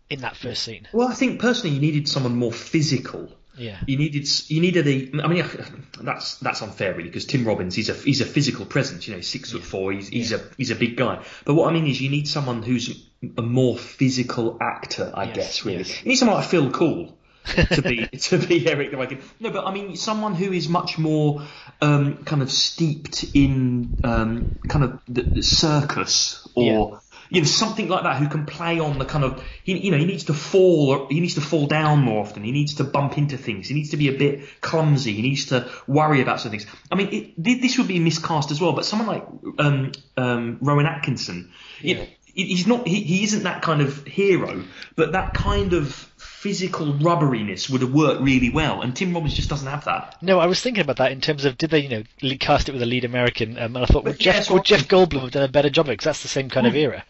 [0.10, 0.88] in that first scene.
[0.94, 3.78] Well, I think personally you needed someone more physical Yeah.
[3.88, 5.24] You needed you needed a.
[5.24, 5.46] I mean,
[6.02, 9.08] that's that's unfair really because Tim Robbins he's a he's a physical presence.
[9.08, 9.92] You know, six foot four.
[9.92, 11.24] He's he's a he's a big guy.
[11.46, 13.06] But what I mean is, you need someone who's
[13.38, 15.12] a more physical actor.
[15.14, 15.78] I Yes, guess really.
[15.80, 16.04] yes.
[16.04, 17.18] You need someone like Phil Cool.
[17.46, 19.22] to be to be Eric the Viking.
[19.40, 21.44] No, but I mean someone who is much more
[21.80, 27.88] um, kind of steeped in um, kind of the, the circus or you know something
[27.88, 30.34] like that who can play on the kind of he, you know he needs to
[30.34, 32.44] fall or he needs to fall down more often.
[32.44, 33.68] He needs to bump into things.
[33.68, 35.14] He needs to be a bit clumsy.
[35.14, 36.66] He needs to worry about some things.
[36.92, 38.74] I mean it, this would be miscast as well.
[38.74, 39.26] But someone like
[39.60, 41.52] um, um, Rowan Atkinson,
[41.82, 42.02] you Yeah.
[42.02, 44.64] know, he- he's not he, he isn't that kind of hero,
[44.96, 49.50] but that kind of physical rubberiness would have worked really well, and Tim Robbins just
[49.50, 50.22] doesn't have that.
[50.22, 52.74] No, I was thinking about that in terms of did they, you know, cast it
[52.74, 53.58] with a lead American?
[53.58, 55.48] Um, and I thought, would But yeah, Jeff, so- would Jeff Goldblum have done a
[55.48, 55.88] better job?
[55.88, 57.04] Because that's the same kind of era.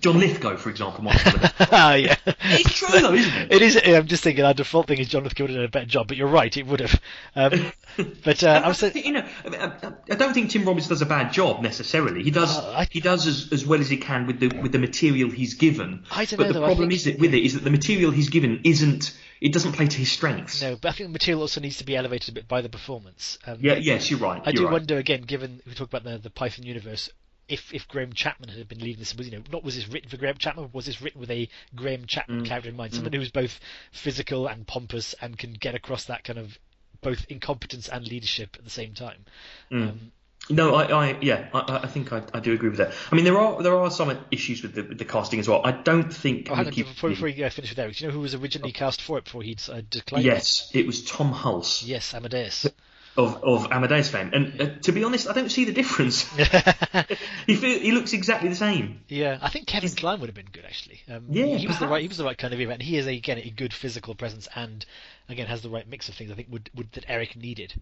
[0.00, 2.16] John Lithgow, for example, might have done a Ah, yeah.
[2.26, 3.52] It's true though, isn't it?
[3.52, 3.76] It is.
[3.84, 6.08] I'm just thinking our default thing is John Lithgow would have done a better job,
[6.08, 7.00] but you're right, it would have.
[7.36, 7.72] Um,
[8.24, 10.88] but uh, I was saying, you know, I, mean, I, I don't think Tim Robbins
[10.88, 12.22] does a bad job necessarily.
[12.22, 14.72] He does Uh, I- he does as, as well as he can with the with
[14.72, 16.04] the material he's given.
[16.10, 18.10] I don't but know, the problem think- is that with it is that the material
[18.10, 20.62] he's given isn't it doesn't play to his strengths.
[20.62, 22.68] no, but I think the material also needs to be elevated a bit by the
[22.68, 23.38] performance.
[23.46, 24.40] Um, Yeah, yes, you're right.
[24.44, 24.72] I you're do right.
[24.72, 27.10] wonder again, given we talk about the the Python universe,
[27.48, 30.08] if if Graham Chapman had been leading this, was you know, not was this written
[30.08, 32.06] for Graham Chapman, was this written with a Graham Mm.
[32.08, 33.58] Chapman character in mind, someone who's both
[33.90, 36.58] physical and pompous and can get across that kind of
[37.00, 39.24] both incompetence and leadership at the same time.
[39.70, 39.88] Mm.
[39.88, 40.12] Um,
[40.50, 42.92] No, I, I yeah, I, I think I, I do agree with that.
[43.10, 45.60] I mean, there are there are some issues with the, with the casting as well.
[45.64, 46.48] I don't think.
[46.50, 48.34] oh, hang on, Mickey- before, before you finish with Eric, do you know who was
[48.34, 50.24] originally cast for it before he'd uh, declined?
[50.24, 52.66] yes, it was Tom Hulce Yes, Amadeus.
[53.14, 56.22] Of, of Amadeus fame, and uh, to be honest, I don't see the difference.
[57.46, 59.00] he feel, he looks exactly the same.
[59.06, 61.02] Yeah, I think Kevin Kline would have been good actually.
[61.10, 62.80] Um, Yeah, he was the right he was the right kind of event.
[62.80, 64.86] he is a, again a good physical presence, and
[65.28, 66.30] again has the right mix of things.
[66.32, 67.74] I think would, would that Eric needed.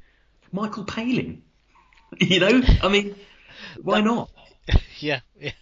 [0.51, 1.43] Michael Palin.
[2.19, 3.15] You know, I mean,
[3.81, 4.31] why not?
[4.99, 5.53] yeah, yeah,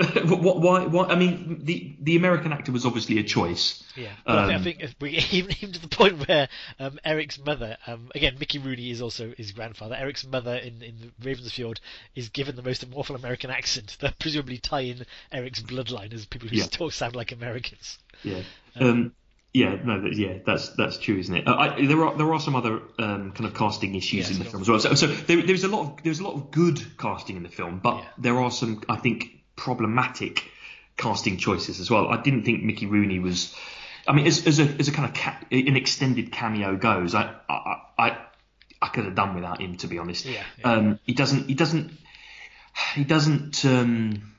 [0.24, 0.86] What- why?
[0.86, 1.04] Why?
[1.06, 3.82] I mean, the the American actor was obviously a choice.
[3.96, 4.08] yeah.
[4.24, 6.48] But I, think, I Um, think we even even to the point where
[6.78, 9.94] um, Eric's mother, um, again Mickey Rooney is also his grandfather.
[9.96, 11.78] Eric's mother in in Ravensfjord
[12.14, 16.48] is given the most awful American accent that presumably tie in Eric's bloodline as people
[16.48, 16.64] who Yeah.
[16.64, 17.98] still sound like Americans.
[18.24, 18.40] Yeah.
[18.76, 19.12] Um,
[19.52, 21.48] yeah, no, yeah, that's that's true, isn't it?
[21.48, 24.38] Uh, I, there are there are some other um, kind of casting issues Yes, in
[24.38, 24.78] the film as well.
[24.78, 27.48] So, so there, there's a lot of there's a lot of good casting in the
[27.48, 28.04] film, but Yeah.
[28.18, 30.44] there are some I think problematic
[30.96, 32.08] casting choices as well.
[32.08, 33.54] I didn't think Mickey Rooney was.
[34.08, 37.34] I mean, as, as a as a kind of ca- an extended cameo goes, I
[37.48, 38.18] I, I
[38.82, 40.24] I could have done without him to be honest.
[40.24, 40.72] Yeah, yeah.
[40.72, 41.92] Um, he doesn't he doesn't
[42.94, 43.64] he doesn't.
[43.64, 44.32] Um,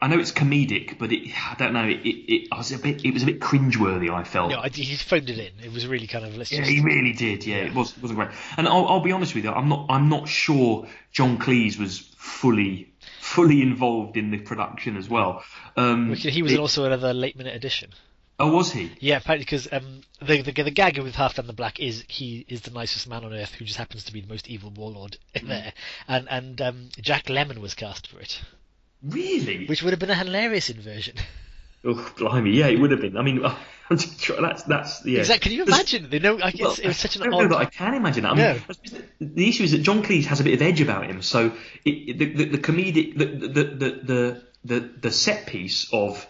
[0.00, 1.84] I know it's comedic, but it, I don't know.
[1.84, 3.04] It, it, it was a bit.
[3.04, 4.10] It was a bit cringeworthy.
[4.10, 4.50] I felt.
[4.50, 5.64] No, he phoned it in.
[5.64, 7.46] It was really kind of let's Yeah, just he really did.
[7.46, 8.30] Yeah, it was wasn't great.
[8.56, 11.98] And I'll, I'll be honest with you, I'm not I'm not sure John Cleese was
[12.16, 15.42] fully fully involved in the production as well.
[15.76, 17.90] Um, He was it- also another late minute addition.
[18.40, 18.90] oh, was he?
[19.00, 22.60] Yeah, apparently because um, the, the the gag with Halfdan the Black is he is
[22.62, 25.42] the nicest man on earth who just happens to be the most evil warlord in
[25.46, 25.48] Mm.
[25.48, 25.72] there,
[26.06, 28.40] and and um, Jack Lemmon was cast for it,
[29.02, 29.66] Really?
[29.66, 31.16] which would have been a hilarious inversion.
[31.84, 33.16] Oh, blimey, yeah, it would have been.
[33.16, 33.54] I mean, uh,
[33.90, 35.20] I'm just trying, that's that's yeah.
[35.20, 35.50] Exactly.
[35.50, 36.08] Can you imagine?
[36.10, 37.50] You know, like, Well, it was such an I don't know odd.
[37.52, 38.32] that I can imagine that.
[38.32, 38.62] I mean.
[38.66, 41.22] The- the issue is that John Cleese has a bit of edge about him.
[41.22, 41.52] So
[41.84, 46.24] it, the, the, the comedic, the, the, the, the, the, the set piece of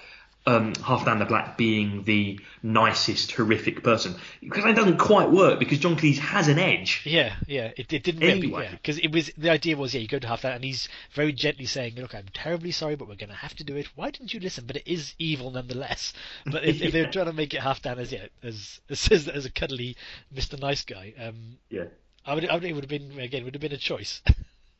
[0.49, 5.79] um, Halfdan the Black being the nicest, horrific person, because that doesn't quite work because
[5.79, 7.03] John Cleese has an edge.
[7.05, 8.65] Yeah, yeah, it, it didn't really, Anyway.
[8.65, 11.33] yeah, because it was the idea was yeah, you go to Halfdan and he's very
[11.33, 13.89] gently saying, "Look, I'm terribly sorry, but we're going to have to do it.
[13.95, 16.13] Why didn't you listen?" But it is evil nonetheless.
[16.47, 19.51] But if, if they're trying to make it Halfdan as yeah, as as, as a
[19.51, 19.97] cuddly
[20.35, 20.59] Mr.
[20.59, 21.85] Nice Guy, um, Yeah.
[22.27, 24.23] I would, I would, it would have been again, would have been a choice.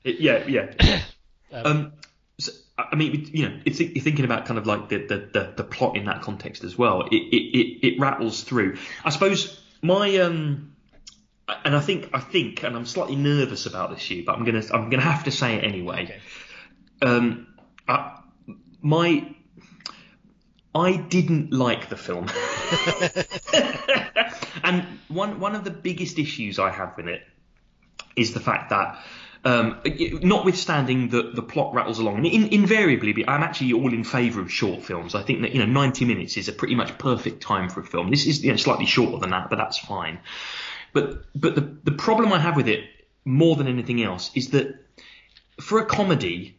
[0.05, 1.03] It- yeah, yeah.
[1.51, 1.93] Um, Um,
[2.79, 5.65] I mean, you know, it's, you're thinking about kind of like the, the, the, the
[5.65, 7.03] plot in that context as well.
[7.03, 8.77] It, it, it, it rattles through.
[9.05, 10.77] I suppose my um,
[11.65, 14.63] and I think I think, and I'm slightly nervous about this, Hugh, but I'm gonna
[14.73, 16.05] I'm gonna have to say it anyway.
[16.05, 16.21] okay.
[17.01, 17.47] Um,
[17.87, 18.21] I,
[18.81, 19.35] my
[20.75, 22.29] I didn't like the film,
[24.63, 27.23] and one one of the biggest issues I have with it
[28.17, 29.03] is the fact that.
[29.45, 29.81] Um,
[30.23, 34.53] notwithstanding that the plot rattles along, and in, invariably, I'm actually all in favour of
[34.53, 35.15] short films.
[35.15, 37.85] I think that you know 90 minutes is a pretty much perfect time for a
[37.85, 38.11] film.
[38.11, 40.19] This is you know, slightly shorter than that, but that's fine.
[40.93, 42.85] But but the the problem I have with it
[43.25, 44.75] more than anything else is that
[45.61, 46.59] for a comedy,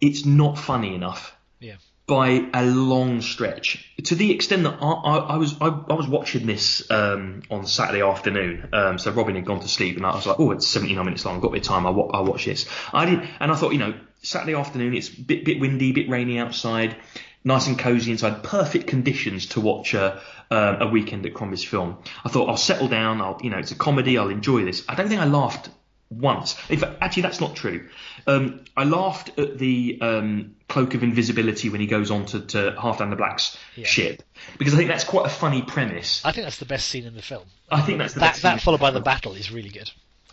[0.00, 1.36] it's not funny enough.
[1.60, 1.76] Yeah.
[2.06, 3.84] By a long stretch.
[4.04, 7.66] To the extent that I, I, I was I, I was watching this um, on
[7.66, 8.68] Saturday afternoon.
[8.72, 11.24] Um, so Robin had gone to sleep, and I was like, "Oh, it's 79 minutes
[11.24, 11.36] long.
[11.36, 11.86] I've got a bit of time.
[11.86, 14.94] I'll, I'll watch this." I did, and I thought, you know, Saturday afternoon.
[14.94, 16.96] It's a bit bit windy, bit rainy outside.
[17.42, 18.42] Nice and cosy inside.
[18.42, 21.98] Perfect conditions to watch a, uh, a weekend at Crombie's film.
[22.24, 23.20] I thought I'll settle down.
[23.20, 24.18] I'll, you know, it's a comedy.
[24.18, 24.84] I'll enjoy this.
[24.88, 25.68] I don't think I laughed
[26.10, 26.56] once.
[26.68, 27.88] In fact, actually, that's not true.
[28.26, 32.76] Um, I laughed at the um, cloak of invisibility when he goes on to, to
[32.78, 33.86] Halfdan the Black's Yeah.
[33.86, 34.22] ship
[34.58, 36.24] because I think that's quite a funny premise.
[36.24, 37.44] I think that's the best scene in the film.
[37.70, 39.90] I think that's the That that followed by the battle is really good.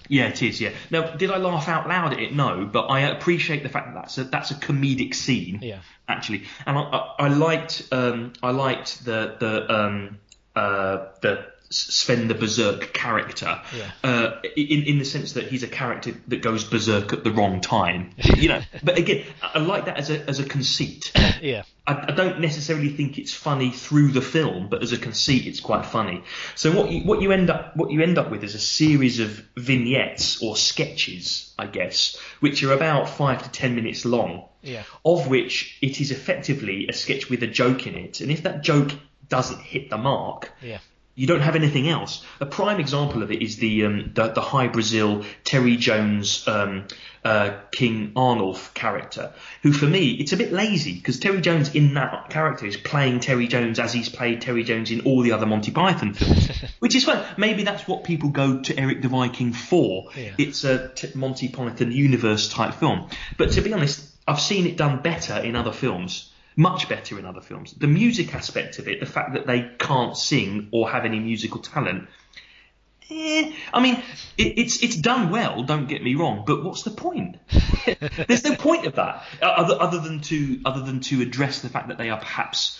[0.10, 0.60] Yeah, it is.
[0.60, 0.72] Yeah.
[0.92, 2.34] Now, did I laugh out loud at it?
[2.36, 5.60] No, but I appreciate the fact that that's a that's a comedic scene.
[5.62, 5.80] Yeah.
[6.10, 10.20] Actually, and I, I, I liked um, I liked the the um,
[10.56, 11.46] uh, the
[11.76, 13.62] Sven the Berserk character.
[13.78, 13.92] Yeah.
[14.04, 17.62] Uh, in in the sense that he's a character that goes berserk at the wrong
[17.62, 18.12] time.
[18.38, 18.62] you know.
[18.84, 21.12] But again, I like that as a as a conceit.
[21.42, 21.64] Yeah.
[21.86, 25.60] I, I don't necessarily think it's funny through the film, but as a conceit, it's
[25.60, 26.24] quite funny.
[26.56, 29.20] So what you what you end up what you end up with is a series
[29.20, 34.46] of vignettes or sketches, I guess, which are about five to ten minutes long.
[34.62, 34.84] Yeah.
[35.04, 38.64] Of which it is effectively a sketch with a joke in it, and if that
[38.64, 38.92] joke
[39.28, 40.80] doesn't hit the mark, Yeah.
[41.16, 42.26] You don't have anything else.
[42.39, 46.88] A prime example of it is the um, the, the Hy Brasil Terry Jones um,
[47.24, 51.93] uh, King Arnulf character, who for me it's a bit lazy because Terry Jones in
[51.93, 55.45] that character is playing Terry Jones as he's played Terry Jones in all the other
[55.45, 56.49] Monty Python films,
[56.80, 57.24] which is fun.
[57.38, 60.09] Maybe that's what people go to Eric the Viking for.
[60.16, 60.32] Yeah.
[60.39, 63.09] It's a t- Monty Python universe type film.
[63.38, 66.33] But to be honest, I've seen it done better in other films.
[66.56, 67.74] Much better in other films.
[67.74, 71.60] The music aspect of it, the fact that they can't sing or have any musical
[71.62, 72.08] talent,
[73.10, 73.95] eh, I mean,
[74.38, 75.64] it, it's it's done well.
[75.64, 77.38] Don't get me wrong, but what's the point?
[78.28, 81.70] There's no point of that uh, other, other than to other than to address the
[81.70, 82.80] fact that they are perhaps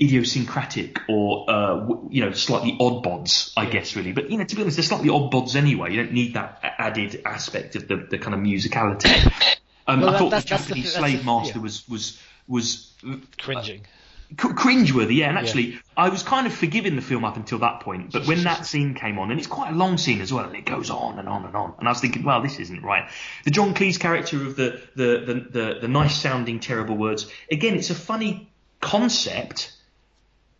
[0.00, 4.12] idiosyncratic or uh, you know slightly odd bods, I guess really.
[4.12, 5.92] But you know, to be honest, they're slightly odd bods anyway.
[5.92, 9.56] You don't need that added aspect of the, the kind of musicality.
[9.86, 11.62] Um, Well, I that- thought the that's- that's the Japanese slave master yeah.
[11.62, 12.20] was was
[12.50, 12.92] was
[13.38, 13.80] Cringing.
[13.80, 15.28] Uh, c- cringeworthy, yeah.
[15.30, 18.42] And actually, I was kind of forgiving the film up until that point, but when
[18.44, 20.90] that scene came on, and it's quite a long scene as well, and it goes
[20.90, 23.08] on and on and on, and I was thinking, well, this isn't right.
[23.44, 27.74] The John Cleese character of the the the the, the nice sounding terrible words, again,
[27.74, 29.72] it's a funny concept,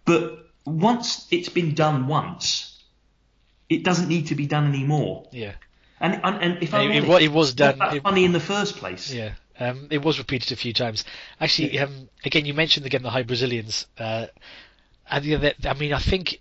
[0.05, 2.83] but once it's been done once,
[3.69, 5.29] it doesn't need to be done anymore.
[5.33, 5.53] Yeah.
[6.01, 8.41] And and, and if I'm It- it it was done- that it- funny in the
[8.41, 9.13] first place.
[9.13, 9.33] Yeah.
[9.61, 11.05] Um, it was repeated a few times.
[11.39, 13.87] Actually, um, again, you mentioned again the High Brazilians.
[13.99, 14.27] Uh,
[15.11, 16.41] and the other, I mean, I think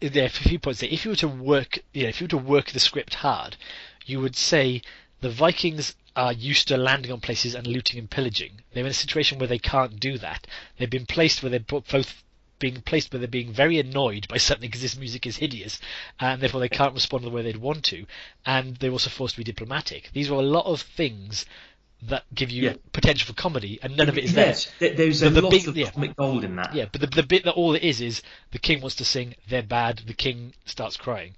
[0.00, 0.90] there are a few points there.
[0.90, 3.56] If you were to work, you know, if you were to work the script hard,
[4.04, 4.82] you would say
[5.20, 8.60] the Vikings are used to landing on places and looting and pillaging.
[8.72, 10.46] They're in a situation where they can't do that.
[10.76, 12.22] They've been placed where they're both
[12.58, 15.80] being placed where they're being very annoyed by something because this music is hideous,
[16.20, 18.06] and therefore they can't respond the way they'd want to,
[18.46, 20.10] and they're also forced to be diplomatic.
[20.12, 21.44] These are a lot of things
[22.08, 22.74] that give you Yeah.
[22.92, 25.50] potential for comedy, and none of it is yes, there- there's The- a the lot
[25.52, 25.90] big- of yeah.
[25.90, 26.74] comic gold in that.
[26.74, 29.34] Yeah, but the, the bit that all it is is the king wants to sing,
[29.48, 31.34] they're bad, the king starts crying.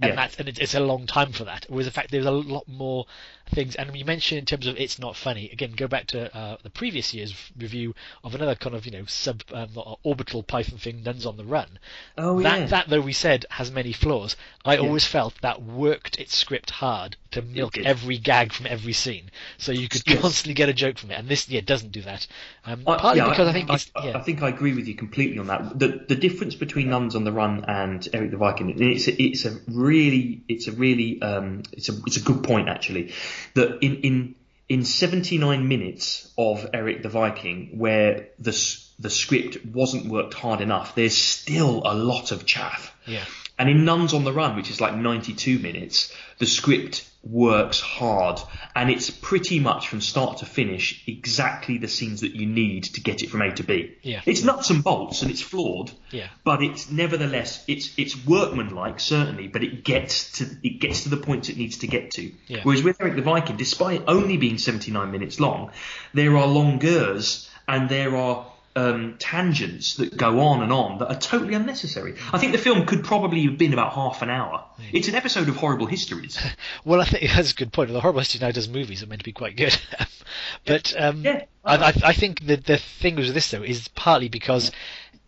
[0.00, 0.14] And Yeah.
[0.14, 1.66] that's and it, it's a long time for that.
[1.68, 3.06] Whereas the fact there's a lot more
[3.50, 5.50] things, and you mentioned in terms of it's not funny.
[5.50, 7.94] Again, go back to uh, the previous year's review
[8.24, 9.70] of another kind of you know sub um,
[10.02, 11.78] orbital Python thing, Nuns on the Run.
[12.16, 12.66] Oh that yeah.
[12.66, 14.80] that though we said has many flaws, I Yeah.
[14.80, 19.70] always felt that worked its script hard to milk every gag from every scene, so
[19.72, 20.20] you could Yes.
[20.22, 21.18] constantly get a joke from it.
[21.18, 22.26] And this yeah doesn't do that.
[22.64, 24.18] Um, I- partly yeah, because I, think it's I, yeah.
[24.18, 25.78] I think I agree with you completely on that.
[25.78, 29.22] The the difference between Nuns on the Run and Eric the Viking, and it's a,
[29.22, 33.12] it's a really it's a really um, it's a it's a good point actually.
[33.54, 34.34] That in in
[34.68, 38.52] in 79 minutes of Eric the Viking, where the
[38.98, 42.94] the script wasn't worked hard enough, there's still a lot of chaff.
[43.06, 43.24] yeah.
[43.60, 48.40] And in Nuns on the Run, which is like 92 minutes, the script works hard
[48.74, 53.00] and it's pretty much from start to finish exactly the scenes that you need to
[53.00, 53.96] get it from A to B.
[54.02, 54.22] Yeah.
[54.24, 55.90] It's nuts and bolts and it's flawed.
[56.10, 56.28] Yeah.
[56.42, 61.18] But it's nevertheless it's it's workmanlike certainly, but it gets to it gets to the
[61.18, 62.32] points it needs to get to.
[62.46, 62.60] Yeah.
[62.62, 65.70] Whereas with Eric the Viking, despite only being 79 minutes long,
[66.14, 68.46] there are longueurs and there are
[68.78, 72.14] um, tangents that go on and on that are totally unnecessary.
[72.32, 74.64] I think the film could probably have been about half an hour.
[74.92, 76.38] It's an episode of Horrible Histories.
[76.84, 77.90] Well, I think that's a good point.
[77.90, 79.76] The Horrible History now does movies are meant to be quite good,
[80.66, 81.44] but um, Yeah.
[81.64, 84.70] I, I, I think the the thing with this though is partly because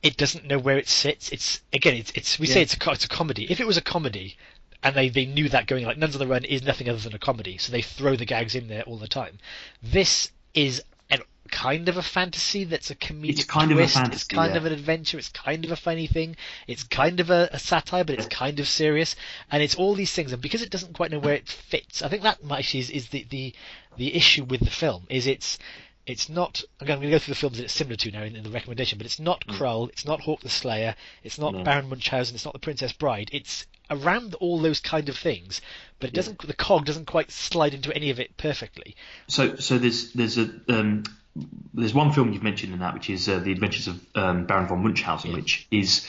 [0.03, 1.30] it doesn't know where it sits.
[1.30, 3.46] It's again, it's it's we say it's a it's a comedy.
[3.51, 4.36] If it was a comedy,
[4.82, 7.14] and they they knew that going like Nuns on the Run is nothing other than
[7.14, 9.38] a comedy, so they throw the gags in there all the time.
[9.82, 13.99] This is and kind of a fantasy that's a comedic It's kind of a twist.
[14.13, 14.59] it's kind yeah.
[14.59, 15.19] of an adventure.
[15.19, 16.37] It's kind of a funny thing.
[16.67, 19.17] It's kind of a, a satire, but it's kind of serious.
[19.51, 20.33] And it's all these things.
[20.33, 23.09] And because it doesn't quite know where it fits, I think that actually is, is
[23.09, 23.55] the, the
[23.97, 25.07] the issue with the film.
[25.11, 25.59] Is it's
[26.07, 26.62] it's not.
[26.80, 28.42] Again, I'm going to go through the films that it's similar to now in, in
[28.44, 31.62] the recommendation, but it's not Krull, it's not Hawk the Slayer, it's not No.
[31.64, 33.30] Baron Munchausen, it's not the Princess Bride.
[33.32, 35.61] It's around all those kind of things,
[35.98, 36.46] but it doesn't.
[36.46, 38.96] The cog doesn't quite slide into any of it perfectly.
[39.28, 41.03] So, so there's there's a um,
[41.74, 44.66] there's one film you've mentioned in that, which is uh, the Adventures of um, Baron
[44.68, 45.36] von Munchausen, Yeah.
[45.36, 46.09] which is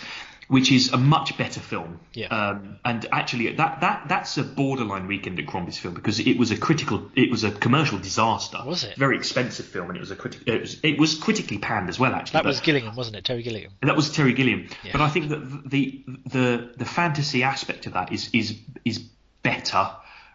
[0.51, 1.99] which is a much better film.
[2.13, 2.27] Yeah.
[2.27, 6.51] Um, and actually, that that that's a borderline weekend at Crombie's film because it was
[6.51, 8.57] a critical, it was a commercial disaster.
[8.65, 8.97] Was it?
[8.97, 10.41] Very expensive film, and it was a critic.
[10.45, 12.13] It was, it was critically panned as well.
[12.13, 13.23] Actually, That but- was Gillingham, wasn't it?
[13.23, 13.71] Terry Gillingham.
[13.81, 14.67] that was Terry Gilliam.
[14.83, 14.91] Yeah.
[14.91, 18.99] But I think that the the the fantasy aspect of that is is is
[19.43, 19.89] better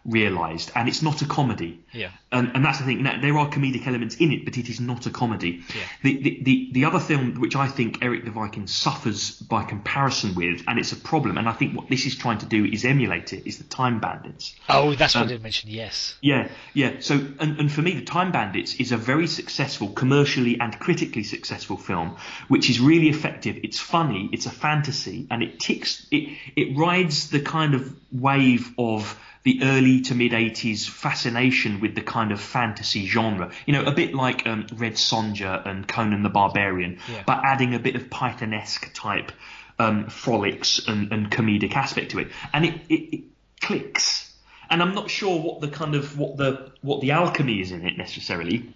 [0.07, 1.79] realised, and it's not a comedy.
[1.91, 2.11] Yeah.
[2.31, 3.03] And, and that's the thing.
[3.03, 5.63] There are comedic elements in it, but it is not a comedy.
[5.69, 5.83] Yeah.
[6.03, 10.33] The, the, the the other film which I think Eric the Viking suffers by comparison
[10.35, 12.85] with, and it's a problem, and I think what this is trying to do is
[12.85, 14.55] emulate it, is the Time Bandits.
[14.69, 15.69] Oh, that's what Um, I didn't mention.
[15.69, 16.15] Yes.
[16.21, 16.99] Yeah, yeah.
[16.99, 21.23] So, and, and for me, The Time Bandits is a very successful, commercially and critically
[21.23, 23.57] successful film, which is really effective.
[23.63, 28.73] It's funny, it's a fantasy, and it ticks, it, it rides the kind of wave
[28.77, 33.49] of the early to mid 80s fascination with the kind of fantasy genre.
[33.65, 37.23] You know, a bit like um, Red Sonja and Conan the Barbarian, Yeah.
[37.25, 39.31] but adding a bit of Pythonesque type
[39.79, 42.27] um, frolics and, and comedic aspect to it.
[42.53, 43.23] And it, it, it
[43.61, 44.33] clicks
[44.69, 47.85] and I'm not sure what the kind of what the what the alchemy is in
[47.85, 48.73] it necessarily.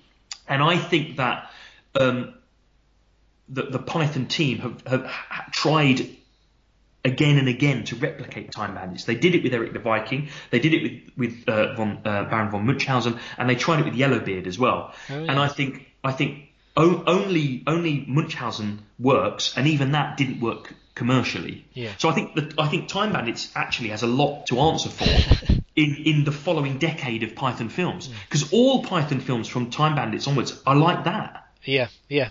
[0.48, 1.52] And I think that
[2.00, 2.34] um,
[3.50, 6.08] the, the Python team have, have ha- tried
[7.04, 9.06] again and again to replicate Time Bandits.
[9.06, 10.30] They did it with Eric the Viking.
[10.50, 13.86] They did it with with uh, von, uh, Baron von Munchausen, and they tried it
[13.86, 14.94] with Yellowbeard as well.
[15.10, 15.32] Oh, And.
[15.32, 21.66] I think I think o- only only Munchausen works, and even that didn't work commercially.
[21.74, 21.92] Yeah.
[21.98, 25.06] So I think that I think Time Bandits actually has a lot to answer for
[25.76, 30.28] in in the following decade of Python films because all Python films from Time Bandits
[30.28, 31.48] onwards are like that.
[31.64, 32.30] Yeah, yeah.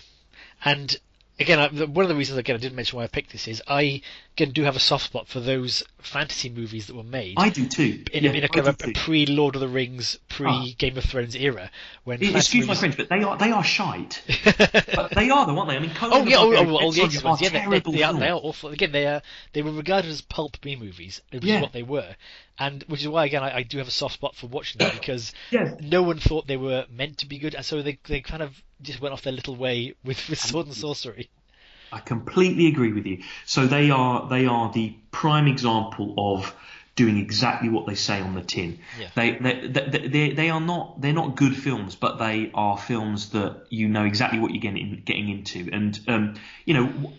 [0.64, 0.95] And
[1.41, 3.62] again, I, one of the reasons again I didn't mention why I picked this is
[3.66, 4.03] I
[4.36, 7.34] again do have a soft spot for those fantasy movies that were made.
[7.38, 8.05] I do too.
[8.12, 10.47] in, Yeah, a, in a I kind of a, pre Lord of the Rings, pre
[10.49, 10.64] Ah.
[10.78, 11.70] Game of Thrones era,
[12.05, 14.22] when fantasy Excuse my movies- French, but they are they are shite.
[14.95, 15.76] But they are though, aren't they?
[15.76, 17.41] I mean, Conan Oh yeah, oh, oh, the Red 80s Sonja ones.
[17.41, 18.70] are Yeah, they, they, they are, they are awful.
[18.70, 19.22] Again, they are
[19.53, 21.57] they were regarded as pulp B movies, which Yeah.
[21.57, 22.14] is what they were,
[22.59, 24.90] and which is why again I, I do have a soft spot for watching them
[24.92, 25.74] because Yeah.
[25.80, 28.62] no one thought they were meant to be good, and so they they kind of
[28.82, 31.28] just went off their little way with, with sword and sorcery.
[31.92, 33.22] I completely agree with you.
[33.46, 36.55] So they are they are the prime example of
[36.96, 38.78] doing exactly what they say on the tin.
[38.98, 39.09] Yeah.
[39.14, 43.30] They, they, they, they, they are not they're not good films, but they are films
[43.30, 45.68] that you know exactly what you're getting getting into.
[45.72, 46.34] And um,
[46.64, 47.12] you know,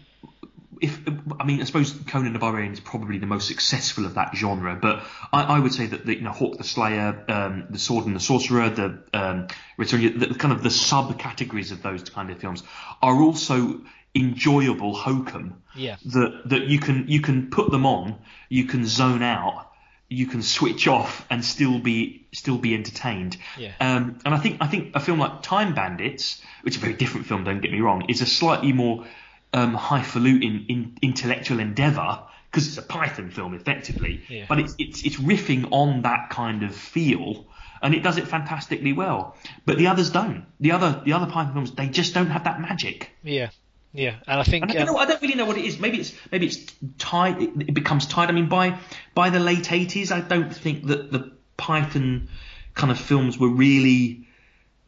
[0.82, 0.99] if
[1.39, 4.75] I mean, I suppose Conan the Barbarian is probably the most successful of that genre,
[4.75, 8.07] but I, I would say that the, you know Hawk the Slayer, um, the Sword
[8.07, 12.39] and the Sorcerer, the um, Return, the, kind of the subcategories of those kind of
[12.39, 12.63] films
[13.01, 13.82] are also
[14.15, 15.95] enjoyable hokum Yeah.
[16.05, 18.15] that that you can you can put them on,
[18.49, 19.71] you can zone out,
[20.09, 23.38] you can switch off and still be still be entertained.
[23.57, 23.73] Yeah.
[23.79, 26.97] Um, and I think I think a film like Time Bandits, which is a very
[26.97, 29.05] different film, don't get me wrong, is a slightly more
[29.54, 34.45] um, highfalutin in, intellectual endeavour because it's a Python film effectively, Yeah.
[34.49, 37.45] but it's, it's it's riffing on that kind of feel.
[37.84, 39.36] And it does it fantastically well,
[39.66, 40.45] but the others don't.
[40.60, 43.10] The other, the other Python films, they just don't have that magic.
[43.24, 43.49] Yeah,
[43.91, 45.80] yeah, and I think And I don't, um, I don't really know what it is.
[45.80, 46.60] Maybe it's maybe it's
[46.99, 47.41] tied.
[47.41, 48.30] It, it becomes tied.
[48.30, 48.78] I mean, by
[49.16, 52.30] by the late eighties, I don't think that the Python
[52.76, 54.28] kind of films were really.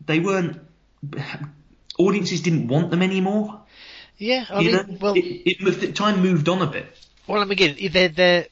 [0.06, 0.60] They weren't.
[1.98, 3.62] Audiences didn't want them anymore.
[4.18, 6.86] Yeah, I you mean, know, well, it, it moved, time moved on a bit.
[7.28, 8.48] Well, I mean, again, they're they're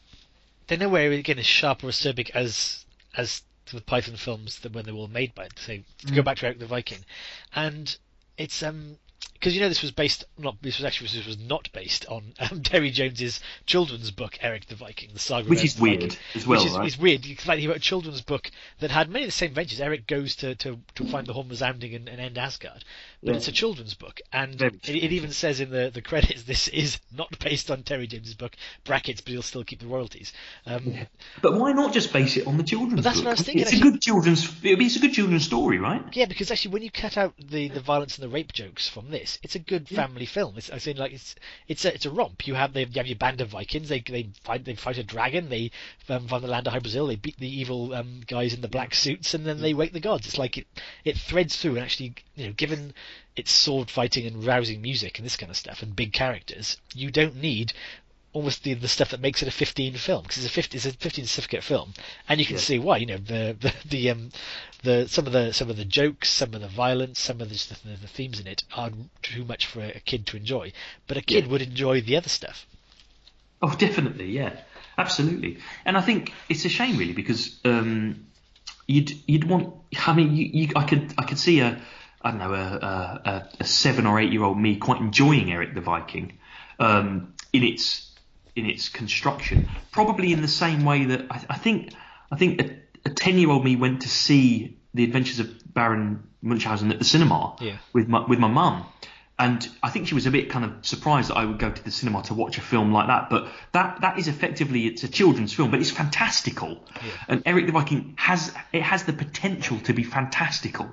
[0.68, 2.86] they're nowhere again as sharp or acerbic as
[3.16, 6.16] as the Python films that when they were made by say Mm.
[6.16, 7.06] go back to Eric the Viking,
[7.54, 7.96] and
[8.38, 8.98] it's um
[9.42, 12.34] because you know this was based not this was actually this was not based on
[12.40, 16.18] um, Terry Jones's children's book Eric the Viking the saga Which is the Viking, weird
[16.36, 16.88] as well, which is, right?
[16.88, 17.26] is weird.
[17.26, 19.82] In fact, he wrote a children's book that had many of the same adventures.
[19.82, 22.84] Eric goes to to, to find the Horn-Resounding and, and end Asgard,
[23.24, 23.38] but Yeah.
[23.38, 27.00] it's a children's book, and it, it even says in the, the credits this is
[27.12, 30.32] not based on Terry James's book brackets, but he'll still keep the royalties.
[30.68, 30.94] Um,
[31.42, 33.04] But why not just base it on the children's?
[33.04, 33.26] That's book?
[33.26, 34.48] what I was thinking, It's a good children's.
[34.64, 36.04] It's a good children's story, right?
[36.14, 39.10] Yeah, because actually, when you cut out the, the violence and the rape jokes from
[39.10, 39.40] this, this.
[39.44, 40.56] It's a good family film.
[40.58, 41.36] It's I say like it's
[41.68, 42.48] it's a it's a romp.
[42.48, 43.90] You have they you have your band of Vikings.
[43.90, 45.50] They they fight they fight a dragon.
[45.50, 45.72] They
[46.10, 47.08] um, from the land of Hy Brasil.
[47.08, 50.00] They beat the evil um, guys in the black suits, and then they wake the
[50.00, 50.28] gods.
[50.28, 50.68] It's like it
[51.06, 52.94] it threads through and actually you know given
[53.36, 57.10] its sword fighting and rousing music and this kind of stuff and big characters, you
[57.10, 57.72] don't need
[58.34, 60.86] almost the, the stuff that makes it a 15 film because it's a 50 it's
[60.86, 61.94] a 15 certificate film
[62.30, 62.62] and you can Yeah.
[62.62, 64.30] see why you know the the, the um
[64.84, 67.56] the some of the some of the jokes some of the violence some of the,
[67.84, 68.90] the, the themes in it are
[69.22, 70.72] too much for a kid to enjoy
[71.08, 71.52] but a kid Yeah.
[71.52, 72.66] would enjoy the other stuff
[73.64, 74.54] Oh, definitely, yeah,
[74.98, 75.60] absolutely.
[75.86, 78.26] And I think it's a shame, really, because um,
[78.88, 79.76] you'd you'd want.
[80.08, 81.80] I mean, you, you, I could I could see a
[82.24, 85.52] I don't know a, a, a- a seven or eight year old me quite enjoying
[85.52, 86.40] Eric the Viking
[86.80, 88.11] um, in its
[88.56, 91.94] in its construction, probably in the same way that I, I think
[92.32, 96.24] I think a, a ten year old me went to see the Adventures of Baron
[96.42, 97.78] Munchausen at the cinema Yeah.
[97.94, 98.86] with my with my mum.
[99.40, 101.84] And I think she was a bit kind of surprised that I would go to
[101.84, 103.30] the cinema to watch a film like that.
[103.32, 106.84] But that that is effectively it's a children's film, but it's fantastical.
[107.28, 110.92] And Eric the Viking has it has the potential to be fantastical.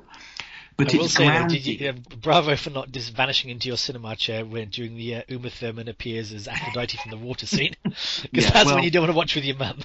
[0.78, 4.14] But I will say though, you, uh, bravo for not just vanishing into your cinema
[4.16, 8.22] chair when during the uh, Uma Thurman appears as Aphrodite from the water scene because
[8.32, 9.80] Yeah, that's well- when you don't want to watch with your mum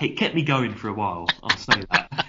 [0.00, 1.26] it kept me going for a while.
[1.42, 2.26] I'll say that.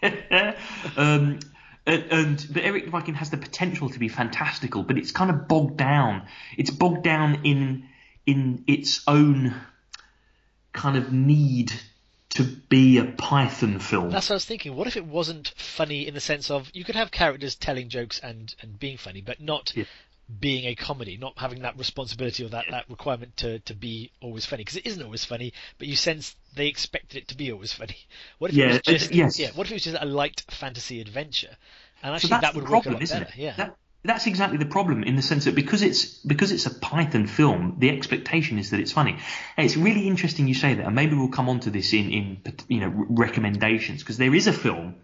[0.96, 1.40] um,
[1.86, 5.30] and, and but Eric the Viking has the potential to be fantastical, but it's kind
[5.30, 6.26] of bogged down.
[6.56, 7.88] It's bogged down in
[8.26, 9.54] in its own
[10.72, 11.72] kind of need
[12.30, 14.10] to be a Python film.
[14.10, 14.76] That's what I was thinking.
[14.76, 18.18] What if it wasn't funny in the sense of you could have characters telling jokes
[18.18, 19.84] and, and being funny, but not Yeah.
[20.40, 24.44] being a comedy, not having that responsibility or that, that requirement to, to be always
[24.44, 27.72] funny because it isn't always funny, but you sense they expected it to be always
[27.72, 27.96] funny.
[28.38, 29.38] What if Yeah, it was just yes.
[29.38, 29.50] yeah?
[29.54, 31.56] What if it was just a light fantasy adventure?
[32.02, 33.30] And actually, so that would work a lot isn't better.
[33.32, 33.38] it?
[33.40, 33.54] Yeah.
[33.56, 37.26] That, that's exactly the problem in the sense that because it's because it's a Python
[37.26, 39.18] film, the expectation is that it's funny.
[39.56, 42.10] And it's really interesting you say that, and maybe we'll come on to this in
[42.10, 44.96] in you know recommendations because there is a film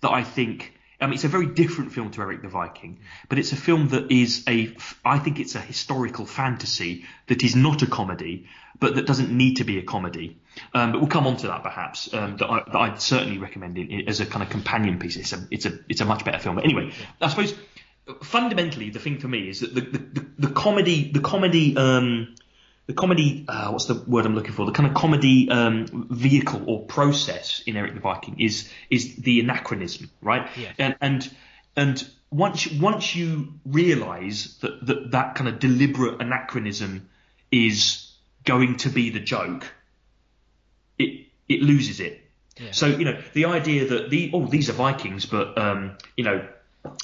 [0.00, 0.74] that I think.
[1.00, 3.90] I mean, it's a very different film to Eric the Viking, but it's a film
[3.90, 4.74] that is a,
[5.04, 8.48] I think it's a historical fantasy that is not a comedy,
[8.80, 10.40] but that doesn't need to be a comedy.
[10.74, 12.12] Um, but we'll come on to that perhaps.
[12.12, 15.14] Um, that, I, that I'd certainly recommend it as a kind of companion piece.
[15.14, 16.56] It's a, it's a, it's a much better film.
[16.56, 16.90] But anyway,
[17.20, 17.54] I suppose
[18.22, 22.34] fundamentally the thing for me is that the, the, the, the comedy, the comedy, um,
[22.86, 24.64] the comedy, uh, what's the word I'm looking for?
[24.66, 29.40] The kind of comedy um, vehicle or process in Eric the Viking is is the
[29.40, 30.48] anachronism, right?
[30.56, 30.72] Yeah.
[30.78, 31.30] And and
[31.76, 37.08] and once once you realise that, that that kind of deliberate anachronism
[37.50, 38.10] is
[38.44, 39.70] going to be the joke,
[40.98, 42.22] it it loses it.
[42.56, 42.70] Yeah.
[42.72, 46.48] So you know the idea that the oh these are Vikings, but um, you know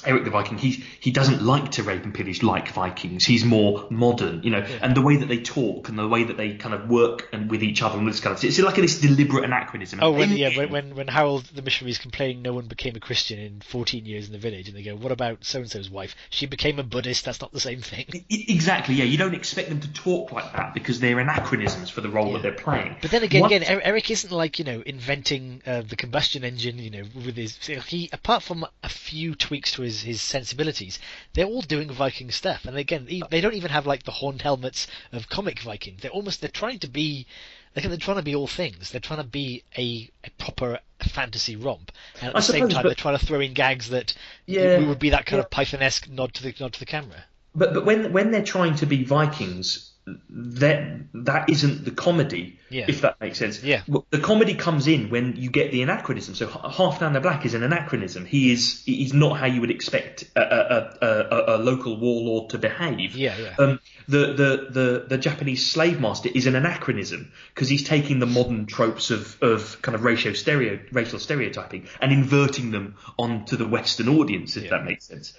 [0.05, 3.25] Eric the Viking he he doesn't like to rape and pillage like Vikings.
[3.25, 6.37] He's more modern, you know, and the way that they talk and the way that
[6.37, 8.99] they kind of work and with each other and this kind of it's like this
[8.99, 9.99] deliberate anachronism.
[10.01, 12.99] Oh, when yeah, when, when when Harold the missionary is complaining no one became a
[12.99, 15.89] Christian in 14 years in the village, and they go, "What about so and so's
[15.89, 16.15] wife?
[16.29, 17.25] She became a Buddhist.
[17.25, 19.05] That's not the same thing." Exactly, yeah.
[19.05, 22.41] You don't expect them to talk like that because they're anachronisms for the role that
[22.41, 22.97] they're playing.
[23.01, 26.77] But then again, again, Er- Eric isn't like you know inventing uh, the combustion engine.
[26.79, 30.99] You know, with his he apart from a few tweaks to his his sensibilities,
[31.33, 32.65] they're all doing Viking stuff.
[32.65, 35.97] And again, they don't even have like the horned helmets of comic Viking.
[36.01, 37.27] They're almost they're trying to be.
[37.73, 38.91] They're they're trying to be all things.
[38.91, 41.91] They're trying to be a, a proper fantasy romp,
[42.21, 44.13] and at I the same time, but- they're trying to throw in gags that
[44.45, 44.87] Yeah.
[44.87, 45.43] would be that kind Yeah.
[45.43, 47.25] of Python-esque nod to the nod to the camera.
[47.53, 49.91] But but when when they're trying to be Vikings,
[50.29, 52.59] that that isn't the comedy.
[52.69, 52.85] Yeah.
[52.87, 53.63] If that makes sense.
[53.63, 53.81] Yeah.
[54.09, 56.35] The comedy comes in when you get the anachronism.
[56.35, 58.25] So Halfdan the Black is an anachronism.
[58.25, 62.49] He is he's not how you would expect a, a, a, a, a local warlord
[62.51, 63.15] to behave.
[63.15, 63.55] Yeah, yeah.
[63.57, 68.25] Um, the, the, the, the Japanese slave master is an anachronism because he's taking the
[68.27, 73.67] modern tropes of, of kind of racial stereo racial stereotyping and inverting them onto the
[73.67, 74.69] Western audience, if Yeah.
[74.71, 75.33] that makes sense.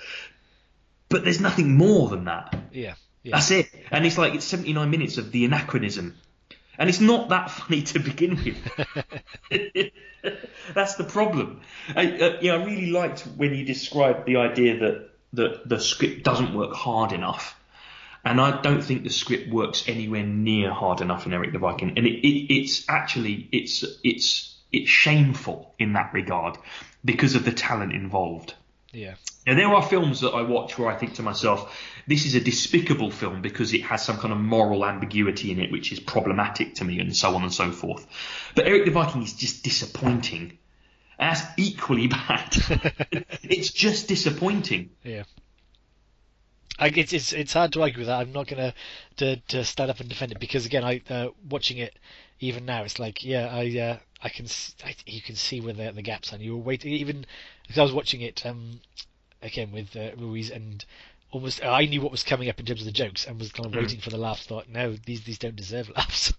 [1.09, 2.57] But there's nothing more than that.
[2.73, 2.95] Yeah,
[3.27, 3.37] yeah.
[3.37, 3.69] That's it.
[3.91, 6.17] And it's like it's 79 minutes of the anachronism.
[6.79, 9.93] And it's not that funny to begin with.
[10.75, 11.61] That's the problem.
[11.95, 16.23] I, uh, know, I really liked when you described the idea that, that the script
[16.23, 17.59] doesn't work hard enough.
[18.25, 21.95] And I don't think the script works anywhere near hard enough in Eric the Viking.
[21.97, 26.59] And it, it, it's actually it's it's it's shameful in that regard
[27.05, 28.55] because of the talent involved.
[28.93, 29.15] yeah.
[29.47, 31.73] Now, there are films that I watch where I think to myself,
[32.07, 35.73] this is a despicable film because it has some kind of moral ambiguity in it,
[35.73, 38.07] which is problematic to me, and so on and so forth.
[38.55, 40.59] But Eric the Viking is just disappointing.
[41.19, 42.57] And that's equally bad.
[43.43, 44.91] it's just disappointing.
[45.03, 45.25] Yeah.
[46.79, 48.21] I, it's, it's it's hard to argue with that.
[48.21, 48.75] I'm not gonna
[49.17, 51.99] to to stand up and defend it because again, I uh, watching it
[52.39, 54.47] even now, it's like yeah, I uh, I can
[54.85, 56.37] I, you can see where the the gaps are.
[56.37, 57.25] And you were waiting even
[57.63, 58.81] because I was watching it um
[59.43, 60.85] again with uh, Ruiz and
[61.31, 63.67] almost I knew what was coming up in terms of the jokes and was kind
[63.67, 63.81] of mm.
[63.81, 64.47] waiting for the laughs.
[64.47, 66.33] Thought no, these these don't deserve laughs.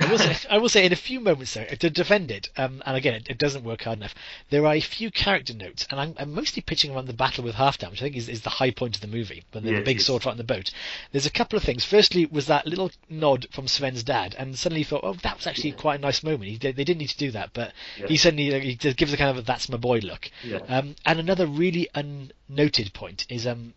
[0.00, 2.82] I will say, I will say in a few moments though, to defend it, um,
[2.86, 4.14] and again, it, it, doesn't work hard enough.
[4.48, 7.56] There are a few character notes, and I'm, I'm mostly pitching around the battle with
[7.56, 9.78] Halfdan, which I think is, is the high point of the movie, when the, yeah,
[9.78, 10.70] the big sword fight on the boat.
[11.12, 11.84] There's a couple of things.
[11.84, 15.70] Firstly, was that little nod from Sven's dad, and suddenly thought, oh, that was actually
[15.70, 15.76] yeah.
[15.76, 16.44] quite a nice moment.
[16.44, 18.06] He, they, they didn't need to do that, but yeah.
[18.06, 20.30] he suddenly he gives a kind of a, that's my boy look.
[20.68, 23.74] Um, and another really unnoted point is um,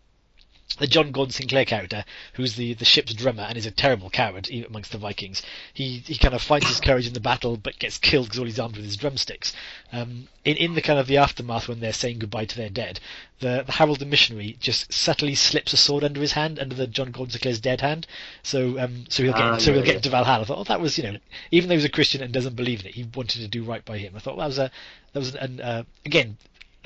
[0.78, 2.04] the John Gordon Sinclair character,
[2.34, 5.42] who's the, the ship's drummer and is a terrible coward amongst the Vikings.
[5.72, 8.44] He he kind of finds his courage in the battle, but gets killed because all
[8.44, 9.54] he's armed with his drumsticks.
[9.92, 13.00] Um, in in the kind of the aftermath when they're saying goodbye to their dead,
[13.40, 16.86] the, the Harold the missionary just subtly slips a sword under his hand, under the
[16.86, 18.06] John Gordon Sinclair's dead hand.
[18.42, 19.94] So um so he'll get ah, so he'll yeah.
[19.94, 20.42] get to Valhalla.
[20.42, 21.16] I thought, oh, that was you know,
[21.50, 23.64] even though he was a Christian and doesn't believe in it, he wanted to do
[23.64, 24.12] right by him.
[24.14, 24.70] I thought well, that was a
[25.12, 26.36] that was an, uh, again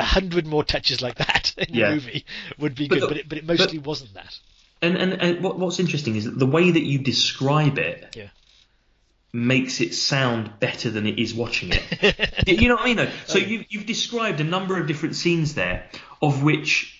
[0.01, 1.88] a hundred more touches like that in yeah.
[1.88, 2.24] the movie
[2.59, 4.38] would be good, but, but, it, but it mostly but, wasn't that.
[4.82, 8.28] And and, and what, what's interesting is that the way that you describe it yeah.
[9.32, 12.46] makes it sound better than it is watching it.
[12.46, 12.96] you know what I mean?
[12.96, 13.11] Though?
[13.26, 13.42] So oh.
[13.42, 15.86] you, you've described a number of different scenes there,
[16.22, 16.98] of which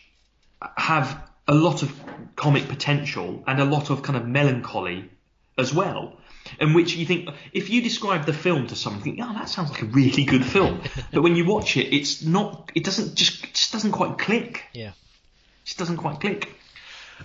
[0.77, 1.93] have a lot of
[2.37, 5.11] comic potential and a lot of kind of melancholy
[5.59, 6.17] as well
[6.59, 9.71] in which you think if you describe the film to someone, think, oh, that sounds
[9.71, 10.81] like a really good film,
[11.13, 12.73] but when you watch it, it's not.
[12.75, 14.65] It doesn't just it just doesn't quite click.
[14.73, 16.53] Yeah, it just doesn't quite click.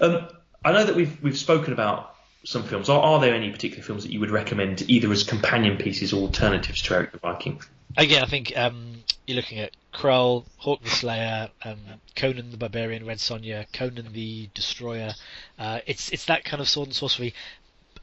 [0.01, 0.27] Um,
[0.63, 2.89] I know that we've we've spoken about some films.
[2.89, 6.21] Are, are, there any particular films that you would recommend either as companion pieces or
[6.21, 7.61] alternatives to Eric the Viking?
[7.97, 11.79] Again, I think um, you're looking at Krull, Hawk the Slayer, um,
[12.15, 15.13] Conan the Barbarian, Red Sonja, Conan the Destroyer.
[15.57, 17.33] Uh, it's it's that kind of sword and sorcery.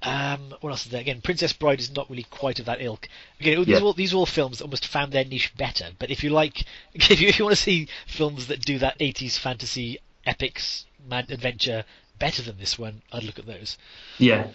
[0.03, 1.01] Um, what else is there?
[1.01, 3.09] Again, Princess Bride is not really quite of that ilk.
[3.41, 3.79] Again, these, yeah.
[3.79, 5.91] are all, these are all films that almost found their niche better.
[5.99, 8.99] But if you like, if you, if you want to see films that do that
[8.99, 11.85] 80s fantasy epics, mad adventure
[12.19, 13.79] better than this one, I'd look at those.
[14.19, 14.49] Yeah,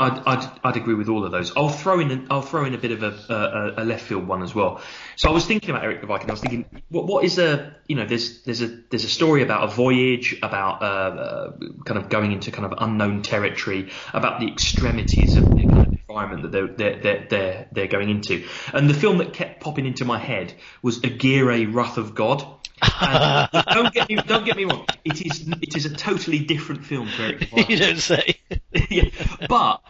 [0.00, 1.52] I'd, I'd, I'd agree with all of those.
[1.56, 4.28] I'll throw in a, I'll throw in a bit of a, a, a, left field
[4.28, 4.80] one as well.
[5.16, 6.30] So I was thinking about Eric the Viking.
[6.30, 9.42] I was thinking, what what is a you know there's there's a there's a story
[9.42, 11.52] about a voyage about uh, uh,
[11.84, 15.92] kind of going into kind of unknown territory about the extremities of the kind of
[16.08, 18.46] environment that they're they're they're they're, they're going into.
[18.72, 22.46] And the film that kept popping into my head was Aguirre Wrath of God.
[23.72, 24.86] Don't get me don't get me wrong.
[25.04, 27.70] It is it is a totally different film to Eric the Viking.
[27.70, 28.34] you don't say.
[28.90, 29.04] yeah,
[29.48, 29.80] but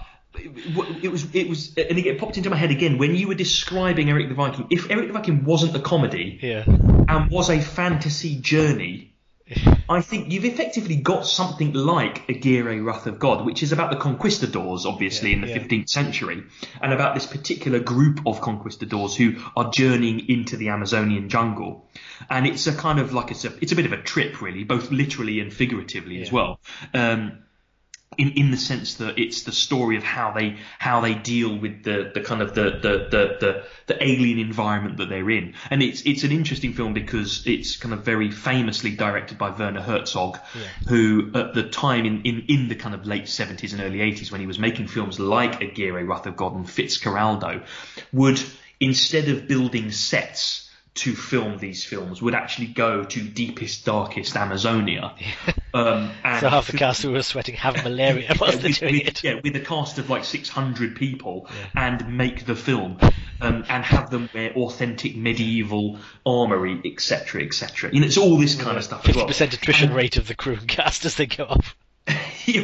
[1.02, 4.10] it was it was and it popped into my head again when you were describing
[4.10, 4.66] Eric the Viking.
[4.70, 6.64] If Eric the Viking wasn't a comedy yeah.
[6.66, 9.07] and was a fantasy journey,
[9.88, 13.96] I think you've effectively got something like Aguirre Wrath of God, which is about the
[13.96, 15.58] conquistadors, obviously, yeah, in the yeah.
[15.58, 16.42] 15th century,
[16.80, 21.88] and about this particular group of conquistadors who are journeying into the Amazonian jungle.
[22.28, 24.64] And it's a kind of like it's a it's a bit of a trip, really,
[24.64, 26.22] both literally and figuratively yeah.
[26.22, 26.60] as well.
[26.92, 27.38] Um,
[28.18, 31.84] in, in the sense that it's the story of how they how they deal with
[31.84, 35.54] the, the kind of the, the, the, the, the alien environment that they're in.
[35.70, 39.80] And it's it's an interesting film because it's kind of very famously directed by Werner
[39.80, 40.62] Herzog, yeah.
[40.88, 44.32] who at the time in, in, in the kind of late 70s and early 80s
[44.32, 47.64] when he was making films like Aguirre, Wrath of God and Fitzcarraldo,
[48.12, 48.42] would
[48.80, 50.67] instead of building sets
[50.98, 55.14] to film these films would actually go to deepest, darkest Amazonia.
[55.74, 59.22] Um, so half the cast who were sweating have malaria whilst they're doing with, it.
[59.22, 61.88] Yeah, with a cast of like 600 people yeah.
[61.92, 62.98] and make the film
[63.42, 67.90] um, and have them wear authentic medieval armory, etc., etc.
[67.92, 69.04] You know, it's all this kind of stuff.
[69.04, 69.28] 50% well.
[69.28, 71.76] attrition rate of the crew and cast as they go off.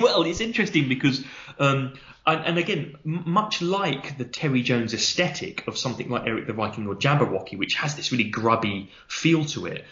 [0.01, 1.23] well, it's interesting because
[1.59, 1.93] um,
[2.27, 6.87] and, and, again, much like the Terry Jones aesthetic of something like Eric the Viking
[6.87, 9.85] or Jabberwocky, which has this really grubby feel to it,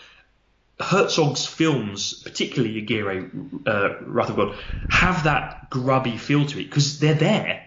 [0.81, 3.31] Herzog's films, particularly Aguirre,
[3.67, 4.57] uh, Wrath of God,
[4.89, 7.67] have that grubby feel to it because they're there.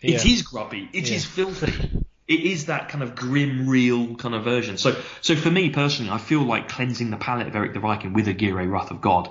[0.00, 0.16] Yeah.
[0.16, 0.88] It is grubby.
[0.92, 1.16] It yeah.
[1.16, 2.02] is filthy.
[2.28, 4.78] it is that kind of grim, real kind of version.
[4.78, 8.12] So, so for me personally, I feel like cleansing the palate of Eric the Viking
[8.12, 9.30] with Aguirre, Wrath of God,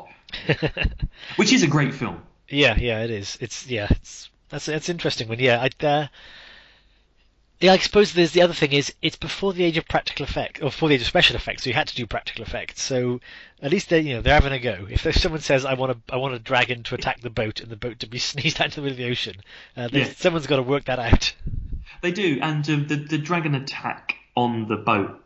[1.35, 2.21] which is a great film.
[2.47, 3.37] Yeah, yeah, it is.
[3.39, 5.39] It's yeah, it's that's that's interesting one.
[5.39, 5.85] Yeah, I.
[5.85, 6.07] Uh,
[7.61, 10.61] yeah, I suppose there's the other thing is it's before the age of practical effects
[10.61, 12.81] or before the age of special effects, so you had to do practical effects.
[12.81, 13.21] So
[13.61, 14.87] at least they, you know, they're having a go.
[14.89, 17.61] If there's someone says, "I want a, I want a dragon to attack the boat
[17.61, 19.35] and the boat to be sneezed out into the middle of the ocean,"
[19.77, 20.05] uh, yeah.
[20.05, 21.33] someone's got to work that out.
[22.01, 25.23] They do, and um, the the dragon attack on the boat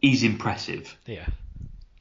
[0.00, 0.96] is impressive.
[1.04, 1.26] Yeah.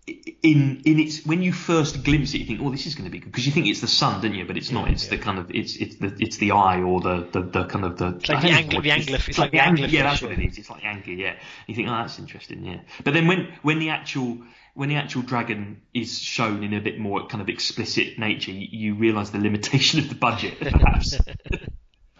[0.07, 3.11] In in its when you first glimpse it, you think, "Oh, this is going to
[3.11, 4.45] be good," because you think it's the sun, don't you?
[4.45, 4.89] But it's not.
[4.89, 7.85] It's the kind of it's it's the it's the eye or the the, the kind
[7.85, 9.87] of the It's like the angler, the angler, it's like the angler.
[9.87, 10.57] Yeah, that's what it is.
[10.57, 11.13] It's like the angler.
[11.13, 11.35] Yeah.
[11.67, 12.81] You think, "Oh, that's interesting." Yeah.
[13.03, 14.37] But then when when the actual
[14.75, 18.67] when the actual dragon is shown in a bit more kind of explicit nature, you,
[18.69, 21.17] you realise the limitation of the budget, perhaps.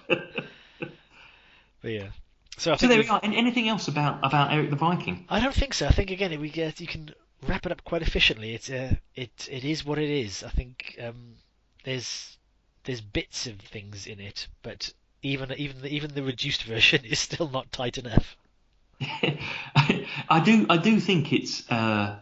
[1.85, 2.07] But yeah.
[2.57, 3.19] So so there we are.
[3.21, 5.25] And anything else about about Eric the Viking?
[5.29, 5.85] I don't think so.
[5.85, 7.13] I think again we get you can
[7.47, 8.53] wrap it up quite efficiently.
[8.53, 10.43] It's uh, it it is what it is.
[10.43, 11.35] I think um,
[11.83, 12.37] there's
[12.83, 14.91] there's bits of things in it, but
[15.21, 18.35] even even the, even the reduced version is still not tight enough.
[20.29, 22.17] I do I do think it's uh,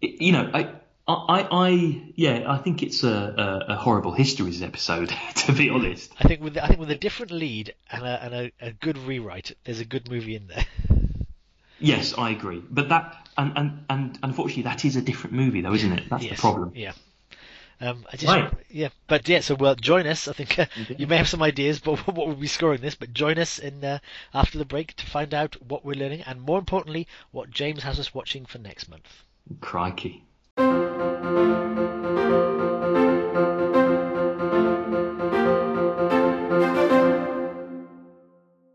[0.00, 0.72] it- you know I.
[1.08, 6.12] I, I, yeah, I think it's a, a, a horrible histories episode, to be honest.
[6.18, 8.72] I think with the, I think with a different lead and a and a, a
[8.72, 10.64] good rewrite, there's a good movie in there.
[11.86, 12.62] Yes, I agree.
[12.68, 16.10] But that, and, and, and unfortunately, that is a different movie, though, isn't it?
[16.10, 16.36] That's yes.
[16.36, 16.72] the problem.
[16.74, 16.92] Yeah.
[17.80, 18.50] Um, I just, Right.
[18.70, 19.40] yeah, but yeah.
[19.40, 20.28] So well, join us.
[20.28, 20.64] I think uh,
[20.96, 22.94] you may have some ideas, but what we'll be scoring this?
[22.94, 23.98] But join us in uh,
[24.32, 28.00] after the break to find out what we're learning, and more importantly, what James has
[28.00, 29.24] us watching for next month.
[29.60, 30.24] Crikey.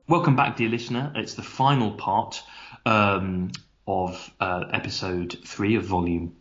[0.08, 1.12] Welcome back, dear listener.
[1.16, 2.44] It's the final part
[2.86, 3.52] um,
[3.88, 6.36] of uh, episode three of volume.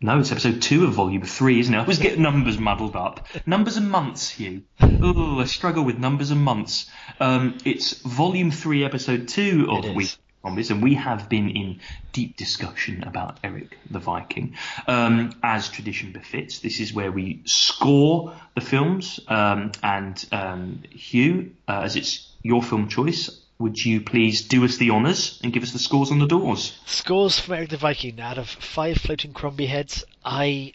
[0.00, 1.78] No, it's episode two of volume three, isn't it?
[1.78, 3.26] I always get numbers muddled up.
[3.46, 4.62] Numbers and months, Hugh.
[4.80, 6.90] Oh, I struggle with numbers and months.
[7.20, 9.96] Um, it's volume three, episode two of It is.
[9.96, 11.80] Week on this, and we have been in
[12.12, 14.56] deep discussion about Eric the Viking.
[14.88, 19.20] Um, as tradition befits, this is where we score the films.
[19.28, 24.76] Um, and um, Hugh, uh, as it's your film choice, would you please do us
[24.76, 26.78] the honours and give us the scores on the doors?
[26.86, 30.04] Scores from Eric the Viking out of five floating Crombie heads.
[30.24, 30.74] I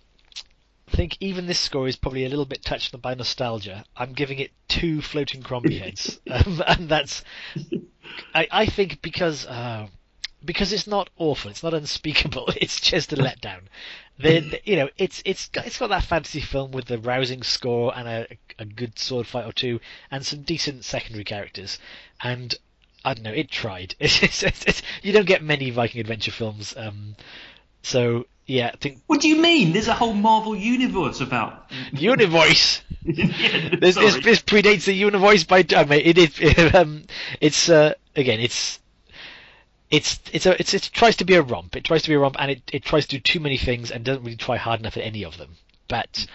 [0.89, 3.83] think even this score is probably a little bit touched on by nostalgia.
[3.95, 7.23] I'm giving it two floating Crombie heads, um, and that's
[8.33, 9.87] I, I think because uh,
[10.45, 12.49] because it's not awful, it's not unspeakable.
[12.55, 13.61] It's just a letdown.
[14.19, 17.43] The, the- you know, it's it's got, it's got that fantasy film with the rousing
[17.43, 18.27] score and a,
[18.57, 21.79] a good sword fight or two, and some decent secondary characters.
[22.23, 22.55] And
[23.07, 23.95] I don't know, it tried.
[23.99, 27.15] It's, it's, it's, you don't get many Viking adventure films, um,
[27.81, 29.73] so yeah, I think What do you mean?
[29.73, 31.69] There's a whole Marvel universe about.
[31.93, 32.81] Univoice.
[33.03, 37.03] yeah, This, this, this predates the Univoice by I mean, it is um,
[37.39, 38.79] it's uh, again it's
[39.89, 41.75] it's it's a it's it tries to be a romp.
[41.75, 43.91] It tries to be a romp and it, it tries to do too many things
[43.91, 45.55] and doesn't really try hard enough at any of them.
[45.87, 46.27] But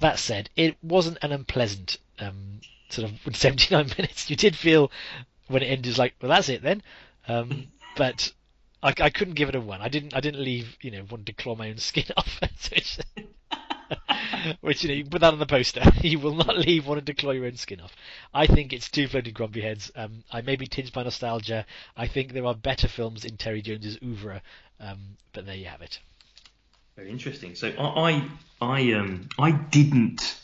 [0.00, 4.30] that said, it wasn't an unpleasant um, sort of 79 minutes.
[4.30, 4.90] You did feel
[5.48, 6.82] when it ended like, well, that's it then.
[7.28, 8.32] Um, but
[8.82, 9.80] I, I couldn't give it a one.
[9.80, 12.40] I didn't I didn't leave you know wanting to claw my own skin off.
[12.70, 12.98] which,
[14.60, 15.82] which you know you put that on the poster.
[16.02, 17.94] You will not leave wanting to claw your own skin off.
[18.34, 19.92] I think it's two floating grumpy heads.
[19.94, 21.64] Um, I may be tinged by nostalgia.
[21.96, 24.42] I think there are better films in Terry Jones's oeuvre.
[24.80, 26.00] Um, but there you have it.
[26.96, 27.54] Very interesting.
[27.54, 28.28] So I, I,
[28.60, 30.41] I, um, I didn't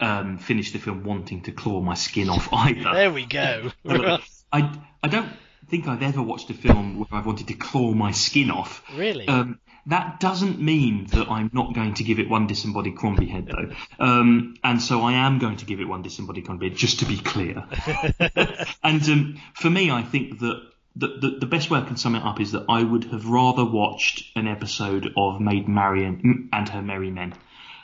[0.00, 2.92] um, finish the film wanting to claw my skin off either.
[2.92, 3.70] There we go.
[4.52, 5.30] I, I don't
[5.68, 8.82] think I've ever watched a film where I've wanted to claw my skin off.
[8.94, 9.26] Really?
[9.26, 13.46] Um, that doesn't mean that I'm not going to give it one disembodied Crombie head,
[13.46, 13.74] though.
[13.98, 17.06] Um, and so I am going to give it one disembodied Crombie head, just to
[17.06, 17.64] be clear.
[18.82, 20.62] and um, for me, I think that
[20.96, 23.26] the, the, the best way I can sum it up is that I would have
[23.26, 27.34] rather watched an episode of Maid Marian and her Merry Men.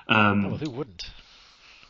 [0.09, 1.11] Um, well, who wouldn't?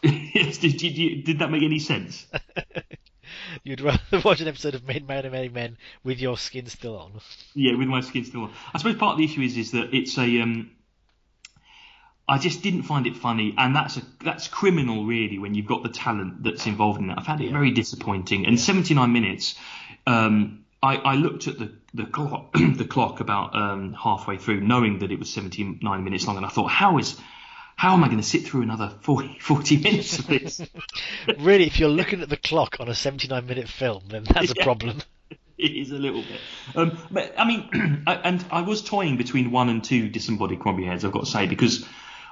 [0.02, 2.27] Yes, did, did, you, did that make any sense?
[3.64, 6.97] You'd rather watch an episode of Men, Man and Many Men with your skin still
[6.98, 7.12] on.
[7.55, 8.52] Yeah, with my skin still on.
[8.74, 10.40] I suppose part of the issue is is that it's a.
[10.40, 10.70] Um,
[12.28, 15.82] I just didn't find it funny, and that's a that's criminal, really, when you've got
[15.82, 17.18] the talent that's involved in that.
[17.18, 17.52] I found it Yeah.
[17.52, 18.47] very disappointing.
[18.47, 19.56] And 79 minutes.
[20.06, 25.01] Um, I, I looked at the the clock, the clock about um, halfway through, knowing
[25.01, 27.18] that it was 79 minutes long, and I thought, how is
[27.81, 30.61] how am I going to sit through another 40, 40 minutes of this?
[31.39, 34.55] really, if you're looking at the clock on a 79 minute film, then that's a
[34.57, 34.98] problem.
[35.59, 36.40] it is a little bit.
[36.77, 40.85] Um, but I mean, I- and I was toying between one and two disembodied Crombie
[40.85, 41.07] heads.
[41.07, 41.86] I've got to say because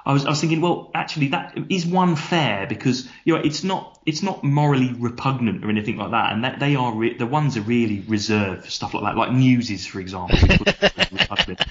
[0.05, 3.63] I was I was thinking, well, actually, that is one fair because you know it's
[3.63, 7.25] not it's not morally repugnant or anything like that, and that they are re- the
[7.25, 10.37] ones are really reserved for stuff like that, like Newsies, for example.
[10.59, 11.61] which was repugnant.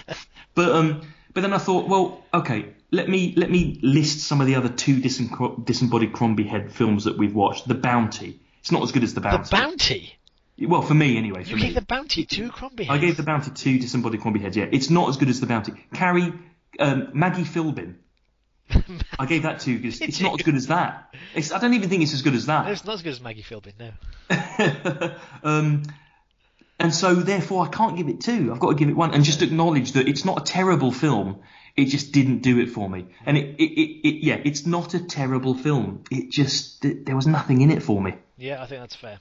[0.57, 1.03] but um,
[1.33, 4.69] but then I thought, well, okay, let me let me list some of the other
[4.69, 7.69] two disem- disembodied Crombie head films that we've watched.
[7.69, 8.41] The Bounty.
[8.61, 9.45] It's not as good as The Bounty.
[9.45, 10.15] The Bounty.
[10.61, 11.45] Well, for me anyway.
[11.45, 12.89] For You me, gave the bounty to Crombie.
[12.89, 14.57] I gave the bounty to disembodied Crombie heads.
[14.57, 15.73] Yeah, it's not as good as the bounty.
[15.95, 16.33] Carrie,
[16.81, 17.95] um, Maggie Philbin.
[19.19, 21.15] I gave that to because it's not as good as that.
[21.35, 22.73] It's, I don't even think it's as good as No, that.
[22.73, 25.15] it's not as good as Maggie Philbin, no.
[25.45, 25.85] um,
[26.81, 28.51] and so therefore I can't give it two.
[28.53, 31.41] I've got to give it one and just acknowledge that it's not a terrible film.
[31.79, 33.07] It just didn't do it for me.
[33.25, 36.03] And it, it, it, it yeah, it's not a terrible film.
[36.11, 38.15] It just th- there was nothing in it for me.
[38.37, 39.21] Yeah, I think that's fair.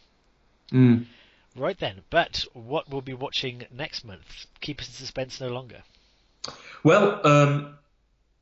[0.71, 1.05] Mm.
[1.55, 4.47] Right then, but what we'll be watching next month?
[4.59, 5.83] Keep us in suspense no longer.
[6.83, 7.77] Well, um,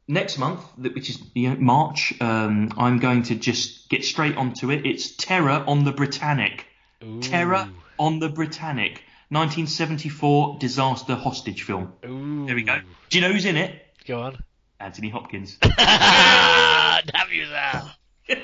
[0.07, 4.71] next month, which is you know, March, um, I'm going to just get straight onto
[4.71, 4.85] it.
[4.85, 6.67] It's Terror on the Britannic.
[7.03, 7.19] Ooh.
[7.19, 7.67] Terror
[7.99, 9.01] on the Britannic.
[9.29, 11.91] 1974 disaster hostage film.
[12.05, 12.45] Ooh.
[12.45, 12.79] There we go.
[13.09, 13.84] Do you know who's in it?
[14.07, 14.37] Go on.
[14.79, 15.57] Anthony Hopkins.
[15.61, 17.91] Damn you, Sal.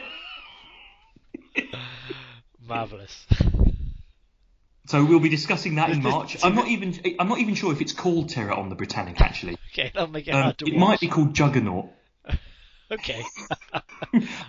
[2.68, 3.26] Marvelous.
[4.88, 6.38] So we'll be discussing that in March.
[6.44, 9.58] I'm not even I'm not even sure if it's called Terror on the Britannic actually.
[9.74, 10.80] Okay, that'll make it Um, hard to it watch.
[10.82, 11.86] might be called Juggernaut.
[12.92, 13.24] Okay.
[13.72, 13.84] But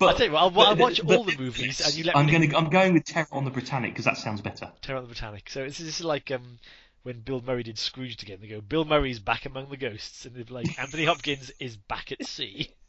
[0.01, 2.27] I'll tell you what, I'll, I'll watch but- all the movies and you let I'm
[2.27, 4.73] me going to I'm going with Terror on the Britannic because that sounds better.
[4.81, 5.49] Terror on the Britannic.
[5.49, 6.59] So this is, this is like um,
[7.03, 8.39] when Bill Murray did Scrooge again.
[8.41, 12.13] They go, Bill Murray's back among the ghosts, and they're like, Anthony Hopkins is back
[12.13, 12.71] at sea.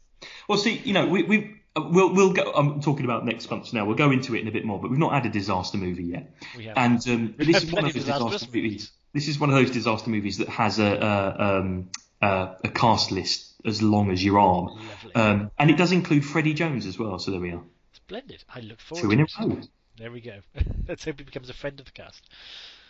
[0.48, 2.50] Well, see, you know, we we uh, we'll we'll go.
[2.50, 3.84] I'm talking about next month now.
[3.84, 6.04] We'll go into it in a bit more, but we've not had a disaster movie
[6.04, 6.34] yet.
[6.56, 6.78] We have.
[6.78, 8.90] And um, this is one of those disaster movies.
[9.12, 11.90] This is one of those disaster movies that has a a, um,
[12.22, 14.78] a, a cast list as long as your arm,
[15.14, 17.18] um, and it does include Freddie Jones as well.
[17.18, 17.62] So there we are,
[17.92, 18.44] Splendid.
[18.48, 19.30] I look forward two to in a it.
[19.38, 19.60] row.
[19.98, 20.38] There we go.
[20.88, 22.22] Let's hope he becomes a friend of the cast.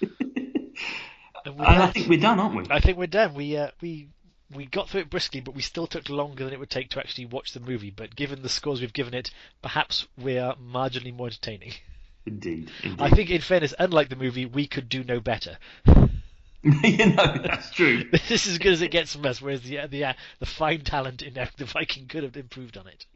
[1.44, 2.66] and I think we're done, aren't we?
[2.70, 3.34] I think we're done.
[3.34, 4.08] We uh, we
[4.52, 6.98] we got through it briskly, but we still took longer than it would take to
[6.98, 7.90] actually watch the movie.
[7.90, 9.30] But given the scores we've given it,
[9.62, 11.72] perhaps we are marginally more entertaining.
[12.26, 13.00] Indeed, indeed.
[13.00, 15.58] I think, in fairness, unlike the movie, we could do no better.
[16.62, 18.04] you know, that's true.
[18.10, 19.42] This is as good as it gets from us.
[19.42, 23.06] Whereas the the uh, the fine talent in the Viking could have improved on it.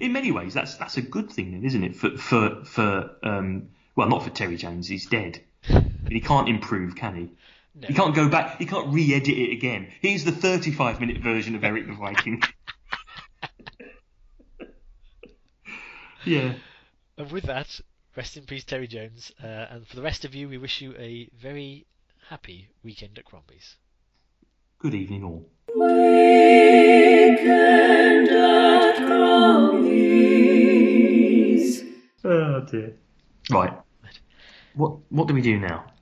[0.00, 1.96] In many ways, that's that's a good thing, then, isn't it?
[1.96, 4.88] For for for um, well, not for Terry Jones.
[4.88, 5.42] He's dead.
[5.68, 7.30] But he can't improve, can he?
[7.74, 7.88] No.
[7.88, 8.58] He can't go back.
[8.58, 9.88] He can't re-edit it again.
[10.00, 12.42] Here's the 35 minute version of Eric the Viking.
[16.24, 16.54] yeah.
[17.18, 17.80] And with that,
[18.16, 19.32] rest in peace, Terry Jones.
[19.42, 21.86] Uh, and for the rest of you, we wish you a very
[22.28, 23.76] happy weekend at Crombie's.
[24.78, 25.48] Good evening, all.
[25.74, 27.48] Weekend
[28.28, 29.84] at Crombie's.
[32.24, 32.94] Oh dear.
[33.50, 33.83] Right.
[34.74, 35.86] What what do we do now?